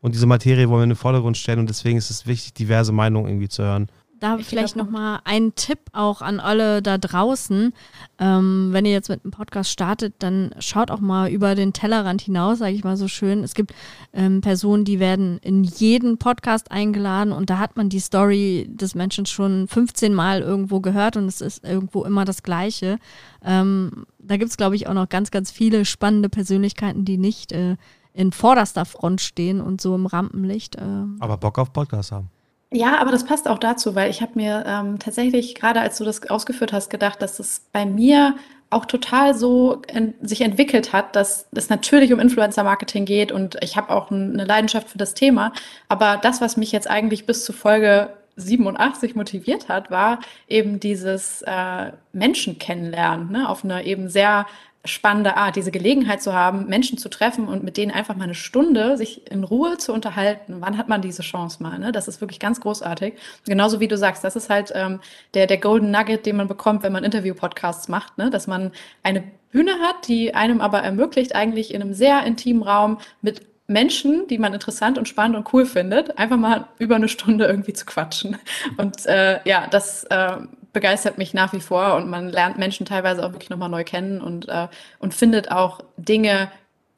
und 0.01 0.13
diese 0.13 0.27
Materie 0.27 0.69
wollen 0.69 0.81
wir 0.81 0.83
in 0.83 0.89
den 0.89 0.95
Vordergrund 0.97 1.37
stellen 1.37 1.59
und 1.59 1.69
deswegen 1.69 1.97
ist 1.97 2.11
es 2.11 2.27
wichtig, 2.27 2.53
diverse 2.53 2.91
Meinungen 2.91 3.29
irgendwie 3.29 3.49
zu 3.49 3.63
hören. 3.63 3.87
Da 4.23 4.37
ich 4.37 4.47
vielleicht 4.47 4.77
nochmal 4.77 5.19
ein 5.25 5.53
Tipp 5.55 5.79
auch 5.91 6.21
an 6.21 6.39
alle 6.39 6.81
da 6.81 6.97
draußen. 6.97 7.73
Ähm, 8.19 8.69
wenn 8.71 8.85
ihr 8.85 8.93
jetzt 8.93 9.09
mit 9.09 9.21
einem 9.21 9.31
Podcast 9.31 9.69
startet, 9.69 10.13
dann 10.19 10.55
schaut 10.59 10.91
auch 10.91 11.01
mal 11.01 11.29
über 11.29 11.55
den 11.55 11.73
Tellerrand 11.73 12.21
hinaus, 12.21 12.59
sage 12.59 12.71
ich 12.71 12.85
mal 12.85 12.95
so 12.95 13.09
schön. 13.09 13.43
Es 13.43 13.53
gibt 13.53 13.73
ähm, 14.13 14.39
Personen, 14.39 14.85
die 14.85 15.01
werden 15.01 15.39
in 15.39 15.65
jeden 15.65 16.19
Podcast 16.19 16.71
eingeladen 16.71 17.33
und 17.33 17.49
da 17.49 17.57
hat 17.57 17.75
man 17.75 17.89
die 17.89 17.99
Story 17.99 18.69
des 18.71 18.95
Menschen 18.95 19.25
schon 19.25 19.67
15 19.67 20.13
Mal 20.13 20.39
irgendwo 20.39 20.79
gehört 20.79 21.17
und 21.17 21.25
es 21.25 21.41
ist 21.41 21.65
irgendwo 21.65 22.05
immer 22.05 22.23
das 22.23 22.43
Gleiche. 22.43 22.99
Ähm, 23.43 24.05
da 24.19 24.37
gibt 24.37 24.51
es, 24.51 24.55
glaube 24.55 24.77
ich, 24.77 24.87
auch 24.87 24.93
noch 24.93 25.09
ganz, 25.09 25.31
ganz 25.31 25.51
viele 25.51 25.83
spannende 25.83 26.29
Persönlichkeiten, 26.29 27.03
die 27.03 27.17
nicht 27.17 27.51
äh, 27.51 27.75
in 28.13 28.31
vorderster 28.31 28.85
Front 28.85 29.19
stehen 29.19 29.59
und 29.59 29.81
so 29.81 29.93
im 29.95 30.05
Rampenlicht. 30.05 30.77
Äh. 30.77 31.03
Aber 31.19 31.35
Bock 31.35 31.59
auf 31.59 31.73
Podcast 31.73 32.13
haben. 32.13 32.29
Ja, 32.75 32.97
aber 32.99 33.11
das 33.11 33.23
passt 33.23 33.47
auch 33.47 33.59
dazu, 33.59 33.93
weil 33.93 34.09
ich 34.09 34.23
habe 34.23 34.31
mir 34.33 34.63
ähm, 34.65 34.97
tatsächlich 34.97 35.53
gerade, 35.53 35.79
als 35.79 35.99
du 35.99 36.05
das 36.05 36.27
ausgeführt 36.29 36.73
hast, 36.73 36.89
gedacht, 36.89 37.21
dass 37.21 37.39
es 37.39 37.67
bei 37.71 37.85
mir 37.85 38.35
auch 38.71 38.85
total 38.85 39.35
so 39.35 39.83
en 39.87 40.15
sich 40.21 40.41
entwickelt 40.41 40.91
hat, 40.91 41.15
dass 41.15 41.45
es 41.51 41.69
natürlich 41.69 42.11
um 42.13 42.19
Influencer-Marketing 42.19 43.05
geht 43.05 43.31
und 43.31 43.57
ich 43.61 43.77
habe 43.77 43.91
auch 43.91 44.09
eine 44.09 44.43
Leidenschaft 44.43 44.89
für 44.89 44.97
das 44.97 45.13
Thema. 45.13 45.53
Aber 45.87 46.17
das, 46.17 46.41
was 46.41 46.57
mich 46.57 46.71
jetzt 46.71 46.89
eigentlich 46.89 47.27
bis 47.27 47.45
zu 47.45 47.53
Folge 47.53 48.09
87 48.37 49.15
motiviert 49.15 49.69
hat, 49.69 49.91
war 49.91 50.19
eben 50.47 50.79
dieses 50.79 51.43
äh, 51.43 51.91
Menschen 52.11 52.57
kennenlernen, 52.57 53.31
ne? 53.31 53.47
auf 53.47 53.63
einer 53.63 53.83
eben 53.83 54.09
sehr 54.09 54.47
spannende 54.85 55.37
Art, 55.37 55.55
diese 55.55 55.71
Gelegenheit 55.71 56.21
zu 56.21 56.33
haben, 56.33 56.65
Menschen 56.67 56.97
zu 56.97 57.09
treffen 57.09 57.47
und 57.47 57.63
mit 57.63 57.77
denen 57.77 57.91
einfach 57.91 58.15
mal 58.15 58.25
eine 58.25 58.35
Stunde 58.35 58.97
sich 58.97 59.31
in 59.31 59.45
Ruhe 59.45 59.77
zu 59.77 59.93
unterhalten. 59.93 60.57
Wann 60.59 60.77
hat 60.77 60.89
man 60.89 61.01
diese 61.01 61.21
Chance 61.21 61.63
mal? 61.63 61.79
Ne? 61.79 61.93
Das 61.93 62.09
ist 62.09 62.19
wirklich 62.19 62.39
ganz 62.39 62.59
großartig. 62.59 63.13
Genauso 63.45 63.79
wie 63.79 63.87
du 63.87 63.97
sagst, 63.97 64.25
das 64.25 64.35
ist 64.35 64.49
halt 64.49 64.73
ähm, 64.75 64.99
der, 65.35 65.47
der 65.47 65.57
Golden 65.57 65.89
Nugget, 65.89 66.25
den 66.25 66.35
man 66.35 66.49
bekommt, 66.49 66.83
wenn 66.83 66.91
man 66.91 67.05
Interview-Podcasts 67.05 67.87
macht, 67.87 68.17
ne? 68.17 68.29
dass 68.29 68.45
man 68.45 68.71
eine 69.03 69.23
Bühne 69.51 69.71
hat, 69.79 70.07
die 70.07 70.35
einem 70.35 70.59
aber 70.59 70.79
ermöglicht, 70.79 71.33
eigentlich 71.33 71.73
in 71.73 71.81
einem 71.81 71.93
sehr 71.93 72.25
intimen 72.25 72.63
Raum 72.63 72.97
mit 73.21 73.41
Menschen, 73.67 74.27
die 74.27 74.37
man 74.37 74.53
interessant 74.53 74.97
und 74.97 75.07
spannend 75.07 75.37
und 75.37 75.53
cool 75.53 75.65
findet, 75.65 76.17
einfach 76.17 76.37
mal 76.37 76.67
über 76.79 76.95
eine 76.95 77.07
Stunde 77.07 77.45
irgendwie 77.45 77.73
zu 77.73 77.85
quatschen. 77.85 78.37
Und 78.75 79.05
äh, 79.05 79.39
ja, 79.45 79.67
das 79.67 80.03
äh, 80.05 80.37
begeistert 80.73 81.17
mich 81.17 81.33
nach 81.33 81.53
wie 81.53 81.61
vor 81.61 81.95
und 81.95 82.09
man 82.09 82.29
lernt 82.29 82.57
Menschen 82.57 82.85
teilweise 82.85 83.25
auch 83.25 83.31
wirklich 83.31 83.49
nochmal 83.49 83.69
neu 83.69 83.83
kennen 83.83 84.21
und, 84.21 84.49
äh, 84.49 84.67
und 84.99 85.13
findet 85.13 85.51
auch 85.51 85.79
Dinge 85.97 86.51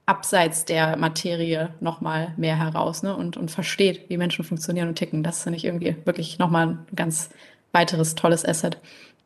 abseits 0.05 0.65
der 0.65 0.97
Materie 0.97 1.69
nochmal 1.79 2.33
mehr 2.37 2.57
heraus 2.57 3.03
ne? 3.03 3.15
und, 3.15 3.37
und 3.37 3.51
versteht, 3.51 4.09
wie 4.09 4.17
Menschen 4.17 4.45
funktionieren 4.45 4.87
und 4.87 4.95
ticken. 4.95 5.23
Das 5.23 5.43
finde 5.43 5.57
ich 5.57 5.65
irgendwie 5.65 5.95
wirklich 6.05 6.39
nochmal 6.39 6.67
ein 6.67 6.85
ganz 6.95 7.29
weiteres 7.71 8.15
tolles 8.15 8.45
Asset. 8.45 8.77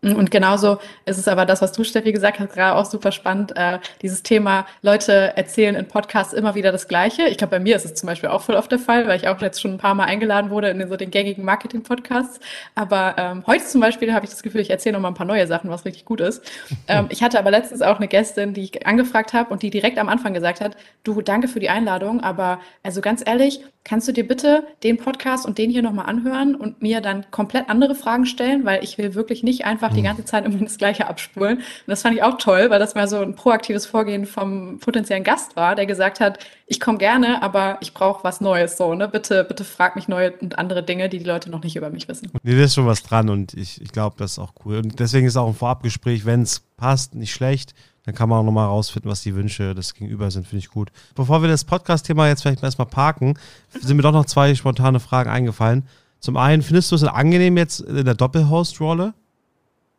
Und 0.02 0.32
genauso 0.32 0.78
ist 1.06 1.18
es 1.18 1.28
aber 1.28 1.46
das, 1.46 1.62
was 1.62 1.74
du, 1.74 1.84
Steffi, 1.84 2.14
gesagt 2.14 2.40
hast, 2.40 2.54
gerade 2.54 2.78
auch 2.78 2.86
super 2.86 3.12
spannend. 3.12 3.56
Äh, 3.58 3.80
dieses 4.02 4.24
Thema, 4.24 4.66
Leute 4.82 5.36
erzählen 5.36 5.76
in 5.76 5.88
Podcasts 5.88 6.32
immer 6.32 6.56
wieder 6.56 6.72
das 6.72 6.88
Gleiche. 6.88 7.24
Ich 7.28 7.38
glaube, 7.38 7.52
bei 7.52 7.60
mir 7.60 7.76
ist 7.76 7.84
es 7.84 7.96
zum 7.96 8.08
Beispiel 8.08 8.30
auch 8.30 8.42
voll 8.42 8.56
oft 8.56 8.72
der 8.72 8.80
Fall, 8.80 9.08
weil 9.08 9.18
ich 9.18 9.28
auch 9.28 9.42
jetzt 9.42 9.62
schon 9.62 9.74
ein 9.74 9.78
paar 9.78 9.96
Mal 9.96 10.06
eingeladen 10.06 10.52
wurde 10.52 10.70
in 10.70 10.88
so 10.88 10.96
den 10.96 11.12
gängigen 11.12 11.44
Marketing-Podcasts. 11.44 12.40
Aber 12.76 13.16
ähm, 13.18 13.44
heute 13.46 13.66
zum 13.66 13.82
Beispiel 13.82 14.14
habe 14.14 14.24
ich 14.24 14.32
das 14.32 14.42
Gefühl, 14.42 14.62
ich 14.62 14.70
erzähle 14.70 14.94
noch 14.94 15.02
mal 15.02 15.10
ein 15.10 15.16
paar 15.16 15.28
neue 15.28 15.48
Sachen, 15.48 15.70
was 15.70 15.86
richtig 15.86 16.06
gut 16.06 16.22
ist. 16.22 16.44
Ähm, 16.88 17.08
ich 17.10 17.22
hatte 17.22 17.38
aber 17.38 17.52
letztens 17.52 17.82
auch 17.82 17.98
eine 17.98 18.08
Gästin, 18.08 18.54
die 18.54 18.64
ich 18.64 18.88
angefragt 18.88 19.34
habe 19.34 19.52
und 19.52 19.62
die 19.62 19.70
direkt 19.70 20.00
am 20.00 20.10
Anfang 20.10 20.34
gesagt 20.34 20.60
hat, 20.62 20.76
du, 21.04 21.22
danke 21.22 21.48
für 21.48 21.60
die 21.60 21.70
Einladung, 21.70 22.22
aber 22.22 22.60
also 22.84 23.02
ganz 23.02 23.22
ehrlich, 23.26 23.62
kannst 23.90 24.08
du 24.08 24.12
dir 24.12 24.28
bitte 24.28 24.68
den 24.84 24.98
Podcast 24.98 25.48
und 25.48 25.58
den 25.58 25.72
hier 25.72 25.82
nochmal 25.82 26.06
anhören 26.06 26.54
und 26.54 26.80
mir 26.80 27.02
dann 27.02 27.26
komplett 27.32 27.70
andere 27.70 27.96
Fragen 27.96 28.28
stellen, 28.28 28.64
weil 28.64 28.84
ich 28.84 29.00
will 29.00 29.16
wirklich 29.16 29.42
nicht 29.42 29.66
einfach 29.66 29.90
die 29.90 29.98
hm. 29.98 30.04
ganze 30.04 30.26
Zeit 30.26 30.46
immer 30.46 30.60
das 30.60 30.78
Gleiche 30.78 31.08
abspulen. 31.08 31.58
Und 31.58 31.88
das 31.88 32.04
fand 32.04 32.16
ich 32.16 32.22
auch 32.22 32.38
toll, 32.38 32.70
weil 32.70 32.78
das 32.78 32.94
mal 32.94 33.08
so 33.08 33.20
ein 33.20 33.34
proaktives 33.34 33.88
Vorgehen 33.88 34.28
vom 34.28 34.78
potenziellen 34.80 35.24
Gast 35.24 35.56
war, 35.56 35.74
der 35.74 35.88
gesagt 35.88 36.20
hat, 36.20 36.38
ich 36.68 36.80
komme 36.80 37.00
gerne, 37.00 37.42
aber 37.42 37.78
ich 37.82 37.96
brauche 37.96 38.24
was 38.24 38.42
Neues 38.42 38.78
so, 38.78 38.94
ne? 38.94 39.08
Bitte, 39.08 39.44
bitte 39.44 39.64
frag 39.64 39.96
mich 39.96 40.08
neue 40.08 40.34
und 40.34 40.60
andere 40.60 40.84
Dinge, 40.84 41.10
die 41.10 41.18
die 41.18 41.26
Leute 41.26 41.50
noch 41.50 41.64
nicht 41.64 41.76
über 41.76 41.90
mich 41.90 42.08
wissen. 42.08 42.32
Nee, 42.44 42.56
da 42.56 42.64
ist 42.66 42.76
schon 42.76 42.86
was 42.86 43.02
dran 43.02 43.28
und 43.28 43.56
ich, 43.56 43.82
ich 43.82 43.92
glaube, 43.92 44.18
das 44.20 44.34
ist 44.34 44.40
auch 44.40 44.54
cool. 44.66 44.78
Und 44.78 45.00
deswegen 45.00 45.26
ist 45.26 45.36
auch 45.36 45.48
ein 45.48 45.56
Vorabgespräch, 45.56 46.28
wenn 46.28 46.44
es 46.44 46.60
passt, 46.78 47.16
nicht 47.16 47.34
schlecht. 47.34 47.74
Dann 48.06 48.16
kann 48.16 48.30
man 48.30 48.40
auch 48.40 48.44
nochmal 48.44 48.68
rausfinden, 48.68 49.12
was 49.12 49.22
die 49.22 49.36
Wünsche 49.36 49.76
des 49.76 49.94
Gegenüber 49.94 50.32
sind, 50.32 50.48
finde 50.48 50.60
ich 50.60 50.70
gut. 50.70 50.92
Bevor 51.16 51.42
wir 51.42 51.50
das 51.50 51.64
Podcast-Thema 51.64 52.28
jetzt 52.28 52.42
vielleicht 52.42 52.64
erstmal 52.64 52.88
parken, 52.88 53.38
sind 53.80 53.98
mir 53.98 54.04
doch 54.04 54.12
noch 54.12 54.26
zwei 54.26 54.56
spontane 54.56 55.00
Fragen 55.00 55.30
eingefallen. 55.30 55.84
Zum 56.20 56.38
einen, 56.38 56.62
findest 56.62 56.92
du 56.92 56.96
es 56.96 57.04
angenehm 57.04 57.58
jetzt 57.58 57.82
in 57.82 58.06
der 58.06 58.16
Doppelhost-Rolle? 58.16 59.14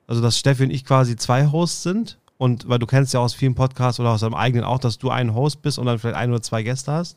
Also, 0.07 0.20
dass 0.22 0.38
Steffi 0.38 0.64
und 0.64 0.70
ich 0.70 0.84
quasi 0.84 1.16
zwei 1.16 1.46
Hosts 1.46 1.82
sind? 1.82 2.18
Und 2.36 2.68
weil 2.68 2.78
du 2.78 2.86
kennst 2.86 3.14
ja 3.14 3.20
aus 3.20 3.34
vielen 3.34 3.55
Podcasts 3.55 4.01
oder 4.01 4.11
aus 4.11 4.20
deinem 4.20 4.34
eigenen 4.34 4.64
auch, 4.64 4.78
dass 4.78 4.98
du 4.98 5.11
ein 5.11 5.34
Host 5.34 5.62
bist 5.62 5.78
und 5.78 5.86
dann 5.86 5.98
vielleicht 5.98 6.16
ein 6.16 6.30
oder 6.30 6.42
zwei 6.42 6.62
Gäste 6.62 6.90
hast? 6.90 7.16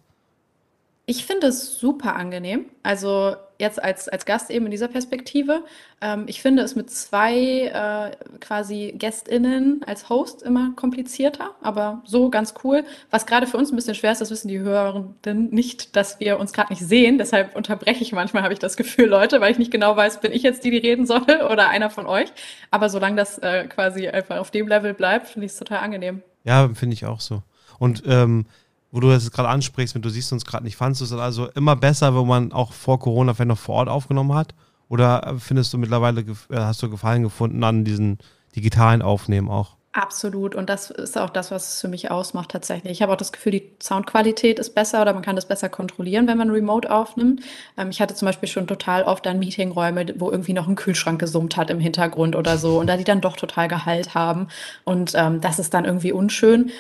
Ich 1.06 1.26
finde 1.26 1.48
es 1.48 1.80
super 1.80 2.16
angenehm. 2.16 2.66
Also 2.84 3.36
jetzt 3.64 3.84
als, 3.84 4.08
als 4.08 4.26
Gast 4.26 4.52
eben 4.52 4.66
in 4.66 4.72
dieser 4.72 4.88
Perspektive. 4.88 5.64
Ähm, 6.02 6.26
ich 6.28 6.42
finde 6.42 6.62
es 6.62 6.76
mit 6.76 6.92
zwei 6.92 7.32
äh, 7.34 8.38
quasi 8.40 8.94
GästInnen 8.96 9.82
als 9.88 10.10
Host 10.10 10.44
immer 10.44 10.74
komplizierter, 10.76 11.56
aber 11.62 12.04
so 12.06 12.30
ganz 12.30 12.54
cool. 12.64 12.84
Was 13.10 13.26
gerade 13.26 13.48
für 13.48 13.58
uns 13.58 13.72
ein 13.72 13.76
bisschen 13.76 13.96
schwer 13.96 14.12
ist, 14.12 14.22
das 14.22 14.30
wissen 14.30 14.48
die 14.48 14.60
Hörenden 14.60 15.50
nicht, 15.50 15.96
dass 15.96 16.20
wir 16.20 16.40
uns 16.40 16.54
gerade 16.54 16.72
nicht 16.72 16.84
sehen. 16.86 17.18
Deshalb 17.18 17.56
unterbreche 17.56 18.04
ich 18.04 18.12
manchmal, 18.12 18.44
habe 18.44 18.54
ich 18.54 18.60
das 18.60 18.78
Gefühl, 18.78 19.08
Leute, 19.08 19.42
weil 19.42 19.52
ich 19.52 19.58
nicht 19.58 19.72
genau 19.72 19.96
weiß, 19.96 20.22
bin 20.22 20.32
ich 20.32 20.44
jetzt 20.44 20.64
die, 20.64 20.72
die 20.72 20.78
reden 20.78 21.06
soll 21.06 21.22
oder 21.52 21.70
einer 21.70 21.90
von 21.90 22.06
euch. 22.06 22.30
Aber 22.70 22.90
solange 22.90 23.16
das 23.16 23.40
äh, 23.40 23.66
quasi 23.68 24.08
einfach 24.08 24.38
auf 24.38 24.52
dem 24.52 24.68
Level 24.68 24.94
bleibt, 24.94 25.28
finde 25.28 25.48
ich 25.48 25.54
es 25.54 25.58
total 25.58 25.80
angenehm. 25.80 26.22
Ja, 26.44 26.70
finde 26.74 26.94
ich 26.94 27.06
auch 27.06 27.22
so. 27.22 27.42
Und 27.80 28.04
ähm, 28.06 28.46
wo 28.94 29.00
du 29.00 29.10
das 29.10 29.32
gerade 29.32 29.50
ansprichst, 29.50 29.96
wenn 29.96 30.04
du 30.04 30.10
siehst 30.10 30.32
uns 30.32 30.46
gerade 30.46 30.64
nicht, 30.64 30.78
fandest 30.78 31.02
du 31.02 31.06
es 31.06 31.12
also 31.14 31.48
immer 31.56 31.76
besser, 31.76 32.16
wenn 32.16 32.28
man 32.28 32.52
auch 32.54 32.74
vor 32.74 33.00
Corona 33.00 33.34
vielleicht 33.34 33.48
noch 33.48 33.58
vor 33.58 33.76
Ort 33.76 33.90
aufgenommen 33.90 34.36
hat? 34.36 34.54
Oder 34.88 35.36
findest 35.40 35.74
du 35.74 35.80
mittlerweile, 35.80 36.22
äh, 36.22 36.36
hast 36.52 36.84
du 36.84 36.92
Gefallen 36.92 37.24
gefunden 37.24 37.64
an 37.64 37.84
diesen 37.84 38.20
digitalen 38.56 39.02
Aufnehmen 39.02 39.50
auch? 39.50 39.78
Absolut. 39.94 40.54
Und 40.54 40.70
das 40.70 40.92
ist 40.92 41.18
auch 41.18 41.32
das, 41.32 41.50
was 41.50 41.74
es 41.74 41.82
für 41.82 41.88
mich 41.88 42.12
ausmacht 42.12 42.50
tatsächlich. 42.50 42.92
Ich 42.92 43.02
habe 43.02 43.12
auch 43.14 43.18
das 43.18 43.32
Gefühl, 43.32 43.54
die 43.54 43.72
Soundqualität 43.82 44.60
ist 44.60 44.76
besser 44.76 45.02
oder 45.02 45.14
man 45.14 45.24
kann 45.24 45.36
das 45.36 45.48
besser 45.48 45.70
kontrollieren, 45.70 46.28
wenn 46.28 46.38
man 46.38 46.52
remote 46.52 46.92
aufnimmt. 46.92 47.42
Ähm, 47.78 47.90
ich 47.90 48.00
hatte 48.00 48.14
zum 48.14 48.28
Beispiel 48.28 48.50
schon 48.50 48.68
total 48.68 49.04
oft 49.04 49.26
dann 49.26 49.40
Meetingräume, 49.40 50.14
wo 50.20 50.30
irgendwie 50.30 50.54
noch 50.54 50.68
ein 50.68 50.76
Kühlschrank 50.76 51.20
gesummt 51.20 51.58
hat 51.58 51.72
im 51.72 51.80
Hintergrund 51.80 52.36
oder 52.36 52.60
so 52.60 52.80
und 52.80 52.86
da 52.86 52.98
die 52.98 53.04
dann 53.04 53.22
doch 53.22 53.38
total 53.38 53.68
Gehalt 53.68 54.14
haben. 54.14 54.50
Und 54.84 55.14
ähm, 55.16 55.42
das 55.42 55.58
ist 55.58 55.74
dann 55.74 55.86
irgendwie 55.86 56.12
unschön 56.12 56.72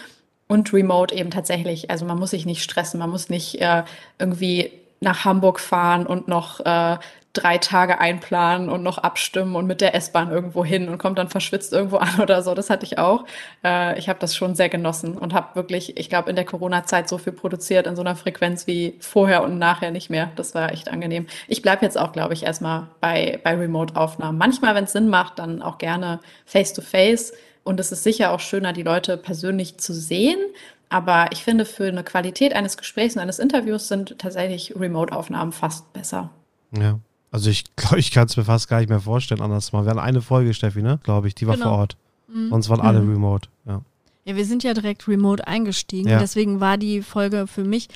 und 0.53 0.71
remote 0.71 1.13
eben 1.13 1.31
tatsächlich. 1.31 1.89
Also 1.89 2.05
man 2.05 2.19
muss 2.19 2.29
sich 2.29 2.45
nicht 2.45 2.63
stressen, 2.63 2.99
man 2.99 3.09
muss 3.09 3.29
nicht 3.29 3.59
äh, 3.59 3.83
irgendwie 4.19 4.71
nach 5.01 5.25
Hamburg 5.25 5.59
fahren 5.59 6.05
und 6.05 6.27
noch 6.27 6.59
äh, 6.61 6.97
drei 7.33 7.57
Tage 7.57 7.99
einplanen 7.99 8.69
und 8.69 8.83
noch 8.83 8.99
abstimmen 8.99 9.55
und 9.55 9.65
mit 9.65 9.81
der 9.81 9.95
S-Bahn 9.95 10.31
irgendwo 10.31 10.63
hin 10.63 10.87
und 10.87 10.99
kommt 10.99 11.17
dann 11.17 11.29
verschwitzt 11.29 11.73
irgendwo 11.73 11.97
an 11.97 12.21
oder 12.21 12.43
so. 12.43 12.53
Das 12.53 12.69
hatte 12.69 12.85
ich 12.85 12.99
auch. 12.99 13.25
Äh, 13.65 13.97
ich 13.97 14.07
habe 14.07 14.19
das 14.19 14.35
schon 14.35 14.53
sehr 14.53 14.69
genossen 14.69 15.17
und 15.17 15.33
habe 15.33 15.55
wirklich, 15.55 15.97
ich 15.97 16.09
glaube, 16.09 16.29
in 16.29 16.35
der 16.35 16.45
Corona-Zeit 16.45 17.09
so 17.09 17.17
viel 17.17 17.33
produziert 17.33 17.87
in 17.87 17.95
so 17.95 18.03
einer 18.03 18.15
Frequenz 18.15 18.67
wie 18.67 18.95
vorher 18.99 19.43
und 19.43 19.57
nachher 19.57 19.89
nicht 19.89 20.11
mehr. 20.11 20.31
Das 20.35 20.53
war 20.53 20.71
echt 20.71 20.89
angenehm. 20.89 21.25
Ich 21.47 21.63
bleibe 21.63 21.83
jetzt 21.83 21.97
auch, 21.97 22.11
glaube 22.11 22.35
ich, 22.35 22.43
erstmal 22.43 22.87
bei, 23.01 23.39
bei 23.43 23.55
Remote-Aufnahmen. 23.55 24.37
Manchmal, 24.37 24.75
wenn 24.75 24.83
es 24.83 24.91
Sinn 24.91 25.09
macht, 25.09 25.39
dann 25.39 25.63
auch 25.63 25.79
gerne 25.79 26.19
face-to-face. 26.45 27.33
-face 27.33 27.37
und 27.63 27.79
es 27.79 27.91
ist 27.91 28.03
sicher 28.03 28.31
auch 28.31 28.39
schöner, 28.39 28.73
die 28.73 28.83
Leute 28.83 29.17
persönlich 29.17 29.77
zu 29.77 29.93
sehen. 29.93 30.39
Aber 30.89 31.31
ich 31.31 31.43
finde, 31.43 31.65
für 31.65 31.85
eine 31.85 32.03
Qualität 32.03 32.53
eines 32.53 32.77
Gesprächs 32.77 33.15
und 33.15 33.21
eines 33.21 33.39
Interviews 33.39 33.87
sind 33.87 34.19
tatsächlich 34.19 34.75
Remote-Aufnahmen 34.75 35.51
fast 35.51 35.91
besser. 35.93 36.29
Ja. 36.77 36.99
Also 37.31 37.49
ich 37.49 37.63
glaube, 37.75 37.99
ich 37.99 38.11
kann 38.11 38.27
es 38.27 38.37
mir 38.37 38.43
fast 38.43 38.67
gar 38.69 38.79
nicht 38.79 38.89
mehr 38.89 38.99
vorstellen, 38.99 39.41
anders 39.41 39.71
mal. 39.71 39.85
Wir 39.85 39.89
hatten 39.89 39.99
eine 39.99 40.21
Folge, 40.21 40.53
Steffi, 40.53 40.81
ne? 40.81 40.99
Glaube 41.03 41.27
ich, 41.27 41.35
die 41.35 41.47
war 41.47 41.55
genau. 41.55 41.69
vor 41.69 41.77
Ort. 41.79 41.97
Mhm. 42.27 42.49
Sonst 42.49 42.69
waren 42.69 42.81
alle 42.81 43.01
mhm. 43.01 43.11
remote, 43.11 43.49
ja. 43.65 43.81
Ja, 44.25 44.37
wir 44.37 44.45
sind 44.45 44.63
ja 44.63 44.73
direkt 44.73 45.07
remote 45.07 45.45
eingestiegen. 45.47 46.07
Ja. 46.09 46.19
Deswegen 46.19 46.61
war 46.61 46.77
die 46.77 47.01
Folge 47.01 47.45
für 47.45 47.65
mich 47.65 47.89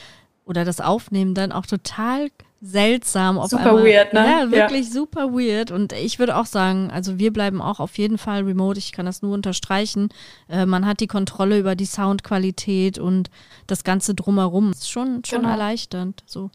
oder 0.43 0.65
das 0.65 0.81
Aufnehmen 0.81 1.33
dann 1.33 1.51
auch 1.51 1.65
total 1.65 2.29
seltsam. 2.61 3.37
Auf 3.37 3.49
super 3.49 3.69
einmal, 3.69 3.85
weird, 3.85 4.13
ne? 4.13 4.25
Ja, 4.25 4.51
wirklich 4.51 4.87
ja. 4.87 4.91
super 4.93 5.31
weird. 5.33 5.71
Und 5.71 5.93
ich 5.93 6.19
würde 6.19 6.35
auch 6.35 6.45
sagen, 6.45 6.89
also 6.91 7.19
wir 7.19 7.31
bleiben 7.31 7.61
auch 7.61 7.79
auf 7.79 7.97
jeden 7.97 8.17
Fall 8.17 8.43
remote. 8.43 8.79
Ich 8.79 8.91
kann 8.91 9.05
das 9.05 9.21
nur 9.21 9.33
unterstreichen. 9.33 10.09
Äh, 10.49 10.65
man 10.65 10.85
hat 10.85 10.99
die 10.99 11.07
Kontrolle 11.07 11.59
über 11.59 11.75
die 11.75 11.85
Soundqualität 11.85 12.97
und 12.99 13.29
das 13.67 13.83
Ganze 13.83 14.15
drumherum. 14.15 14.71
Ist 14.71 14.89
schon, 14.89 15.23
schon 15.25 15.41
genau. 15.41 15.51
erleichternd. 15.51 16.23
So. 16.25 16.49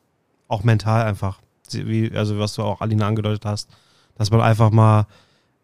Auch 0.49 0.65
mental 0.65 1.05
einfach. 1.05 1.41
Wie, 1.71 2.13
also 2.15 2.39
was 2.39 2.55
du 2.55 2.63
auch 2.63 2.81
Alina 2.81 3.07
angedeutet 3.07 3.45
hast, 3.47 3.71
dass 4.17 4.31
man 4.31 4.41
einfach 4.41 4.71
mal 4.71 5.07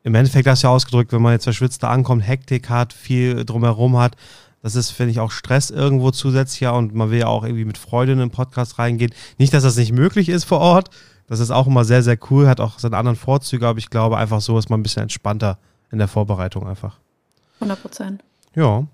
im 0.04 0.14
Endeffekt 0.14 0.46
hast 0.46 0.62
du 0.62 0.68
ja 0.68 0.72
ausgedrückt, 0.72 1.12
wenn 1.12 1.20
man 1.20 1.32
jetzt 1.32 1.44
verschwitzt 1.44 1.82
da 1.82 1.90
ankommt, 1.90 2.26
Hektik 2.26 2.70
hat, 2.70 2.94
viel 2.94 3.44
drumherum 3.44 3.98
hat, 3.98 4.16
das 4.62 4.74
ist, 4.74 4.90
finde 4.90 5.12
ich, 5.12 5.20
auch 5.20 5.30
Stress 5.30 5.70
irgendwo 5.70 6.10
zusätzlicher 6.10 6.74
und 6.74 6.94
man 6.94 7.10
will 7.10 7.20
ja 7.20 7.26
auch 7.26 7.44
irgendwie 7.44 7.64
mit 7.64 7.78
Freude 7.78 8.12
in 8.12 8.18
den 8.18 8.30
Podcast 8.30 8.78
reingehen. 8.78 9.12
Nicht, 9.38 9.54
dass 9.54 9.62
das 9.62 9.76
nicht 9.76 9.92
möglich 9.92 10.28
ist 10.28 10.44
vor 10.44 10.60
Ort. 10.60 10.90
Das 11.26 11.40
ist 11.40 11.50
auch 11.50 11.66
immer 11.66 11.84
sehr, 11.84 12.02
sehr 12.02 12.18
cool, 12.30 12.48
hat 12.48 12.60
auch 12.60 12.78
seine 12.78 12.96
anderen 12.96 13.16
Vorzüge, 13.16 13.66
aber 13.66 13.78
ich 13.78 13.90
glaube 13.90 14.16
einfach 14.16 14.40
so 14.40 14.58
ist 14.58 14.70
man 14.70 14.80
ein 14.80 14.82
bisschen 14.82 15.02
entspannter 15.02 15.58
in 15.92 15.98
der 15.98 16.08
Vorbereitung 16.08 16.66
einfach. 16.66 16.98
100 17.56 17.80
Prozent. 17.80 18.24
Ja, 18.54 18.86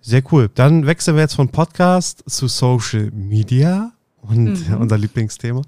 sehr 0.00 0.22
cool. 0.32 0.50
Dann 0.54 0.86
wechseln 0.86 1.16
wir 1.16 1.22
jetzt 1.22 1.34
von 1.34 1.48
Podcast 1.48 2.24
zu 2.26 2.48
Social 2.48 3.10
Media 3.12 3.92
und 4.22 4.68
mhm. 4.68 4.76
unser 4.80 4.98
Lieblingsthema. 4.98 5.62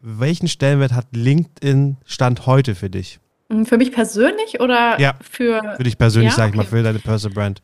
Welchen 0.00 0.48
Stellenwert 0.48 0.92
hat 0.92 1.06
LinkedIn 1.12 1.96
Stand 2.04 2.46
heute 2.46 2.74
für 2.74 2.90
dich? 2.90 3.18
Für 3.64 3.76
mich 3.76 3.92
persönlich 3.92 4.60
oder 4.60 5.00
ja, 5.00 5.14
für. 5.20 5.74
Für 5.76 5.84
dich 5.84 5.98
persönlich, 5.98 6.32
ja? 6.32 6.36
sag 6.36 6.50
ich 6.50 6.56
mal, 6.56 6.66
für 6.66 6.82
deine 6.82 6.98
Personal 6.98 7.34
Brand. 7.34 7.62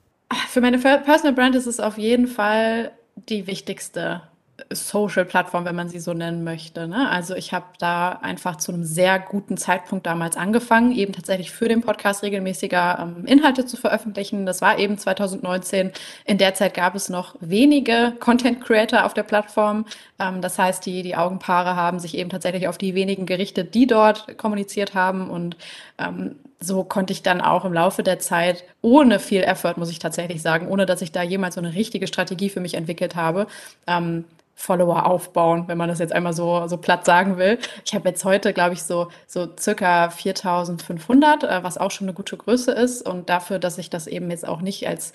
Für 0.48 0.60
meine 0.60 0.78
Personal 0.78 1.32
Brand 1.32 1.54
ist 1.54 1.66
es 1.66 1.80
auf 1.80 1.98
jeden 1.98 2.26
Fall 2.26 2.92
die 3.16 3.46
wichtigste 3.46 4.22
Social-Plattform, 4.70 5.64
wenn 5.64 5.74
man 5.74 5.88
sie 5.88 5.98
so 5.98 6.12
nennen 6.12 6.44
möchte. 6.44 6.86
Ne? 6.86 7.08
Also 7.08 7.34
ich 7.34 7.52
habe 7.52 7.66
da 7.78 8.12
einfach 8.22 8.56
zu 8.56 8.72
einem 8.72 8.84
sehr 8.84 9.18
guten 9.18 9.56
Zeitpunkt 9.56 10.06
damals 10.06 10.36
angefangen, 10.36 10.92
eben 10.92 11.12
tatsächlich 11.12 11.50
für 11.50 11.68
den 11.68 11.80
Podcast 11.80 12.22
regelmäßiger 12.22 12.98
ähm, 13.00 13.26
Inhalte 13.26 13.66
zu 13.66 13.76
veröffentlichen. 13.76 14.46
Das 14.46 14.62
war 14.62 14.78
eben 14.78 14.98
2019. 14.98 15.92
In 16.24 16.38
der 16.38 16.54
Zeit 16.54 16.74
gab 16.74 16.94
es 16.94 17.08
noch 17.08 17.34
wenige 17.40 18.14
Content-Creator 18.20 19.04
auf 19.04 19.14
der 19.14 19.24
Plattform. 19.24 19.86
Ähm, 20.18 20.40
das 20.40 20.58
heißt, 20.58 20.84
die, 20.86 21.02
die 21.02 21.16
Augenpaare 21.16 21.76
haben 21.76 21.98
sich 21.98 22.16
eben 22.16 22.30
tatsächlich 22.30 22.68
auf 22.68 22.78
die 22.78 22.94
wenigen 22.94 23.26
gerichtet, 23.26 23.74
die 23.74 23.86
dort 23.86 24.38
kommuniziert 24.38 24.94
haben 24.94 25.30
und 25.30 25.56
ähm, 25.98 26.36
so 26.62 26.84
konnte 26.84 27.12
ich 27.12 27.22
dann 27.22 27.40
auch 27.40 27.64
im 27.64 27.72
Laufe 27.72 28.02
der 28.02 28.18
Zeit 28.18 28.64
ohne 28.80 29.18
viel 29.18 29.42
Effort, 29.42 29.74
muss 29.76 29.90
ich 29.90 29.98
tatsächlich 29.98 30.42
sagen, 30.42 30.68
ohne 30.68 30.86
dass 30.86 31.02
ich 31.02 31.12
da 31.12 31.22
jemals 31.22 31.54
so 31.56 31.60
eine 31.60 31.74
richtige 31.74 32.06
Strategie 32.06 32.48
für 32.48 32.60
mich 32.60 32.74
entwickelt 32.74 33.16
habe, 33.16 33.46
ähm, 33.86 34.24
Follower 34.54 35.06
aufbauen, 35.06 35.64
wenn 35.66 35.78
man 35.78 35.88
das 35.88 35.98
jetzt 35.98 36.12
einmal 36.12 36.34
so, 36.34 36.68
so 36.68 36.76
platt 36.76 37.04
sagen 37.04 37.36
will. 37.36 37.58
Ich 37.84 37.94
habe 37.94 38.08
jetzt 38.08 38.24
heute, 38.24 38.52
glaube 38.52 38.74
ich, 38.74 38.82
so, 38.82 39.08
so 39.26 39.48
circa 39.58 40.10
4500, 40.10 41.44
äh, 41.44 41.64
was 41.64 41.78
auch 41.78 41.90
schon 41.90 42.06
eine 42.06 42.14
gute 42.14 42.36
Größe 42.36 42.70
ist. 42.70 43.02
Und 43.02 43.28
dafür, 43.28 43.58
dass 43.58 43.78
ich 43.78 43.90
das 43.90 44.06
eben 44.06 44.30
jetzt 44.30 44.46
auch 44.46 44.60
nicht 44.60 44.86
als, 44.86 45.12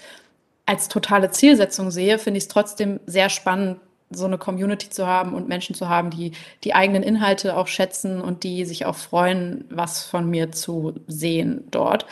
als 0.65 0.89
totale 0.89 1.31
Zielsetzung 1.31 1.91
sehe, 1.91 2.19
finde 2.19 2.39
ich 2.39 2.45
es 2.45 2.47
trotzdem 2.49 2.99
sehr 3.05 3.29
spannend, 3.29 3.79
so 4.09 4.25
eine 4.25 4.37
Community 4.37 4.89
zu 4.89 5.05
haben 5.05 5.33
und 5.33 5.47
Menschen 5.47 5.75
zu 5.75 5.89
haben, 5.89 6.09
die 6.09 6.31
die 6.63 6.73
eigenen 6.73 7.03
Inhalte 7.03 7.57
auch 7.57 7.67
schätzen 7.67 8.21
und 8.21 8.43
die 8.43 8.65
sich 8.65 8.85
auch 8.85 8.95
freuen, 8.95 9.65
was 9.69 10.05
von 10.05 10.29
mir 10.29 10.51
zu 10.51 10.95
sehen 11.07 11.67
dort. 11.71 12.05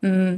Mm, 0.00 0.36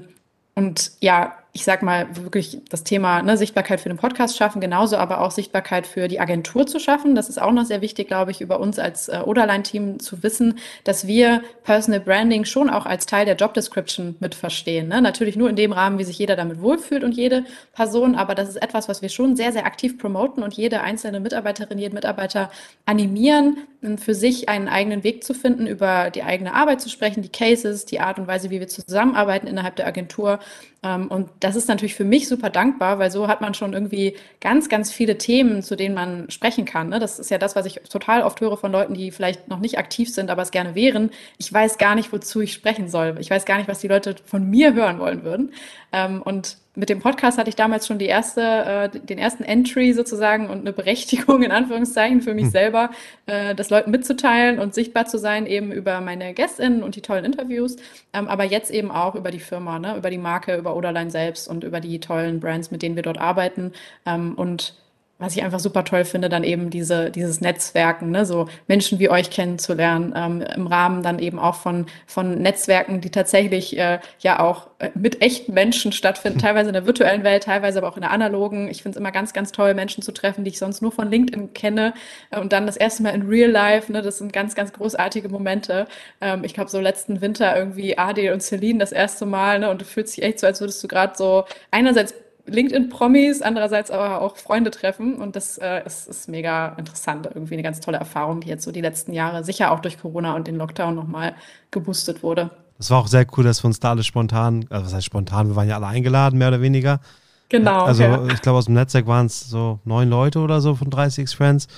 und 0.55 0.93
ja, 1.01 1.37
ich 1.57 1.63
sag 1.63 1.85
mal, 1.85 2.09
wirklich 2.17 2.59
das 2.69 2.83
Thema 2.83 3.23
ne, 3.23 3.37
Sichtbarkeit 3.37 3.81
für 3.81 3.89
den 3.89 3.97
Podcast 3.97 4.37
schaffen, 4.37 4.61
genauso 4.61 4.97
aber 4.97 5.21
auch 5.21 5.31
Sichtbarkeit 5.31 5.87
für 5.87 6.09
die 6.09 6.19
Agentur 6.19 6.67
zu 6.67 6.81
schaffen. 6.81 7.15
Das 7.15 7.29
ist 7.29 7.41
auch 7.41 7.53
noch 7.53 7.65
sehr 7.65 7.81
wichtig, 7.81 8.09
glaube 8.09 8.33
ich, 8.33 8.41
über 8.41 8.59
uns 8.59 8.81
als 8.81 9.09
äh, 9.09 9.21
Oderline-Team 9.25 10.01
zu 10.01 10.25
wissen, 10.25 10.59
dass 10.83 11.07
wir 11.07 11.43
Personal 11.63 12.01
Branding 12.01 12.45
schon 12.45 12.69
auch 12.69 12.87
als 12.87 13.07
Teil 13.07 13.25
der 13.25 13.37
Job 13.37 13.55
Description 13.55 14.17
mit 14.19 14.35
verstehen. 14.35 14.89
Ne? 14.89 15.01
Natürlich 15.01 15.37
nur 15.37 15.49
in 15.49 15.55
dem 15.55 15.71
Rahmen, 15.71 16.01
wie 16.01 16.05
sich 16.05 16.19
jeder 16.19 16.35
damit 16.35 16.61
wohlfühlt 16.61 17.05
und 17.05 17.13
jede 17.13 17.45
Person, 17.73 18.17
aber 18.17 18.35
das 18.35 18.49
ist 18.49 18.61
etwas, 18.61 18.89
was 18.89 19.01
wir 19.01 19.09
schon 19.09 19.37
sehr, 19.37 19.53
sehr 19.53 19.65
aktiv 19.65 19.97
promoten 19.97 20.43
und 20.43 20.55
jede 20.55 20.81
einzelne 20.81 21.21
Mitarbeiterin, 21.21 21.79
jeden 21.79 21.95
Mitarbeiter 21.95 22.51
animieren, 22.85 23.59
für 23.99 24.15
sich 24.15 24.49
einen 24.49 24.69
eigenen 24.69 25.05
Weg 25.05 25.23
zu 25.23 25.35
finden, 25.35 25.67
über 25.67 26.11
die 26.11 26.23
eigene 26.23 26.55
Arbeit 26.55 26.81
zu 26.81 26.89
sprechen, 26.89 27.23
die 27.23 27.29
Cases, 27.29 27.85
die 27.85 28.01
Art 28.01 28.19
und 28.19 28.27
Weise, 28.27 28.51
wie 28.51 28.59
wir 28.59 28.67
zusammenarbeiten 28.67 29.47
innerhalb 29.47 29.77
der 29.77 29.87
Agentur. 29.87 30.41
Ähm, 30.85 31.09
und 31.09 31.31
das 31.41 31.57
ist 31.57 31.69
natürlich 31.69 31.95
für 31.95 32.05
mich 32.05 32.29
super 32.29 32.51
dankbar, 32.51 32.99
weil 32.99 33.11
so 33.11 33.27
hat 33.27 33.41
man 33.41 33.55
schon 33.55 33.73
irgendwie 33.73 34.17
ganz, 34.41 34.69
ganz 34.69 34.93
viele 34.93 35.17
Themen, 35.19 35.63
zu 35.63 35.77
denen 35.77 35.95
man 35.95 36.31
sprechen 36.31 36.67
kann. 36.67 36.91
Ne? 36.91 36.99
Das 37.01 37.19
ist 37.19 37.31
ja 37.31 37.39
das, 37.39 37.57
was 37.57 37.67
ich 37.67 37.81
total 37.89 38.23
oft 38.23 38.41
höre 38.41 38.57
von 38.59 38.71
Leuten, 38.71 38.95
die 38.95 39.11
vielleicht 39.11 39.49
noch 39.49 39.61
nicht 39.61 39.79
aktiv 39.79 40.13
sind, 40.13 40.31
aber 40.31 40.43
es 40.43 40.51
gerne 40.51 40.75
wären. 40.75 41.11
Ich 41.39 41.51
weiß 41.53 41.79
gar 41.79 41.95
nicht, 41.95 42.13
wozu 42.13 42.43
ich 42.43 42.53
sprechen 42.53 42.89
soll. 42.89 43.17
Ich 43.19 43.31
weiß 43.31 43.47
gar 43.47 43.57
nicht, 43.57 43.69
was 43.69 43.81
die 43.81 43.89
Leute 43.89 44.17
von 44.27 44.49
mir 44.49 44.75
hören 44.75 44.99
wollen 44.99 45.25
würden. 45.25 45.55
Ähm, 45.93 46.21
und 46.23 46.59
mit 46.77 46.89
dem 46.89 47.01
Podcast 47.01 47.39
hatte 47.39 47.49
ich 47.49 47.57
damals 47.57 47.87
schon 47.87 47.99
die 47.99 48.07
erste, 48.07 48.41
äh, 48.41 48.99
den 48.99 49.19
ersten 49.19 49.45
Entry 49.45 49.93
sozusagen 49.93 50.49
und 50.49 50.61
eine 50.61 50.73
Berechtigung 50.73 51.43
in 51.43 51.53
Anführungszeichen 51.53 52.21
für 52.21 52.35
mich 52.35 52.47
hm. 52.47 52.51
selber, 52.51 52.91
äh, 53.27 53.55
das 53.55 53.71
Leuten 53.71 53.91
mitzuteilen 53.91 54.59
und 54.59 54.75
sichtbar 54.75 55.07
zu 55.07 55.19
sein, 55.19 55.47
eben 55.47 55.73
über 55.73 56.01
meine 56.01 56.35
GästInnen 56.35 56.83
und 56.83 56.97
die 56.97 57.03
tollen 57.03 57.25
Interviews, 57.25 57.77
ähm, 58.13 58.29
aber 58.29 58.45
jetzt 58.45 58.71
eben 58.71 58.91
auch 58.91 59.15
über 59.15 59.31
die 59.31 59.41
Firma, 59.41 59.79
ne, 59.79 59.97
über 59.97 60.11
die 60.11 60.19
Marke, 60.19 60.57
über 60.57 60.75
Oderline 60.77 61.11
selbst 61.11 61.49
und 61.49 61.65
über 61.65 61.81
die 61.81 62.01
tollen 62.01 62.41
Brands, 62.41 62.71
mit 62.71 62.83
denen 62.83 62.97
wir 62.97 63.03
dort 63.03 63.19
arbeiten. 63.19 63.73
Ähm, 64.07 64.35
und 64.35 64.75
was 65.19 65.37
ich 65.37 65.45
einfach 65.45 65.61
super 65.61 65.85
toll 65.85 66.05
finde, 66.05 66.29
dann 66.29 66.43
eben 66.43 66.71
diese, 66.71 67.11
dieses 67.11 67.41
Netzwerken, 67.41 68.11
ne? 68.11 68.27
so 68.27 68.49
Menschen 68.67 68.99
wie 68.99 69.09
euch 69.09 69.31
kennenzulernen, 69.31 70.13
ähm, 70.17 70.41
im 70.43 70.67
Rahmen 70.67 71.05
dann 71.05 71.21
eben 71.21 71.39
auch 71.39 71.55
von, 71.55 71.87
von 72.07 72.43
Netzwerken, 72.43 73.01
die 73.01 73.11
tatsächlich 73.11 73.79
äh, 73.79 74.01
ja 74.19 74.41
auch 74.41 74.71
äh, 74.81 74.91
mit 74.95 75.23
echten 75.23 75.55
Menschen 75.55 75.93
stattfinden, 75.93 76.39
teilweise 76.41 76.71
in 76.71 76.75
der 76.75 76.87
virtuellen 76.87 77.23
Welt, 77.23 77.45
teilweise 77.45 77.79
aber 77.79 77.89
auch 77.89 77.97
in 77.97 78.03
der 78.03 78.11
analogen. 78.11 78.69
Ich 78.69 78.83
finde 78.83 78.97
es 78.97 79.01
immer 79.01 79.13
ganz, 79.13 79.33
ganz 79.33 79.53
toll, 79.53 79.73
Menschen 79.75 80.03
zu 80.03 80.11
treffen, 80.11 80.43
die 80.43 80.51
ich 80.51 80.59
sonst 80.59 80.83
nur 80.83 80.91
von 80.91 81.09
LinkedIn 81.09 81.55
kenne 81.55 81.95
äh, 82.31 82.41
und 82.41 82.53
dann 82.53 82.67
das 82.67 82.77
erste 82.77 83.05
Mal 83.05 83.11
in 83.11 83.23
Real 83.23 83.51
Life, 83.51 83.93
ne? 83.93 84.03
das 84.03 84.19
sind 84.19 84.33
ganz, 84.33 84.57
ganz 84.57 84.73
großartige 84.73 85.29
Momente. 85.29 85.87
Ähm, 86.21 86.43
ich 86.43 86.55
glaube, 86.55 86.71
so 86.71 86.81
letzten 86.81 87.21
Winter 87.21 87.57
irgendwie 87.57 87.97
Adel 87.97 88.33
und 88.33 88.43
Celine 88.43 88.81
das 88.81 88.91
erste 88.91 89.27
Mal 89.27 89.61
ne? 89.61 89.71
und 89.71 89.81
du 89.81 89.85
fühlst 89.85 90.17
dich 90.17 90.25
echt 90.25 90.41
so, 90.41 90.49
als 90.49 90.61
würdest 90.61 90.83
du 90.83 90.89
gerade 90.89 91.15
so 91.17 91.45
einerseits 91.71 92.15
LinkedIn-Promis, 92.47 93.43
andererseits 93.43 93.91
aber 93.91 94.21
auch 94.21 94.37
Freunde 94.37 94.71
treffen. 94.71 95.17
Und 95.17 95.37
das 95.37 95.59
äh, 95.59 95.85
ist, 95.85 96.09
ist 96.09 96.29
mega 96.29 96.75
interessant. 96.77 97.27
Irgendwie 97.27 97.55
eine 97.55 97.63
ganz 97.63 97.81
tolle 97.81 97.99
Erfahrung, 97.99 98.41
die 98.41 98.49
jetzt 98.49 98.65
so 98.65 98.73
die 98.73 98.81
letzten 98.81 99.13
Jahre 99.13 99.45
sicher 99.45 99.73
auch 99.73 99.81
durch 99.81 100.01
Corona 100.01 100.35
und 100.35 100.47
den 100.47 100.57
Lockdown 100.57 100.95
nochmal 100.95 101.35
geboostet 101.71 102.23
wurde. 102.23 102.51
Das 102.79 102.91
war 102.91 102.99
auch 102.99 103.07
sehr 103.07 103.27
cool, 103.37 103.45
dass 103.45 103.63
wir 103.63 103.69
uns 103.69 103.81
da 103.81 103.91
alle 103.91 104.03
spontan, 104.03 104.67
also 104.69 104.87
was 104.87 104.95
heißt 104.95 105.07
spontan, 105.07 105.49
wir 105.49 105.57
waren 105.57 105.69
ja 105.69 105.77
alle 105.77 105.87
eingeladen, 105.87 106.39
mehr 106.39 106.49
oder 106.49 106.61
weniger. 106.61 107.01
Genau. 107.49 107.85
Also 107.85 108.03
ja. 108.03 108.27
ich 108.27 108.43
glaube, 108.43 108.59
aus 108.59 108.65
dem 108.65 108.75
Netzwerk 108.75 109.07
waren 109.07 109.27
es 109.27 109.49
so 109.49 109.79
neun 109.85 110.11
Leute 110.11 110.41
oder 110.41 110.61
so 110.61 110.75
von 110.75 110.91
30 110.91 111.31
Friends. 111.31 111.69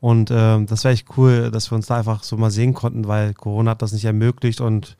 Und 0.00 0.30
ähm, 0.32 0.66
das 0.66 0.84
wäre 0.84 0.94
echt 0.94 1.08
cool, 1.16 1.50
dass 1.50 1.70
wir 1.70 1.76
uns 1.76 1.86
da 1.86 1.96
einfach 1.96 2.22
so 2.22 2.36
mal 2.36 2.50
sehen 2.50 2.72
konnten, 2.72 3.08
weil 3.08 3.34
Corona 3.34 3.72
hat 3.72 3.82
das 3.82 3.92
nicht 3.92 4.04
ermöglicht 4.04 4.60
und 4.60 4.96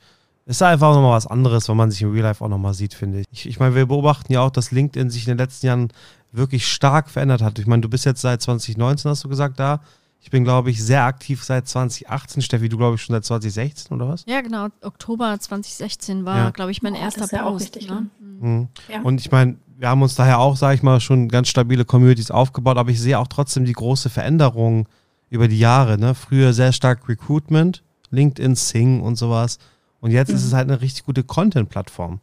ist 0.49 0.63
einfach 0.63 0.95
nochmal 0.95 1.15
was 1.15 1.27
anderes, 1.27 1.69
wenn 1.69 1.77
man 1.77 1.91
sich 1.91 2.01
im 2.01 2.11
Real 2.11 2.23
Life 2.23 2.43
auch 2.43 2.49
nochmal 2.49 2.73
sieht, 2.73 2.93
finde 2.93 3.19
ich. 3.19 3.27
ich. 3.31 3.45
Ich 3.45 3.59
meine, 3.59 3.75
wir 3.75 3.85
beobachten 3.85 4.33
ja 4.33 4.41
auch, 4.41 4.49
dass 4.49 4.71
LinkedIn 4.71 5.09
sich 5.11 5.27
in 5.27 5.31
den 5.31 5.37
letzten 5.37 5.67
Jahren 5.67 5.89
wirklich 6.31 6.67
stark 6.67 7.09
verändert 7.09 7.41
hat. 7.41 7.59
Ich 7.59 7.67
meine, 7.67 7.81
du 7.81 7.89
bist 7.89 8.05
jetzt 8.05 8.21
seit 8.21 8.41
2019, 8.41 9.11
hast 9.11 9.23
du 9.23 9.29
gesagt, 9.29 9.59
da. 9.59 9.81
Ich 10.21 10.31
bin, 10.31 10.43
glaube 10.43 10.69
ich, 10.69 10.83
sehr 10.83 11.03
aktiv 11.05 11.43
seit 11.43 11.67
2018. 11.67 12.41
Steffi, 12.41 12.67
du, 12.67 12.77
glaube 12.77 12.95
ich, 12.95 13.01
schon 13.01 13.13
seit 13.13 13.25
2016 13.25 13.95
oder 13.95 14.09
was? 14.09 14.25
Ja, 14.27 14.41
genau. 14.41 14.67
Oktober 14.81 15.37
2016 15.39 16.25
war, 16.25 16.37
ja. 16.37 16.49
glaube 16.49 16.71
ich, 16.71 16.81
mein 16.81 16.93
oh, 16.93 16.97
erster 16.97 17.21
das 17.21 17.31
ist 17.31 17.39
Post. 17.39 17.75
Richtig, 17.75 17.89
ne? 17.89 18.07
ne? 18.19 18.47
Mhm. 18.47 18.67
Ja. 18.91 19.01
Und 19.01 19.21
ich 19.21 19.31
meine, 19.31 19.57
wir 19.77 19.87
haben 19.87 20.01
uns 20.01 20.15
daher 20.15 20.39
auch, 20.39 20.57
sage 20.57 20.75
ich 20.75 20.83
mal, 20.83 20.99
schon 20.99 21.29
ganz 21.29 21.47
stabile 21.47 21.85
Communities 21.85 22.31
aufgebaut, 22.31 22.77
aber 22.77 22.89
ich 22.89 22.99
sehe 22.99 23.17
auch 23.17 23.27
trotzdem 23.27 23.63
die 23.65 23.73
große 23.73 24.09
Veränderung 24.09 24.89
über 25.29 25.47
die 25.47 25.59
Jahre. 25.59 25.97
Ne? 25.97 26.15
Früher 26.15 26.53
sehr 26.53 26.73
stark 26.73 27.07
Recruitment, 27.07 27.83
LinkedIn, 28.09 28.55
Sing 28.55 28.99
und 29.01 29.15
sowas. 29.15 29.57
Und 30.01 30.11
jetzt 30.11 30.29
mhm. 30.29 30.35
ist 30.35 30.45
es 30.45 30.51
mhm. 30.51 30.57
halt 30.57 30.69
eine 30.69 30.81
richtig 30.81 31.05
gute 31.05 31.23
Content-Plattform. 31.23 32.19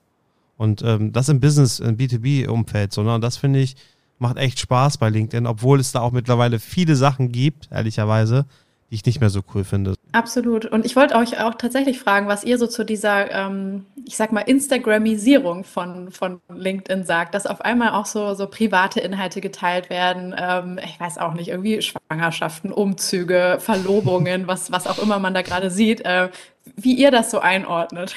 Und 0.57 0.83
ähm, 0.83 1.12
das 1.12 1.29
im 1.29 1.41
Business, 1.41 1.81
im 1.81 1.97
B2B-Umfeld, 1.97 2.93
so, 2.93 3.03
ne? 3.03 3.14
Und 3.14 3.20
das 3.22 3.37
finde 3.37 3.61
ich, 3.61 3.77
macht 4.18 4.39
echt 4.39 4.59
Spaß 4.61 4.99
bei 4.99 5.11
LinkedIn, 5.11 5.47
obwohl 5.47 5.81
es 5.81 5.93
da 5.93 6.01
auch 6.01 6.12
mittlerweile 6.12 6.59
viele 6.59 6.97
Sachen 6.97 7.31
gibt, 7.31 7.68
ehrlicherweise, 7.70 8.47
die 8.91 8.95
ich 8.95 9.05
nicht 9.05 9.20
mehr 9.20 9.31
so 9.31 9.43
cool 9.55 9.64
finde. 9.64 9.95
Absolut. 10.12 10.64
Und 10.64 10.87
ich 10.87 10.97
wollte 10.97 11.16
euch 11.16 11.41
auch 11.41 11.55
tatsächlich 11.57 11.99
fragen, 11.99 12.29
was 12.29 12.45
ihr 12.45 12.57
so 12.57 12.66
zu 12.66 12.85
dieser, 12.85 13.31
ähm, 13.31 13.85
ich 14.07 14.16
sag 14.16 14.33
mal, 14.33 14.41
Instagramisierung 14.43 15.64
von, 15.64 16.11
von 16.11 16.41
LinkedIn 16.49 17.05
sagt, 17.05 17.35
dass 17.35 17.47
auf 17.47 17.61
einmal 17.61 17.91
auch 17.91 18.07
so, 18.07 18.33
so 18.35 18.47
private 18.47 19.01
Inhalte 19.01 19.41
geteilt 19.41 19.91
werden. 19.91 20.35
Ähm, 20.39 20.79
ich 20.83 20.99
weiß 20.99 21.18
auch 21.18 21.35
nicht, 21.35 21.49
irgendwie 21.49 21.83
Schwangerschaften, 21.83 22.72
Umzüge, 22.72 23.59
Verlobungen, 23.61 24.47
was, 24.47 24.72
was 24.72 24.87
auch 24.87 24.99
immer 24.99 25.18
man 25.18 25.35
da 25.35 25.43
gerade 25.43 25.70
sieht. 25.70 26.03
Äh, 26.03 26.31
wie 26.75 26.95
ihr 26.95 27.11
das 27.11 27.31
so 27.31 27.39
einordnet. 27.39 28.14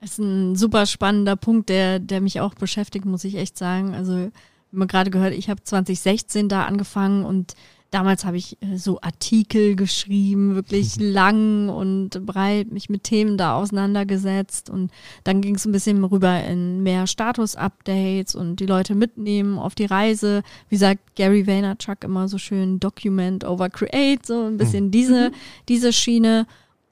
Das 0.00 0.10
ist 0.12 0.18
ein 0.18 0.56
super 0.56 0.86
spannender 0.86 1.36
Punkt, 1.36 1.68
der, 1.68 1.98
der 1.98 2.20
mich 2.20 2.40
auch 2.40 2.54
beschäftigt, 2.54 3.04
muss 3.04 3.24
ich 3.24 3.36
echt 3.36 3.56
sagen. 3.56 3.94
Also, 3.94 4.30
wie 4.70 4.76
man 4.76 4.88
gerade 4.88 5.10
gehört, 5.10 5.34
ich 5.34 5.48
habe 5.48 5.62
2016 5.62 6.48
da 6.48 6.64
angefangen 6.64 7.24
und 7.24 7.54
damals 7.90 8.24
habe 8.24 8.36
ich 8.36 8.60
äh, 8.62 8.76
so 8.76 9.00
Artikel 9.00 9.76
geschrieben, 9.76 10.54
wirklich 10.54 10.96
lang 10.98 11.68
und 11.68 12.26
breit, 12.26 12.70
mich 12.70 12.88
mit 12.88 13.04
Themen 13.04 13.38
da 13.38 13.56
auseinandergesetzt 13.56 14.70
und 14.70 14.90
dann 15.24 15.40
ging 15.40 15.54
es 15.54 15.64
ein 15.64 15.72
bisschen 15.72 16.04
rüber 16.04 16.44
in 16.44 16.82
mehr 16.82 17.06
Status-Updates 17.06 18.34
und 18.34 18.56
die 18.56 18.66
Leute 18.66 18.94
mitnehmen 18.94 19.58
auf 19.58 19.74
die 19.74 19.86
Reise. 19.86 20.42
Wie 20.68 20.76
sagt 20.76 21.16
Gary 21.16 21.46
Vaynerchuk 21.46 22.04
immer 22.04 22.28
so 22.28 22.38
schön, 22.38 22.80
Document 22.80 23.44
over 23.44 23.70
Create, 23.70 24.24
so 24.26 24.44
ein 24.44 24.56
bisschen 24.56 24.86
mhm. 24.86 24.90
diese, 24.90 25.32
diese 25.68 25.92
Schiene. 25.92 26.46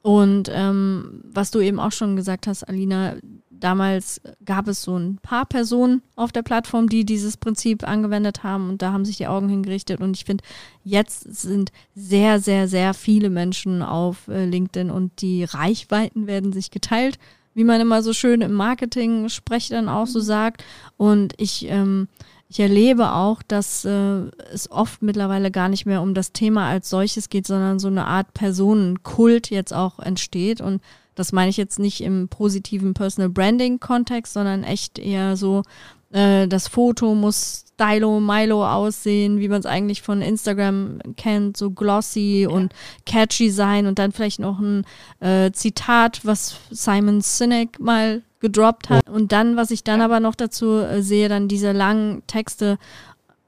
Und 0.05 0.51
ähm, 0.53 1.23
was 1.33 1.49
du 1.49 1.59
eben 1.61 1.79
auch 1.79 1.91
schon 1.91 2.15
gesagt 2.15 2.45
hast, 2.45 2.61
Alina, 2.69 3.15
damals 3.49 4.21
gab 4.45 4.67
es 4.67 4.83
so 4.83 4.95
ein 4.95 5.17
paar 5.17 5.47
Personen 5.47 6.03
auf 6.15 6.31
der 6.31 6.43
Plattform, 6.43 6.89
die 6.89 7.05
dieses 7.05 7.37
Prinzip 7.37 7.83
angewendet 7.83 8.43
haben 8.43 8.69
und 8.69 8.83
da 8.83 8.91
haben 8.91 9.03
sich 9.03 9.17
die 9.17 9.25
Augen 9.25 9.49
hingerichtet. 9.49 10.01
Und 10.01 10.15
ich 10.15 10.23
finde, 10.23 10.43
jetzt 10.83 11.21
sind 11.21 11.71
sehr, 11.95 12.39
sehr, 12.39 12.67
sehr 12.67 12.93
viele 12.93 13.31
Menschen 13.31 13.81
auf 13.81 14.27
äh, 14.27 14.45
LinkedIn 14.45 14.91
und 14.91 15.23
die 15.23 15.43
Reichweiten 15.43 16.27
werden 16.27 16.53
sich 16.53 16.69
geteilt, 16.69 17.17
wie 17.55 17.63
man 17.63 17.81
immer 17.81 18.03
so 18.03 18.13
schön 18.13 18.41
im 18.41 18.53
Marketing 18.53 19.27
spreche 19.29 19.73
dann 19.73 19.89
auch 19.89 20.05
so 20.05 20.19
sagt. 20.19 20.63
Und 20.97 21.33
ich 21.37 21.65
ähm, 21.67 22.09
ich 22.47 22.59
erlebe 22.59 23.13
auch, 23.13 23.41
dass 23.41 23.85
äh, 23.85 24.21
es 24.53 24.69
oft 24.69 25.01
mittlerweile 25.01 25.51
gar 25.51 25.67
nicht 25.67 25.85
mehr 25.85 26.01
um 26.01 26.13
das 26.13 26.31
Thema 26.31 26.67
als 26.67 26.89
solches 26.89 27.29
geht, 27.29 27.47
sondern 27.47 27.79
so 27.79 27.87
eine 27.87 28.05
Art 28.05 28.33
Personenkult 28.33 29.49
jetzt 29.49 29.73
auch 29.73 29.99
entsteht. 29.99 30.61
Und 30.61 30.81
das 31.15 31.31
meine 31.31 31.49
ich 31.49 31.57
jetzt 31.57 31.79
nicht 31.79 32.01
im 32.01 32.27
positiven 32.27 32.93
Personal 32.93 33.29
Branding 33.29 33.79
Kontext, 33.79 34.33
sondern 34.33 34.63
echt 34.63 34.99
eher 34.99 35.37
so, 35.37 35.63
äh, 36.11 36.47
das 36.47 36.67
Foto 36.67 37.15
muss 37.15 37.65
Stylo, 37.73 38.19
Milo 38.19 38.65
aussehen, 38.65 39.39
wie 39.39 39.49
man 39.49 39.59
es 39.59 39.65
eigentlich 39.65 40.01
von 40.01 40.21
Instagram 40.21 40.99
kennt, 41.17 41.57
so 41.57 41.71
glossy 41.71 42.43
ja. 42.43 42.49
und 42.49 42.73
catchy 43.05 43.49
sein 43.49 43.85
und 43.85 43.99
dann 43.99 44.13
vielleicht 44.13 44.39
noch 44.39 44.59
ein 44.59 44.85
äh, 45.19 45.51
Zitat, 45.51 46.21
was 46.23 46.57
Simon 46.69 47.19
Sinek 47.21 47.79
mal 47.79 48.21
gedroppt 48.45 48.89
hat. 48.89 49.09
Und 49.09 49.31
dann, 49.31 49.57
was 49.57 49.71
ich 49.71 49.83
dann 49.83 50.01
aber 50.01 50.19
noch 50.19 50.35
dazu 50.35 50.77
äh, 50.77 51.01
sehe, 51.01 51.29
dann 51.29 51.47
diese 51.47 51.71
langen 51.71 52.21
Texte. 52.27 52.77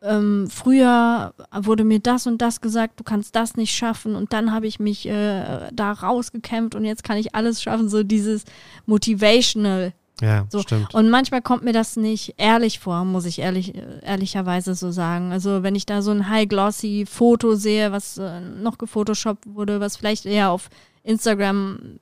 Ähm, 0.02 0.48
früher 0.50 1.34
wurde 1.52 1.84
mir 1.84 2.00
das 2.00 2.28
und 2.28 2.42
das 2.42 2.62
gesagt, 2.62 3.00
du 3.00 3.04
kannst 3.04 3.36
das 3.36 3.56
nicht 3.56 3.74
schaffen 3.76 4.16
und 4.16 4.32
dann 4.32 4.54
habe 4.54 4.68
ich 4.68 4.80
mich 4.80 5.08
äh, 5.08 5.70
da 5.74 5.92
rausgekämpft 5.92 6.76
und 6.76 6.86
jetzt 6.86 7.04
kann 7.04 7.18
ich 7.18 7.34
alles 7.34 7.62
schaffen, 7.62 7.90
so 7.90 8.04
dieses 8.04 8.44
Motivational 8.86 9.94
ja, 10.22 10.46
so. 10.50 10.62
stimmt. 10.62 10.94
Und 10.96 11.10
manchmal 11.10 11.42
kommt 11.42 11.64
mir 11.64 11.74
das 11.74 11.96
nicht 11.96 12.36
ehrlich 12.38 12.80
vor, 12.80 13.06
muss 13.06 13.26
ich 13.26 13.40
ehrlich, 13.40 13.74
ehrlicherweise 14.02 14.74
so 14.74 14.92
sagen. 14.92 15.32
Also 15.32 15.62
wenn 15.62 15.76
ich 15.76 15.86
da 15.86 16.02
so 16.02 16.12
ein 16.12 16.30
high-glossy 16.30 17.06
Foto 17.08 17.56
sehe, 17.56 17.92
was 17.92 18.18
äh, 18.18 18.42
noch 18.42 18.78
gefotoshoppt 18.78 19.46
wurde, 19.54 19.80
was 19.80 19.98
vielleicht 19.98 20.26
eher 20.26 20.50
auf 20.50 20.70
Instagram 21.04 22.00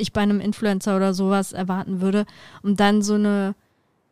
ich 0.00 0.12
bei 0.12 0.20
einem 0.20 0.40
Influencer 0.40 0.96
oder 0.96 1.14
sowas 1.14 1.52
erwarten 1.52 2.00
würde. 2.00 2.26
Und 2.62 2.80
dann 2.80 3.02
so 3.02 3.14
eine 3.14 3.54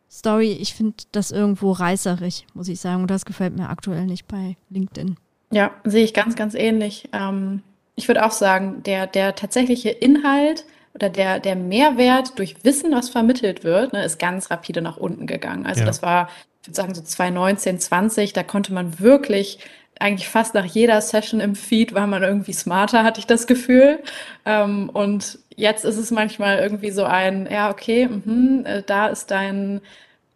Story, 0.09 0.53
ich 0.53 0.73
finde 0.73 0.95
das 1.11 1.31
irgendwo 1.31 1.71
reißerig, 1.71 2.47
muss 2.53 2.67
ich 2.67 2.79
sagen. 2.79 3.01
Und 3.01 3.11
das 3.11 3.25
gefällt 3.25 3.55
mir 3.55 3.69
aktuell 3.69 4.05
nicht 4.05 4.27
bei 4.27 4.57
LinkedIn. 4.69 5.17
Ja, 5.51 5.71
sehe 5.83 6.03
ich 6.03 6.13
ganz, 6.13 6.35
ganz 6.35 6.55
ähnlich. 6.55 7.09
Ähm, 7.11 7.63
ich 7.95 8.07
würde 8.07 8.25
auch 8.25 8.31
sagen, 8.31 8.81
der, 8.83 9.07
der 9.07 9.35
tatsächliche 9.35 9.89
Inhalt 9.89 10.65
oder 10.95 11.09
der, 11.09 11.39
der 11.39 11.55
Mehrwert 11.55 12.39
durch 12.39 12.63
Wissen, 12.63 12.91
was 12.91 13.09
vermittelt 13.09 13.63
wird, 13.63 13.93
ne, 13.93 14.03
ist 14.03 14.19
ganz 14.19 14.49
rapide 14.49 14.81
nach 14.81 14.97
unten 14.97 15.27
gegangen. 15.27 15.65
Also 15.65 15.81
ja. 15.81 15.85
das 15.85 16.01
war, 16.01 16.29
ich 16.61 16.67
würde 16.67 16.75
sagen, 16.75 16.95
so 16.95 17.01
2019, 17.01 17.79
20, 17.79 18.33
da 18.33 18.43
konnte 18.43 18.73
man 18.73 18.99
wirklich 18.99 19.59
eigentlich 19.99 20.29
fast 20.29 20.53
nach 20.53 20.65
jeder 20.65 20.99
Session 21.01 21.41
im 21.41 21.55
Feed 21.55 21.93
war 21.93 22.07
man 22.07 22.23
irgendwie 22.23 22.53
smarter, 22.53 23.03
hatte 23.03 23.19
ich 23.19 23.27
das 23.27 23.47
Gefühl. 23.47 23.99
Ähm, 24.45 24.89
und 24.89 25.39
jetzt 25.55 25.83
ist 25.85 25.97
es 25.97 26.09
manchmal 26.09 26.59
irgendwie 26.59 26.91
so 26.91 27.03
ein, 27.03 27.47
ja, 27.51 27.69
okay, 27.69 28.07
mh, 28.07 28.69
äh, 28.69 28.83
da 28.85 29.07
ist 29.07 29.29
dein, 29.29 29.81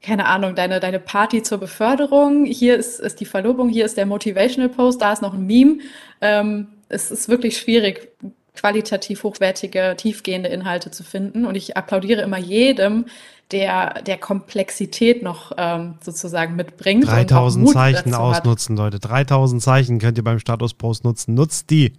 keine 0.01 0.26
Ahnung, 0.26 0.55
deine, 0.55 0.82
deine 0.82 0.99
Party 0.99 1.43
zur 1.43 1.59
Beförderung, 1.59 2.45
hier 2.45 2.76
ist, 2.76 2.99
ist 2.99 3.22
die 3.22 3.26
Verlobung, 3.26 3.70
hier 3.70 3.86
ist 3.86 3.97
der 3.97 4.05
Motivational 4.05 4.70
Post, 4.70 5.01
da 5.01 5.14
ist 5.14 5.22
noch 5.22 5.34
ein 5.34 5.47
Meme. 5.47 5.80
Ähm, 6.20 6.68
es 6.89 7.09
ist 7.09 7.30
wirklich 7.30 7.57
schwierig, 7.57 8.09
qualitativ 8.55 9.24
hochwertige, 9.24 9.95
tiefgehende 9.97 10.49
Inhalte 10.49 10.91
zu 10.91 11.03
finden. 11.03 11.45
Und 11.45 11.55
ich 11.55 11.78
applaudiere 11.78 12.22
immer 12.22 12.38
jedem, 12.38 13.05
der, 13.54 14.01
der 14.01 14.18
Komplexität 14.18 15.24
noch 15.24 15.51
ähm, 15.58 15.95
sozusagen 16.01 16.56
mitbringt. 16.56 17.08
3000 17.08 17.70
Zeichen 17.70 18.14
ausnutzen, 18.14 18.78
hat. 18.78 18.86
Leute. 18.86 18.99
3000 18.99 19.62
Zeichen 19.62 19.99
könnt 19.99 20.18
ihr 20.18 20.24
beim 20.24 20.39
Statuspost 20.39 21.06
nutzen. 21.06 21.36
Nutzt 21.36 21.70
die. 21.70 21.93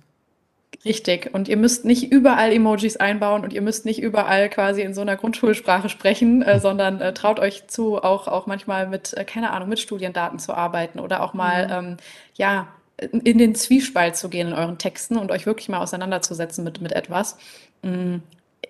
Richtig. 0.84 1.30
Und 1.32 1.48
ihr 1.48 1.56
müsst 1.56 1.84
nicht 1.84 2.12
überall 2.12 2.52
Emojis 2.52 2.96
einbauen 2.96 3.44
und 3.44 3.52
ihr 3.52 3.62
müsst 3.62 3.86
nicht 3.86 4.02
überall 4.02 4.50
quasi 4.50 4.82
in 4.82 4.92
so 4.92 5.00
einer 5.00 5.16
Grundschulsprache 5.16 5.88
sprechen, 5.88 6.42
äh, 6.42 6.54
hm. 6.54 6.60
sondern 6.60 7.00
äh, 7.00 7.14
traut 7.14 7.38
euch 7.38 7.68
zu, 7.68 8.02
auch, 8.02 8.28
auch 8.28 8.46
manchmal 8.46 8.88
mit, 8.88 9.14
äh, 9.14 9.24
keine 9.24 9.52
Ahnung, 9.52 9.68
mit 9.68 9.78
Studiendaten 9.78 10.38
zu 10.38 10.52
arbeiten 10.52 10.98
oder 10.98 11.22
auch 11.22 11.32
mal, 11.32 11.66
mhm. 11.66 11.88
ähm, 11.88 11.96
ja, 12.34 12.68
in 12.96 13.38
den 13.38 13.54
Zwiespalt 13.54 14.16
zu 14.16 14.28
gehen 14.28 14.48
in 14.48 14.54
euren 14.54 14.78
Texten 14.78 15.16
und 15.16 15.32
euch 15.32 15.46
wirklich 15.46 15.68
mal 15.68 15.80
auseinanderzusetzen 15.80 16.62
mit, 16.62 16.80
mit 16.80 16.92
etwas. 16.92 17.36
Mm, 17.82 18.18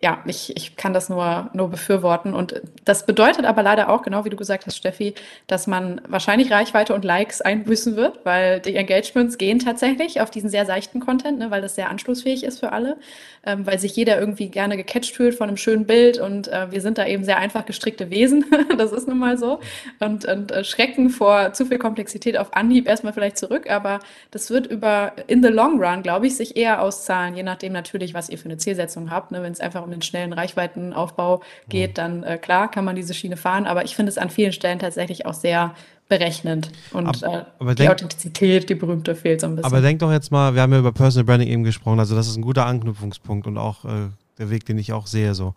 ja, 0.05 0.19
ich, 0.27 0.55
ich 0.55 0.77
kann 0.77 0.93
das 0.93 1.09
nur, 1.09 1.49
nur 1.55 1.71
befürworten. 1.71 2.35
Und 2.35 2.61
das 2.85 3.07
bedeutet 3.07 3.47
aber 3.47 3.63
leider 3.63 3.89
auch, 3.89 4.03
genau 4.03 4.27
wie 4.27 4.29
du 4.29 4.37
gesagt 4.37 4.67
hast, 4.67 4.77
Steffi, 4.77 5.15
dass 5.47 5.67
man 5.67 5.99
wahrscheinlich 6.07 6.53
Reichweite 6.53 6.93
und 6.93 7.07
Likes 7.07 7.41
einbüßen 7.41 7.97
wird, 7.97 8.23
weil 8.23 8.61
die 8.61 8.77
Engagements 8.77 9.39
gehen 9.39 9.61
tatsächlich 9.61 10.21
auf 10.21 10.31
diesen 10.31 10.51
sehr 10.51 10.67
seichten 10.67 11.01
Content, 11.01 11.39
ne, 11.39 11.51
weil 11.51 11.63
das 11.63 11.75
sehr 11.75 11.89
anschlussfähig 11.89 12.45
ist 12.45 12.61
für 12.61 12.73
alle, 12.73 12.99
ähm, 13.47 13.67
weil 13.67 13.79
sich 13.79 13.97
jeder 13.97 14.19
irgendwie 14.19 14.49
gerne 14.49 14.77
gecatcht 14.77 15.15
fühlt 15.15 15.35
von 15.35 15.49
einem 15.49 15.57
schönen 15.57 15.87
Bild 15.87 16.19
und 16.19 16.49
äh, 16.49 16.71
wir 16.71 16.81
sind 16.81 16.99
da 16.99 17.07
eben 17.07 17.25
sehr 17.25 17.39
einfach 17.39 17.67
gestrickte 17.67 18.11
Wesen. 18.11 18.45
das 18.79 18.93
ist 18.93 19.09
nun 19.09 19.19
mal 19.19 19.39
so. 19.39 19.61
Und, 20.01 20.25
und 20.25 20.53
äh, 20.53 20.65
schrecken 20.65 21.11
vor 21.11 21.53
zu 21.53 21.67
viel 21.67 21.79
Komplexität 21.79 22.39
auf 22.39 22.55
Anhieb 22.55 22.89
erstmal 22.89 23.13
vielleicht 23.13 23.39
zurück, 23.39 23.71
aber 23.71 24.01
das 24.31 24.51
wird 24.51 24.67
über 24.67 25.13
in 25.27 25.43
the 25.43 25.49
long 25.49 25.83
run, 25.83 26.03
glaube 26.03 26.27
ich, 26.27 26.37
sich 26.37 26.57
eher 26.57 26.83
auszahlen, 26.83 27.35
je 27.35 27.43
nachdem 27.43 27.73
natürlich, 27.73 28.15
was 28.15 28.29
ihr 28.29 28.39
für 28.39 28.47
eine 28.47 28.57
Zielsetzung 28.57 29.11
habt. 29.11 29.31
Ne, 29.31 29.43
Wenn 29.43 29.53
es 29.53 29.61
einfach 29.61 29.85
um 29.85 29.91
den 29.91 30.03
schnellen 30.03 30.33
Reichweitenaufbau 30.33 31.43
geht, 31.69 31.91
mhm. 31.91 31.95
dann 31.95 32.23
äh, 32.23 32.39
klar 32.39 32.71
kann 32.71 32.85
man 32.85 32.97
diese 32.97 33.15
Schiene 33.15 33.37
fahren. 33.37 33.67
Aber 33.67 33.85
ich 33.85 33.97
finde 33.97 34.11
es 34.11 34.19
an 34.19 34.31
vielen 34.31 34.53
Stellen 34.53 34.79
tatsächlich 34.79 35.27
auch 35.27 35.35
sehr 35.35 35.75
berechnend. 36.09 36.71
Und 36.93 37.07
aber, 37.07 37.35
äh, 37.35 37.45
aber 37.59 37.75
die 37.75 37.83
denk, 37.83 37.93
Authentizität, 37.93 38.69
die 38.69 38.75
berühmte, 38.75 39.15
fehlt 39.15 39.41
so 39.41 39.47
ein 39.47 39.57
bisschen. 39.57 39.73
Aber 39.73 39.81
denk 39.81 40.01
doch 40.01 40.13
jetzt 40.13 40.31
mal, 40.31 40.55
wir 40.55 40.63
haben 40.63 40.73
ja 40.73 40.79
über 40.79 40.93
Personal 40.93 41.25
Branding 41.25 41.49
eben 41.49 41.65
gesprochen, 41.65 41.99
also 41.99 42.15
das 42.15 42.29
ist 42.29 42.37
ein 42.37 42.43
guter 42.43 42.67
Anknüpfungspunkt 42.67 43.47
und 43.47 43.59
auch 43.59 43.85
äh, 43.85 44.09
der 44.39 44.51
Weg, 44.51 44.67
den 44.67 44.79
ich 44.79 44.93
auch 44.93 45.07
sehe. 45.07 45.35
So. 45.35 45.55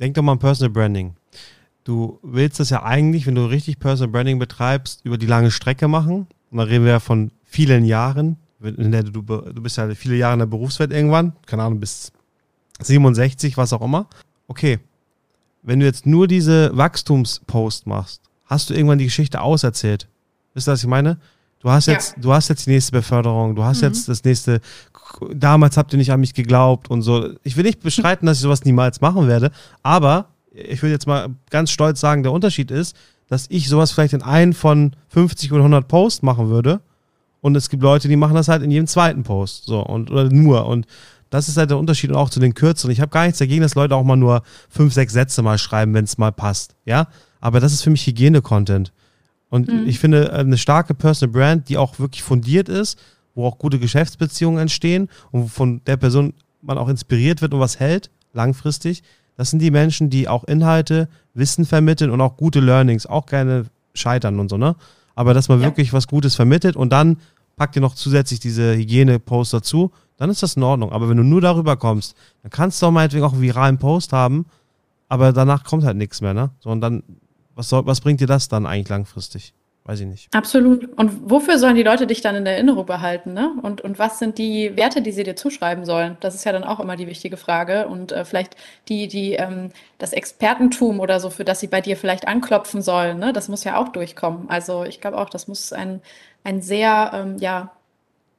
Denk 0.00 0.14
doch 0.14 0.22
mal 0.22 0.32
an 0.32 0.38
Personal 0.38 0.70
Branding. 0.70 1.14
Du 1.84 2.18
willst 2.22 2.58
das 2.58 2.70
ja 2.70 2.82
eigentlich, 2.82 3.26
wenn 3.26 3.36
du 3.36 3.44
richtig 3.44 3.78
Personal 3.78 4.10
Branding 4.10 4.38
betreibst, 4.38 5.04
über 5.04 5.18
die 5.18 5.26
lange 5.26 5.50
Strecke 5.50 5.86
machen. 5.86 6.26
Und 6.50 6.58
da 6.58 6.64
reden 6.64 6.84
wir 6.84 6.92
ja 6.92 7.00
von 7.00 7.30
vielen 7.44 7.84
Jahren. 7.84 8.36
In 8.60 8.90
der 8.90 9.04
du, 9.04 9.22
du 9.22 9.62
bist 9.62 9.76
ja 9.76 9.88
viele 9.94 10.16
Jahre 10.16 10.32
in 10.32 10.38
der 10.40 10.46
Berufswelt 10.46 10.90
irgendwann, 10.90 11.34
keine 11.46 11.62
Ahnung, 11.62 11.78
bis 11.78 12.10
67, 12.80 13.56
was 13.56 13.72
auch 13.72 13.82
immer. 13.82 14.08
Okay, 14.48 14.78
wenn 15.62 15.80
du 15.80 15.86
jetzt 15.86 16.06
nur 16.06 16.26
diese 16.26 16.76
Wachstumspost 16.76 17.86
machst, 17.86 18.22
hast 18.46 18.70
du 18.70 18.74
irgendwann 18.74 18.98
die 18.98 19.04
Geschichte 19.04 19.40
auserzählt. 19.40 20.08
Wisst 20.54 20.68
ihr, 20.68 20.72
was 20.72 20.82
ich 20.82 20.88
meine? 20.88 21.18
Du 21.60 21.70
hast 21.70 21.86
jetzt, 21.86 22.16
ja. 22.16 22.22
du 22.22 22.32
hast 22.32 22.48
jetzt 22.48 22.66
die 22.66 22.70
nächste 22.70 22.92
Beförderung, 22.92 23.56
du 23.56 23.64
hast 23.64 23.78
mhm. 23.78 23.88
jetzt 23.88 24.08
das 24.08 24.22
nächste, 24.24 24.60
damals 25.34 25.76
habt 25.76 25.92
ihr 25.92 25.98
nicht 25.98 26.12
an 26.12 26.20
mich 26.20 26.34
geglaubt 26.34 26.90
und 26.90 27.02
so. 27.02 27.30
Ich 27.42 27.56
will 27.56 27.64
nicht 27.64 27.82
beschreiten, 27.82 28.26
dass 28.26 28.38
ich 28.38 28.42
sowas 28.42 28.64
niemals 28.64 29.00
machen 29.00 29.26
werde, 29.26 29.50
aber 29.82 30.28
ich 30.52 30.82
will 30.82 30.90
jetzt 30.90 31.06
mal 31.06 31.28
ganz 31.50 31.70
stolz 31.70 32.00
sagen, 32.00 32.22
der 32.22 32.32
Unterschied 32.32 32.70
ist, 32.70 32.96
dass 33.28 33.46
ich 33.48 33.68
sowas 33.68 33.90
vielleicht 33.90 34.12
in 34.12 34.22
einen 34.22 34.52
von 34.52 34.94
50 35.08 35.52
oder 35.52 35.62
100 35.62 35.88
Posts 35.88 36.22
machen 36.22 36.48
würde 36.48 36.80
und 37.40 37.56
es 37.56 37.68
gibt 37.68 37.82
Leute, 37.82 38.08
die 38.08 38.16
machen 38.16 38.34
das 38.34 38.48
halt 38.48 38.62
in 38.62 38.70
jedem 38.70 38.86
zweiten 38.86 39.22
Post, 39.22 39.64
so 39.64 39.80
und 39.80 40.10
oder 40.10 40.30
nur 40.30 40.66
und 40.66 40.86
das 41.30 41.48
ist 41.48 41.56
halt 41.56 41.70
der 41.70 41.78
Unterschied 41.78 42.12
auch 42.12 42.30
zu 42.30 42.38
den 42.38 42.54
kürzeren. 42.54 42.92
Ich 42.92 43.00
habe 43.00 43.10
gar 43.10 43.24
nichts 43.24 43.38
dagegen, 43.38 43.62
dass 43.62 43.74
Leute 43.74 43.96
auch 43.96 44.04
mal 44.04 44.16
nur 44.16 44.42
fünf, 44.68 44.94
sechs 44.94 45.12
Sätze 45.12 45.42
mal 45.42 45.58
schreiben, 45.58 45.92
wenn 45.94 46.04
es 46.04 46.18
mal 46.18 46.30
passt. 46.30 46.76
Ja, 46.84 47.08
aber 47.46 47.60
das 47.60 47.72
ist 47.72 47.82
für 47.82 47.90
mich 47.90 48.04
Hygiene-Content. 48.04 48.92
Und 49.50 49.68
mhm. 49.68 49.86
ich 49.86 50.00
finde, 50.00 50.32
äh, 50.32 50.38
eine 50.38 50.58
starke 50.58 50.94
Personal 50.94 51.32
Brand, 51.32 51.68
die 51.68 51.76
auch 51.76 52.00
wirklich 52.00 52.24
fundiert 52.24 52.68
ist, 52.68 52.98
wo 53.36 53.46
auch 53.46 53.56
gute 53.58 53.78
Geschäftsbeziehungen 53.78 54.58
entstehen 54.58 55.08
und 55.30 55.48
von 55.48 55.80
der 55.86 55.96
Person 55.96 56.34
man 56.60 56.76
auch 56.76 56.88
inspiriert 56.88 57.42
wird 57.42 57.54
und 57.54 57.60
was 57.60 57.78
hält, 57.78 58.10
langfristig, 58.32 59.04
das 59.36 59.50
sind 59.50 59.60
die 59.60 59.70
Menschen, 59.70 60.10
die 60.10 60.26
auch 60.26 60.42
Inhalte, 60.42 61.08
Wissen 61.34 61.64
vermitteln 61.64 62.10
und 62.10 62.20
auch 62.20 62.36
gute 62.36 62.58
Learnings, 62.58 63.06
auch 63.06 63.26
gerne 63.26 63.66
scheitern 63.94 64.40
und 64.40 64.48
so, 64.48 64.56
ne? 64.56 64.74
Aber 65.14 65.32
dass 65.32 65.48
man 65.48 65.60
ja. 65.60 65.66
wirklich 65.66 65.92
was 65.92 66.08
Gutes 66.08 66.34
vermittelt 66.34 66.74
und 66.74 66.90
dann 66.90 67.18
packt 67.54 67.76
ihr 67.76 67.80
noch 67.80 67.94
zusätzlich 67.94 68.40
diese 68.40 68.74
Hygiene-Post 68.74 69.52
dazu, 69.52 69.92
dann 70.16 70.30
ist 70.30 70.42
das 70.42 70.56
in 70.56 70.64
Ordnung. 70.64 70.90
Aber 70.90 71.08
wenn 71.08 71.16
du 71.16 71.22
nur 71.22 71.40
darüber 71.40 71.76
kommst, 71.76 72.16
dann 72.42 72.50
kannst 72.50 72.82
du 72.82 72.86
auch 72.86 72.90
meinetwegen 72.90 73.22
auch 73.22 73.34
einen 73.34 73.42
viralen 73.42 73.78
Post 73.78 74.12
haben, 74.12 74.46
aber 75.08 75.32
danach 75.32 75.62
kommt 75.62 75.84
halt 75.84 75.96
nichts 75.96 76.20
mehr, 76.20 76.34
ne? 76.34 76.50
So, 76.58 76.70
und 76.70 76.80
dann, 76.80 77.04
was, 77.56 77.68
soll, 77.70 77.84
was 77.86 78.00
bringt 78.00 78.20
dir 78.20 78.26
das 78.26 78.48
dann 78.48 78.66
eigentlich 78.66 78.88
langfristig? 78.88 79.52
Weiß 79.84 80.00
ich 80.00 80.06
nicht. 80.06 80.34
Absolut. 80.34 80.88
Und 80.98 81.30
wofür 81.30 81.60
sollen 81.60 81.76
die 81.76 81.84
Leute 81.84 82.08
dich 82.08 82.20
dann 82.20 82.34
in 82.34 82.44
Erinnerung 82.44 82.86
behalten, 82.86 83.34
ne? 83.34 83.52
Und, 83.62 83.82
und 83.82 84.00
was 84.00 84.18
sind 84.18 84.36
die 84.36 84.76
Werte, 84.76 85.00
die 85.00 85.12
sie 85.12 85.22
dir 85.22 85.36
zuschreiben 85.36 85.84
sollen? 85.84 86.16
Das 86.18 86.34
ist 86.34 86.44
ja 86.44 86.50
dann 86.50 86.64
auch 86.64 86.80
immer 86.80 86.96
die 86.96 87.06
wichtige 87.06 87.36
Frage. 87.36 87.86
Und 87.86 88.10
äh, 88.10 88.24
vielleicht 88.24 88.56
die, 88.88 89.06
die, 89.06 89.34
ähm, 89.34 89.70
das 89.98 90.12
Expertentum 90.12 90.98
oder 90.98 91.20
so, 91.20 91.30
für 91.30 91.44
das 91.44 91.60
sie 91.60 91.68
bei 91.68 91.80
dir 91.80 91.96
vielleicht 91.96 92.26
anklopfen 92.26 92.82
sollen, 92.82 93.20
ne? 93.20 93.32
Das 93.32 93.48
muss 93.48 93.62
ja 93.62 93.76
auch 93.78 93.88
durchkommen. 93.90 94.50
Also 94.50 94.82
ich 94.82 95.00
glaube 95.00 95.18
auch, 95.18 95.30
das 95.30 95.46
muss 95.46 95.72
ein, 95.72 96.02
ein 96.42 96.62
sehr, 96.62 97.12
ähm, 97.14 97.36
ja, 97.38 97.70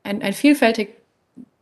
ein, 0.04 0.22
ein 0.22 0.34
vielfältig 0.34 0.90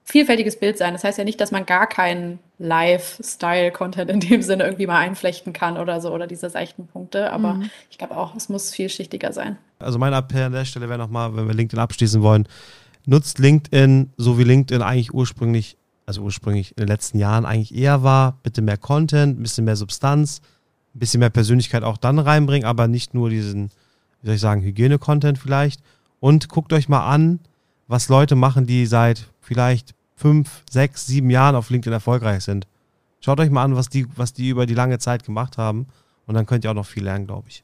vielfältiges 0.06 0.60
Bild 0.60 0.78
sein. 0.78 0.94
Das 0.94 1.04
heißt 1.04 1.18
ja 1.18 1.24
nicht, 1.24 1.42
dass 1.42 1.52
man 1.52 1.66
gar 1.66 1.88
keinen 1.88 2.40
Lifestyle-Content 2.60 4.10
in 4.10 4.20
dem 4.20 4.44
Sinne 4.44 4.64
irgendwie 4.64 4.86
mal 4.86 5.00
einflechten 5.00 5.52
kann 5.52 5.78
oder 5.78 6.00
so 6.00 6.14
oder 6.14 6.28
diese 6.28 6.50
seichten 6.50 6.88
Punkte. 6.88 7.34
Aber 7.34 7.56
mhm. 7.56 7.70
ich 7.90 7.98
glaube 7.98 8.16
auch, 8.16 8.36
es 8.36 8.48
muss 8.48 8.72
vielschichtiger 8.72 9.34
sein. 9.34 9.58
Also 9.80 9.98
mein 9.98 10.14
Appell 10.14 10.44
an 10.44 10.52
der 10.54 10.64
Stelle 10.64 10.88
wäre 10.88 11.00
nochmal, 11.00 11.36
wenn 11.36 11.48
wir 11.48 11.56
LinkedIn 11.56 11.80
abschließen 11.80 12.22
wollen, 12.22 12.48
nutzt 13.08 13.40
LinkedIn, 13.40 14.14
so 14.16 14.38
wie 14.38 14.44
LinkedIn 14.44 14.84
eigentlich 14.84 15.14
ursprünglich, 15.14 15.76
also 16.06 16.22
ursprünglich 16.22 16.72
in 16.72 16.84
den 16.84 16.88
letzten 16.88 17.18
Jahren 17.18 17.46
eigentlich 17.46 17.74
eher 17.76 18.04
war. 18.04 18.40
Bitte 18.44 18.62
mehr 18.62 18.78
Content, 18.78 19.40
ein 19.40 19.42
bisschen 19.42 19.66
mehr 19.66 19.76
Substanz, 19.76 20.40
ein 20.94 21.00
bisschen 21.00 21.20
mehr 21.20 21.32
Persönlichkeit 21.32 21.84
auch 21.84 21.98
dann 21.98 22.20
reinbringen, 22.20 22.68
aber 22.68 22.88
nicht 22.88 23.16
nur 23.16 23.32
diesen, 23.32 23.72
wie 24.22 24.28
soll 24.28 24.36
ich 24.36 24.42
sagen, 24.42 24.62
Hygiene-Content 24.62 25.40
vielleicht. 25.40 25.82
Und 26.20 26.48
guckt 26.48 26.74
euch 26.74 26.90
mal 26.90 27.08
an, 27.08 27.40
was 27.88 28.08
Leute 28.08 28.36
machen, 28.36 28.68
die 28.68 28.86
seit 28.86 29.28
vielleicht 29.42 29.95
fünf, 30.16 30.64
sechs, 30.70 31.06
sieben 31.06 31.30
Jahren 31.30 31.56
auf 31.56 31.70
LinkedIn 31.70 31.94
erfolgreich 31.94 32.44
sind. 32.44 32.68
Schaut 33.20 33.40
euch 33.40 33.50
mal 33.50 33.64
an, 33.64 33.76
was 33.76 33.90
die, 33.90 34.06
was 34.16 34.34
die 34.34 34.50
über 34.50 34.66
die 34.66 34.76
lange 34.76 35.00
Zeit 35.00 35.26
gemacht 35.26 35.58
haben. 35.58 35.88
Und 36.26 36.36
dann 36.36 36.46
könnt 36.46 36.64
ihr 36.64 36.72
auch 36.72 36.76
noch 36.76 36.86
viel 36.86 37.04
lernen, 37.04 37.28
glaube 37.28 37.50
ich. 37.50 37.64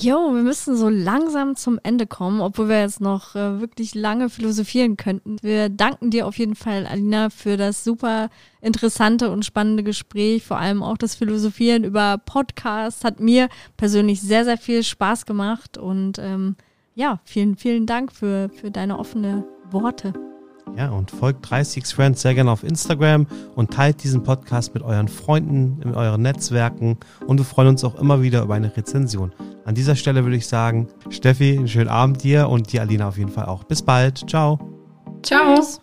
Jo, 0.00 0.34
wir 0.34 0.42
müssen 0.42 0.74
so 0.74 0.88
langsam 0.88 1.54
zum 1.54 1.78
Ende 1.82 2.06
kommen, 2.06 2.40
obwohl 2.40 2.68
wir 2.68 2.80
jetzt 2.80 3.00
noch 3.00 3.36
äh, 3.36 3.60
wirklich 3.60 3.94
lange 3.94 4.30
philosophieren 4.30 4.96
könnten. 4.96 5.36
Wir 5.42 5.68
danken 5.68 6.10
dir 6.10 6.26
auf 6.26 6.38
jeden 6.38 6.54
Fall, 6.54 6.86
Alina, 6.86 7.28
für 7.28 7.56
das 7.56 7.84
super 7.84 8.30
interessante 8.62 9.30
und 9.30 9.44
spannende 9.44 9.82
Gespräch. 9.82 10.44
Vor 10.44 10.58
allem 10.58 10.82
auch 10.82 10.96
das 10.96 11.14
Philosophieren 11.14 11.84
über 11.84 12.18
Podcasts 12.18 13.04
hat 13.04 13.20
mir 13.20 13.48
persönlich 13.76 14.22
sehr, 14.22 14.44
sehr 14.44 14.58
viel 14.58 14.82
Spaß 14.82 15.26
gemacht. 15.26 15.76
Und 15.76 16.18
ähm, 16.18 16.56
ja, 16.94 17.20
vielen, 17.24 17.56
vielen 17.56 17.86
Dank 17.86 18.12
für, 18.12 18.48
für 18.48 18.70
deine 18.70 18.98
offene 18.98 19.44
Worte. 19.70 20.14
Ja, 20.76 20.90
und 20.90 21.10
folgt 21.10 21.50
30 21.50 21.84
Friends 21.86 22.22
sehr 22.22 22.34
gerne 22.34 22.50
auf 22.50 22.64
Instagram 22.64 23.26
und 23.54 23.72
teilt 23.72 24.02
diesen 24.02 24.22
Podcast 24.22 24.74
mit 24.74 24.82
euren 24.82 25.08
Freunden, 25.08 25.80
in 25.82 25.94
euren 25.94 26.22
Netzwerken 26.22 26.98
und 27.26 27.38
wir 27.38 27.44
freuen 27.44 27.68
uns 27.68 27.84
auch 27.84 27.94
immer 27.96 28.22
wieder 28.22 28.42
über 28.42 28.54
eine 28.54 28.74
Rezension. 28.74 29.32
An 29.64 29.74
dieser 29.74 29.96
Stelle 29.96 30.24
würde 30.24 30.36
ich 30.36 30.46
sagen, 30.46 30.88
Steffi, 31.10 31.56
einen 31.58 31.68
schönen 31.68 31.88
Abend 31.88 32.22
dir 32.22 32.48
und 32.48 32.72
dir, 32.72 32.80
Alina, 32.80 33.08
auf 33.08 33.18
jeden 33.18 33.30
Fall 33.30 33.46
auch. 33.46 33.64
Bis 33.64 33.82
bald. 33.82 34.28
Ciao. 34.28 34.58
Ciao. 35.22 35.82